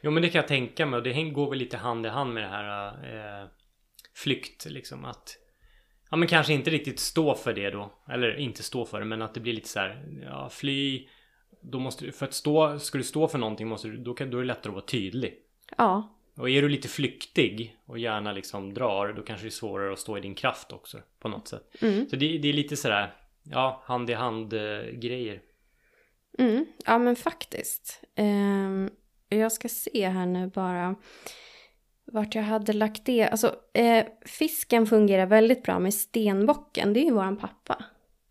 Jo 0.00 0.10
men 0.10 0.22
det 0.22 0.28
kan 0.28 0.38
jag 0.38 0.48
tänka 0.48 0.86
mig 0.86 0.96
och 0.96 1.02
det 1.02 1.22
går 1.22 1.50
väl 1.50 1.58
lite 1.58 1.76
hand 1.76 2.06
i 2.06 2.08
hand 2.08 2.34
med 2.34 2.42
det 2.42 2.48
här 2.48 2.88
eh, 3.42 3.48
flykt 4.14 4.66
liksom 4.66 5.04
att 5.04 5.38
Ja 6.10 6.16
men 6.16 6.28
kanske 6.28 6.52
inte 6.52 6.70
riktigt 6.70 7.00
stå 7.00 7.34
för 7.34 7.52
det 7.52 7.70
då. 7.70 7.92
Eller 8.08 8.36
inte 8.36 8.62
stå 8.62 8.84
för 8.84 8.98
det 8.98 9.04
men 9.04 9.22
att 9.22 9.34
det 9.34 9.40
blir 9.40 9.52
lite 9.52 9.68
så 9.68 9.78
här, 9.80 10.04
ja 10.22 10.48
fly. 10.50 11.08
Då 11.62 11.78
måste 11.78 12.12
för 12.12 12.26
att 12.26 12.34
stå, 12.34 12.78
ska 12.78 12.98
du 12.98 13.04
stå 13.04 13.28
för 13.28 13.38
någonting 13.38 13.68
måste 13.68 13.88
du, 13.88 13.96
då, 13.96 14.14
kan, 14.14 14.30
då 14.30 14.38
är 14.38 14.42
det 14.42 14.46
lättare 14.46 14.70
att 14.70 14.74
vara 14.74 14.84
tydlig. 14.84 15.34
Ja, 15.76 16.18
Och 16.36 16.50
är 16.50 16.62
du 16.62 16.68
lite 16.68 16.88
flyktig 16.88 17.76
och 17.86 17.98
gärna 17.98 18.32
liksom 18.32 18.74
drar 18.74 19.12
då 19.12 19.22
kanske 19.22 19.44
det 19.44 19.48
är 19.48 19.50
svårare 19.50 19.92
att 19.92 19.98
stå 19.98 20.18
i 20.18 20.20
din 20.20 20.34
kraft 20.34 20.72
också 20.72 20.98
på 21.20 21.28
något 21.28 21.48
sätt. 21.48 21.82
mm. 21.82 22.08
Så 22.08 22.16
det, 22.16 22.38
det 22.38 22.48
är 22.48 22.52
lite 22.52 22.76
sådär, 22.76 23.14
ja 23.42 23.82
hand 23.84 24.10
i 24.10 24.12
hand 24.12 24.52
eh, 24.52 24.82
grejer. 24.92 25.40
Mm. 26.38 26.66
ja 26.86 26.98
men 26.98 27.16
faktiskt. 27.16 28.02
Ehm, 28.16 28.90
jag 29.28 29.52
ska 29.52 29.68
se 29.68 30.08
här 30.08 30.26
nu 30.26 30.46
bara 30.46 30.94
vart 32.04 32.34
jag 32.34 32.42
hade 32.42 32.72
lagt 32.72 33.04
det. 33.04 33.28
Alltså 33.28 33.56
eh, 33.72 34.04
fisken 34.26 34.86
fungerar 34.86 35.26
väldigt 35.26 35.62
bra 35.62 35.78
med 35.78 35.94
stenbocken, 35.94 36.92
det 36.92 37.00
är 37.00 37.04
ju 37.04 37.10
våran 37.10 37.36
pappa. 37.36 37.84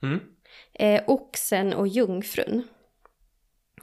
Mm. 0.03 0.19
Eh, 0.73 1.03
oxen 1.07 1.73
och 1.73 1.87
jungfrun. 1.87 2.63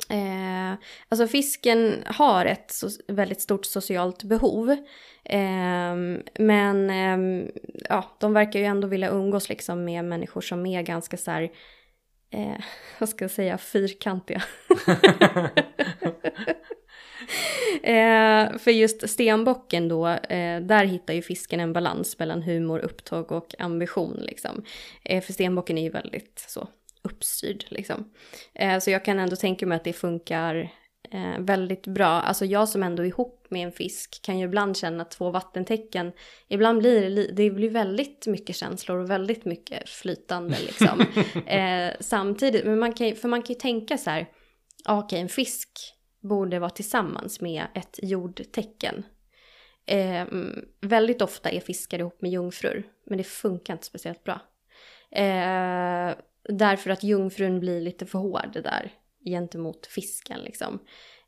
Eh, 0.09 0.73
alltså 1.09 1.27
fisken 1.27 2.05
har 2.07 2.47
ett 2.47 2.71
so 2.71 2.89
väldigt 3.09 3.41
stort 3.41 3.65
socialt 3.65 4.23
behov. 4.23 4.71
Eh, 5.25 5.95
men 6.39 6.91
eh, 6.91 7.49
ja, 7.89 8.17
de 8.21 8.33
verkar 8.33 8.59
ju 8.59 8.65
ändå 8.65 8.89
vilja 8.89 9.11
umgås 9.11 9.49
liksom 9.49 9.85
med 9.85 10.05
människor 10.05 10.41
som 10.41 10.67
är 10.67 10.83
ganska 10.83 11.17
så 11.17 11.31
här, 11.31 11.51
eh, 12.31 12.61
vad 12.99 13.09
ska 13.09 13.25
jag 13.25 13.31
säga, 13.31 13.59
fyrkantiga. 13.59 14.43
eh, 17.83 18.59
för 18.59 18.71
just 18.71 19.11
stenbocken 19.11 19.89
då, 19.89 20.09
eh, 20.09 20.61
där 20.61 20.85
hittar 20.85 21.15
ju 21.15 21.23
fisken 21.23 21.61
en 21.61 21.73
balans 21.73 22.19
mellan 22.19 22.43
humor, 22.43 22.79
upptåg 22.79 23.33
och 23.33 23.55
ambition 23.59 24.17
liksom. 24.21 24.65
Eh, 25.05 25.23
för 25.23 25.33
stenbocken 25.33 25.79
är 25.79 25.83
ju 25.83 25.91
väldigt 25.91 26.45
så 26.49 26.69
uppstyrd 27.03 27.65
liksom. 27.69 28.13
Eh, 28.55 28.79
så 28.79 28.91
jag 28.91 29.05
kan 29.05 29.19
ändå 29.19 29.37
tänka 29.37 29.67
mig 29.67 29.77
att 29.77 29.85
det 29.85 29.93
funkar 29.93 30.73
eh, 31.11 31.39
väldigt 31.39 31.87
bra. 31.87 32.07
Alltså 32.07 32.45
jag 32.45 32.69
som 32.69 32.83
ändå 32.83 33.03
är 33.03 33.07
ihop 33.07 33.47
med 33.49 33.67
en 33.67 33.73
fisk 33.73 34.23
kan 34.23 34.39
ju 34.39 34.45
ibland 34.45 34.77
känna 34.77 35.05
två 35.05 35.31
vattentecken, 35.31 36.13
ibland 36.49 36.79
blir 36.79 37.11
det, 37.11 37.33
det 37.33 37.51
blir 37.51 37.71
väldigt 37.71 38.27
mycket 38.27 38.57
känslor 38.57 38.99
och 38.99 39.11
väldigt 39.11 39.45
mycket 39.45 39.89
flytande 39.89 40.57
liksom. 40.61 41.01
eh, 41.47 41.93
samtidigt, 42.01 42.65
men 42.65 42.79
man 42.79 42.93
kan, 42.93 43.17
för 43.17 43.29
man 43.29 43.43
kan 43.43 43.55
ju 43.55 43.61
tänka 43.61 43.99
så 43.99 44.11
här, 44.11 44.27
ja, 44.85 44.99
okej 44.99 45.21
en 45.21 45.29
fisk 45.29 45.69
borde 46.21 46.59
vara 46.59 46.71
tillsammans 46.71 47.41
med 47.41 47.67
ett 47.75 47.99
jordtecken. 48.03 49.05
Eh, 49.87 50.27
väldigt 50.81 51.23
ofta 51.23 51.51
är 51.51 51.61
fiskar 51.61 51.99
ihop 51.99 52.23
med 52.23 52.31
jungfrur, 52.31 52.87
men 53.07 53.19
det 53.19 53.25
funkar 53.25 53.75
inte 53.75 53.87
speciellt 53.87 54.25
bra. 54.25 54.41
Eh, 55.11 56.15
därför 56.53 56.91
att 56.91 57.05
jungfrun 57.05 57.61
blir 57.61 57.81
lite 57.81 58.07
för 58.07 58.19
hård 58.19 58.53
där 58.53 58.93
gentemot 59.25 59.87
fisken 59.87 60.41
liksom. 60.41 60.79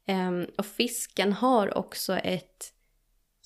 Eh, 0.06 0.30
och 0.58 0.66
fisken 0.66 1.32
har 1.32 1.78
också 1.78 2.16
ett, 2.16 2.72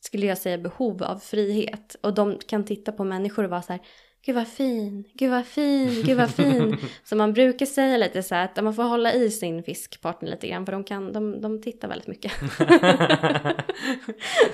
skulle 0.00 0.26
jag 0.26 0.38
säga, 0.38 0.58
behov 0.58 1.02
av 1.02 1.18
frihet. 1.18 1.96
Och 2.00 2.14
de 2.14 2.38
kan 2.48 2.64
titta 2.64 2.92
på 2.92 3.04
människor 3.04 3.44
och 3.44 3.50
vara 3.50 3.62
så 3.62 3.72
här, 3.72 3.82
gud 4.26 4.34
vad 4.34 4.48
fin, 4.48 5.04
gud 5.14 5.30
vad 5.30 5.46
fin, 5.46 6.02
gud 6.04 6.16
vad 6.16 6.30
fin. 6.30 6.78
så 7.04 7.16
man 7.16 7.32
brukar 7.32 7.66
säga 7.66 7.96
lite 7.96 8.22
så 8.22 8.34
här 8.34 8.44
att 8.44 8.64
man 8.64 8.74
får 8.74 8.82
hålla 8.82 9.12
i 9.12 9.30
sin 9.30 9.62
fiskpartner 9.62 10.30
lite 10.30 10.48
grann 10.48 10.66
för 10.66 10.72
de, 10.72 10.84
kan, 10.84 11.12
de, 11.12 11.40
de 11.40 11.62
tittar 11.62 11.88
väldigt 11.88 12.08
mycket. 12.08 12.32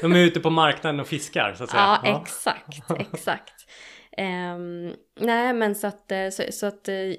De 0.01 0.13
är 0.13 0.19
ute 0.19 0.41
på 0.41 0.51
marknaden 0.51 1.01
och 1.01 1.07
fiskar 1.07 1.55
så 1.55 1.65
att 1.65 1.71
säga. 1.71 2.01
Ja, 2.05 2.21
exakt, 2.21 2.91
exakt. 3.13 3.67
Ehm, 4.17 4.93
nej, 5.21 5.53
men 5.53 5.75
så 5.75 5.87
att, 5.87 6.13
eh, 6.13 6.29
så, 6.29 6.43
så 6.51 6.67
att 6.67 6.89
eh, 6.89 7.15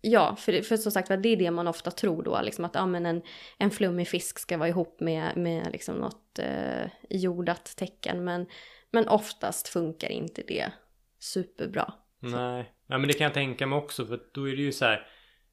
ja, 0.00 0.36
för, 0.36 0.62
för 0.62 0.76
som 0.76 0.92
sagt 0.92 1.08
det 1.08 1.28
är 1.28 1.36
det 1.36 1.50
man 1.50 1.68
ofta 1.68 1.90
tror 1.90 2.22
då, 2.22 2.40
liksom 2.42 2.64
att 2.64 2.74
ja, 2.74 2.86
men 2.86 3.06
en, 3.06 3.22
en 3.58 3.70
flummig 3.70 4.08
fisk 4.08 4.38
ska 4.38 4.58
vara 4.58 4.68
ihop 4.68 5.00
med, 5.00 5.36
med 5.36 5.68
liksom 5.72 5.94
något 5.96 6.38
eh, 6.38 6.90
jordat 7.10 7.76
tecken, 7.76 8.24
men, 8.24 8.46
men 8.90 9.08
oftast 9.08 9.68
funkar 9.68 10.08
inte 10.08 10.42
det 10.48 10.72
superbra. 11.18 11.92
Nej. 12.20 12.72
Nej 12.86 12.98
men 12.98 13.08
det 13.08 13.12
kan 13.12 13.24
jag 13.24 13.34
tänka 13.34 13.66
mig 13.66 13.78
också 13.78 14.06
för 14.06 14.20
då 14.34 14.48
är 14.48 14.56
det 14.56 14.62
ju 14.62 14.72
så 14.72 14.84
här 14.84 15.06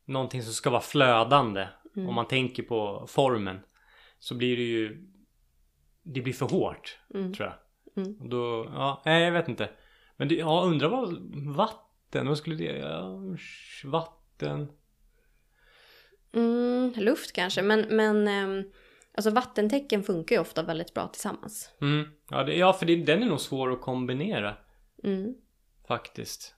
Någonting 0.06 0.44
som 0.44 0.54
ska 0.54 0.70
vara 0.70 0.82
flödande 0.82 1.68
Mm. 1.96 2.10
Om 2.10 2.16
man 2.16 2.28
tänker 2.28 2.64
på 2.64 3.06
formen 3.08 3.60
Så 4.20 4.36
blir 4.36 4.58
det 4.58 4.64
ju 4.64 5.08
Det 6.04 6.22
blir 6.22 6.34
för 6.34 6.46
hårt 6.46 7.00
Mm. 7.14 7.34
tror 7.34 7.48
jag 7.48 7.56
Mm. 8.04 8.18
Och 8.22 8.30
då, 8.30 8.72
ja, 8.74 9.02
nej 9.06 9.24
jag 9.24 9.32
vet 9.32 9.48
inte 9.48 9.70
Men 10.18 10.28
det, 10.28 10.36
ja, 10.36 10.63
undrar 10.65 10.89
vad 10.89 11.18
Vatten, 11.55 12.28
vad 12.28 12.38
skulle 12.38 12.55
det, 12.55 12.78
ja, 12.78 13.20
vatten 13.86 14.72
Mm, 16.34 16.93
luft 16.97 17.34
kanske, 17.34 17.61
men, 17.61 17.82
men 17.95 18.28
ehm, 18.28 18.63
alltså 19.13 19.32
vattentecken 19.32 20.03
funkar 20.03 20.36
ju 20.36 20.41
ofta 20.41 20.63
väldigt 20.63 20.93
bra 20.93 21.07
tillsammans. 21.07 21.72
mm. 21.82 22.05
ja, 22.30 22.43
det, 22.43 22.55
ja 22.55 22.74
för 22.74 22.86
det, 22.86 22.95
den 22.95 23.24
är 23.24 23.28
nog 23.28 23.39
svår 23.41 23.72
att 23.74 23.82
kombinera 23.82 24.57
Mm. 25.03 25.36
Faktiskt 25.88 26.55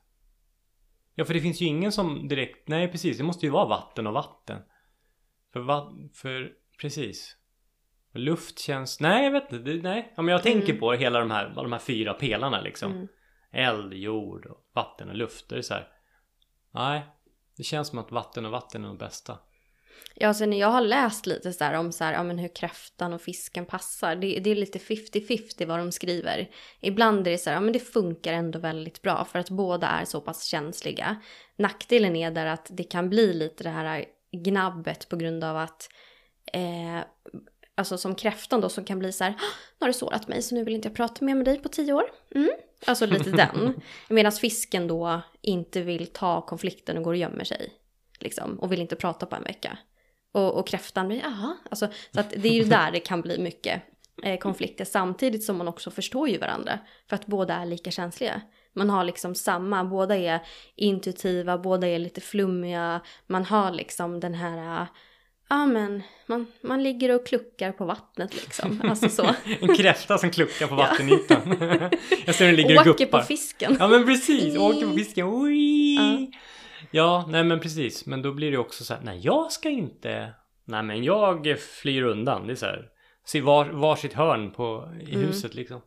Ja 1.15 1.25
för 1.25 1.33
det 1.33 1.41
finns 1.41 1.61
ju 1.61 1.65
ingen 1.65 1.91
som 1.91 2.27
direkt 2.27 2.67
Nej 2.67 2.87
precis 2.91 3.17
det 3.17 3.23
måste 3.23 3.45
ju 3.45 3.51
vara 3.51 3.65
vatten 3.67 4.07
och 4.07 4.13
vatten 4.13 4.61
För 5.53 5.59
va, 5.59 5.93
för 6.13 6.51
precis 6.81 7.37
Luft 8.13 8.59
känns 8.59 8.99
Nej 8.99 9.23
jag 9.25 9.31
vet 9.31 9.51
inte 9.53 9.71
det, 9.71 9.81
Nej 9.81 10.13
ja, 10.15 10.21
men 10.21 10.31
jag 10.31 10.43
tänker 10.43 10.67
Mm. 10.69 10.79
på 10.79 10.91
hela 10.93 11.19
de 11.19 11.31
här 11.31 11.49
De 11.55 11.71
här 11.71 11.79
fyra 11.79 12.13
pelarna 12.13 12.61
liksom 12.61 12.91
Mm. 12.91 13.07
Eld, 13.51 13.93
jord, 13.93 14.45
och 14.45 14.69
vatten 14.73 15.09
och 15.09 15.15
luft 15.15 15.49
Det 15.49 15.57
är 15.57 15.61
så 15.61 15.73
här 15.73 15.87
Nej 16.71 17.05
Det 17.57 17.63
känns 17.63 17.87
som 17.87 17.99
att 17.99 18.11
vatten 18.11 18.45
och 18.45 18.51
vatten 18.51 18.83
är 18.83 18.87
de 18.87 18.97
bästa 18.97 19.37
Ja, 20.15 20.27
alltså, 20.27 20.41
sen 20.41 20.53
jag 20.53 20.67
har 20.67 20.81
läst 20.81 21.25
lite 21.25 21.53
så 21.53 21.63
här 21.63 21.73
om 21.73 21.91
så 21.91 22.03
här, 22.03 22.13
ja, 22.13 22.23
men 22.23 22.37
hur 22.37 22.55
kräftan 22.55 23.13
och 23.13 23.21
fisken 23.21 23.65
passar. 23.65 24.15
Det, 24.15 24.39
det 24.39 24.49
är 24.49 24.55
lite 24.55 24.79
50-50 24.79 25.65
vad 25.65 25.79
de 25.79 25.91
skriver. 25.91 26.49
Ibland 26.79 27.27
är 27.27 27.31
det 27.31 27.37
så 27.37 27.49
här, 27.49 27.57
ja 27.57 27.61
men 27.61 27.73
det 27.73 27.79
funkar 27.79 28.33
ändå 28.33 28.59
väldigt 28.59 29.01
bra 29.01 29.25
för 29.25 29.39
att 29.39 29.49
båda 29.49 29.87
är 29.87 30.05
så 30.05 30.21
pass 30.21 30.43
känsliga. 30.43 31.21
Nackdelen 31.55 32.15
är 32.15 32.31
där 32.31 32.45
att 32.45 32.67
det 32.69 32.83
kan 32.83 33.09
bli 33.09 33.33
lite 33.33 33.63
det 33.63 33.69
här 33.69 34.05
gnabbet 34.31 35.09
på 35.09 35.15
grund 35.15 35.43
av 35.43 35.57
att 35.57 35.89
eh, 36.53 36.99
Alltså 37.79 37.97
som 37.97 38.15
kräftan 38.15 38.61
då 38.61 38.69
som 38.69 38.83
kan 38.83 38.99
bli 38.99 39.11
så 39.11 39.23
här, 39.23 39.31
"Ah, 39.31 39.53
nu 39.79 39.85
har 39.85 39.87
du 39.87 39.93
sårat 39.93 40.27
mig 40.27 40.41
så 40.41 40.55
nu 40.55 40.63
vill 40.63 40.75
inte 40.75 40.87
jag 40.87 40.95
prata 40.95 41.25
mer 41.25 41.35
med 41.35 41.45
dig 41.45 41.59
på 41.59 41.69
tio 41.69 41.93
år. 41.93 42.03
Mm. 42.35 42.49
Alltså 42.85 43.05
lite 43.05 43.29
den. 43.31 43.81
Medan 44.07 44.31
fisken 44.31 44.87
då 44.87 45.21
inte 45.41 45.81
vill 45.81 46.07
ta 46.07 46.41
konflikten 46.41 46.97
och 46.97 47.03
går 47.03 47.11
och 47.11 47.17
gömmer 47.17 47.43
sig. 47.43 47.73
Liksom, 48.19 48.59
och 48.59 48.71
vill 48.71 48.81
inte 48.81 48.95
prata 48.95 49.25
på 49.25 49.35
en 49.35 49.43
vecka. 49.43 49.77
Och, 50.31 50.53
och 50.53 50.67
kräftan 50.67 51.07
blir, 51.07 51.17
jaha. 51.17 51.57
Alltså, 51.69 51.87
så 52.13 52.19
att 52.19 52.29
det 52.29 52.49
är 52.49 52.53
ju 52.53 52.63
där 52.69 52.91
det 52.91 52.99
kan 52.99 53.21
bli 53.21 53.39
mycket 53.39 53.81
eh, 54.23 54.39
konflikter. 54.39 54.85
Samtidigt 54.85 55.43
som 55.43 55.57
man 55.57 55.67
också 55.67 55.91
förstår 55.91 56.29
ju 56.29 56.37
varandra. 56.37 56.79
För 57.09 57.15
att 57.15 57.25
båda 57.25 57.55
är 57.55 57.65
lika 57.65 57.91
känsliga. 57.91 58.41
Man 58.73 58.89
har 58.89 59.03
liksom 59.03 59.35
samma, 59.35 59.83
båda 59.83 60.17
är 60.17 60.39
intuitiva, 60.75 61.57
båda 61.57 61.87
är 61.87 61.99
lite 61.99 62.21
flummiga. 62.21 63.01
Man 63.27 63.45
har 63.45 63.71
liksom 63.71 64.19
den 64.19 64.33
här, 64.33 64.87
ja 65.49 65.65
men, 65.65 66.03
man, 66.25 66.47
man 66.61 66.83
ligger 66.83 67.15
och 67.15 67.27
kluckar 67.27 67.71
på 67.71 67.85
vattnet 67.85 68.35
liksom. 68.35 68.81
Alltså 68.83 69.09
så. 69.09 69.23
En 69.61 69.75
kräfta 69.75 70.17
som 70.17 70.31
kluckar 70.31 70.67
på 70.67 70.75
vattenytan 70.75 71.55
Jag 72.25 72.35
ser 72.35 72.45
den 72.45 72.55
ligger 72.55 72.75
och 72.75 72.87
Åker 72.87 73.05
guppar 73.05 73.19
på 73.19 73.25
fisken. 73.25 73.77
Ja 73.79 73.87
men 73.87 74.05
precis, 74.05 74.57
åker 74.57 74.87
på 74.87 74.93
fisken. 74.93 75.27
Oj! 75.29 75.95
Ja. 75.95 76.27
Ja, 76.91 77.25
nej 77.29 77.43
men 77.43 77.59
precis. 77.59 78.05
Men 78.05 78.21
då 78.21 78.33
blir 78.33 78.51
det 78.51 78.57
också 78.57 78.83
så 78.83 78.93
här, 78.93 79.01
nej 79.03 79.19
jag 79.23 79.51
ska 79.51 79.69
inte. 79.69 80.33
Nej 80.65 80.83
men 80.83 81.03
jag 81.03 81.59
flyr 81.81 82.03
undan. 82.03 82.47
Det 82.47 82.53
är 82.53 82.55
så 82.55 82.65
här. 82.65 82.85
Se 83.25 83.41
var, 83.41 83.65
varsitt 83.65 84.13
hörn 84.13 84.51
på, 84.51 84.93
i 85.07 85.13
Mm. 85.15 85.27
huset 85.27 85.55
liksom. 85.55 85.81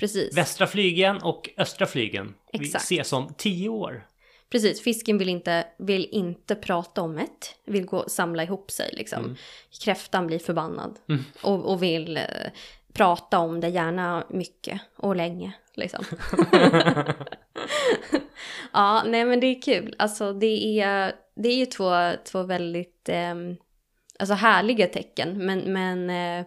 Precis. 0.00 0.36
Västra 0.36 0.66
flygen 0.66 1.16
och 1.22 1.50
östra 1.56 1.86
flygen. 1.86 2.34
Exakt. 2.52 2.90
Vi 2.90 2.94
ses 2.96 3.12
om 3.12 3.34
tio 3.38 3.68
år. 3.68 4.06
Precis, 4.50 4.82
fisken 4.82 5.18
vill 5.18 5.28
inte, 5.28 5.66
vill 5.78 6.08
inte 6.10 6.54
prata 6.54 7.02
om 7.02 7.18
ett, 7.18 7.54
vill 7.64 7.86
gå 7.86 8.08
samla 8.08 8.42
ihop 8.42 8.70
sig 8.70 8.90
liksom. 8.92 9.24
Mm. 9.24 9.36
Kräftan 9.84 10.26
blir 10.26 10.38
förbannad 10.38 10.98
Mm. 11.08 11.24
och, 11.42 11.72
och 11.72 11.82
vill 11.82 12.16
eh, 12.16 12.24
prata 12.92 13.38
om 13.38 13.60
det 13.60 13.68
gärna 13.68 14.26
mycket 14.30 14.80
och 14.96 15.16
länge 15.16 15.52
liksom. 15.74 16.04
ja, 18.72 19.02
nej 19.06 19.24
men 19.24 19.40
det 19.40 19.46
är 19.46 19.62
kul. 19.62 19.94
Alltså 19.98 20.32
det 20.32 20.80
är, 20.80 21.12
det 21.36 21.48
är 21.48 21.56
ju 21.56 21.66
två, 21.66 22.12
två 22.24 22.42
väldigt 22.42 23.08
ehm, 23.08 23.56
alltså 24.18 24.34
härliga 24.34 24.86
tecken 24.86 25.46
men, 25.46 25.72
men 25.72 26.10
eh, 26.10 26.46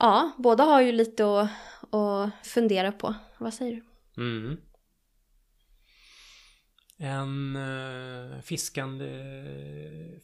ja, 0.00 0.30
båda 0.38 0.64
har 0.64 0.80
ju 0.80 0.92
lite 0.92 1.24
att, 1.24 1.48
att 1.94 2.46
fundera 2.46 2.92
på. 2.92 3.14
Vad 3.38 3.54
säger 3.54 3.72
du? 3.72 3.82
Mm. 4.22 4.56
En 7.02 7.56
uh, 7.56 8.40
fiskande, 8.40 9.10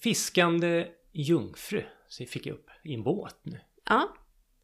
fiskande 0.00 0.86
jungfru. 1.12 1.82
Så 2.08 2.24
fick 2.24 2.46
jag 2.46 2.54
upp 2.54 2.70
i 2.84 2.94
en 2.94 3.02
båt 3.02 3.36
nu. 3.42 3.60
Ja, 3.88 4.08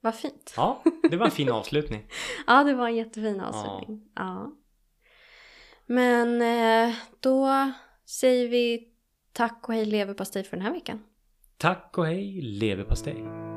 Vad 0.00 0.14
fint. 0.14 0.54
Ja, 0.56 0.82
det 1.10 1.16
var 1.16 1.26
en 1.26 1.32
fin 1.32 1.48
avslutning. 1.48 2.06
Ja, 2.46 2.64
det 2.64 2.74
var 2.74 2.88
en 2.88 2.96
jättefin 2.96 3.40
avslutning. 3.40 4.10
Ja. 4.14 4.52
Men 5.86 6.42
eh, 6.42 6.94
då 7.20 7.72
säger 8.04 8.48
vi 8.48 8.88
tack 9.32 9.68
och 9.68 9.74
hej 9.74 9.84
leverpastej 9.84 10.44
för 10.44 10.56
den 10.56 10.66
här 10.66 10.72
veckan. 10.72 11.02
Tack 11.56 11.98
och 11.98 12.06
hej 12.06 12.40
leverpastej. 12.40 13.51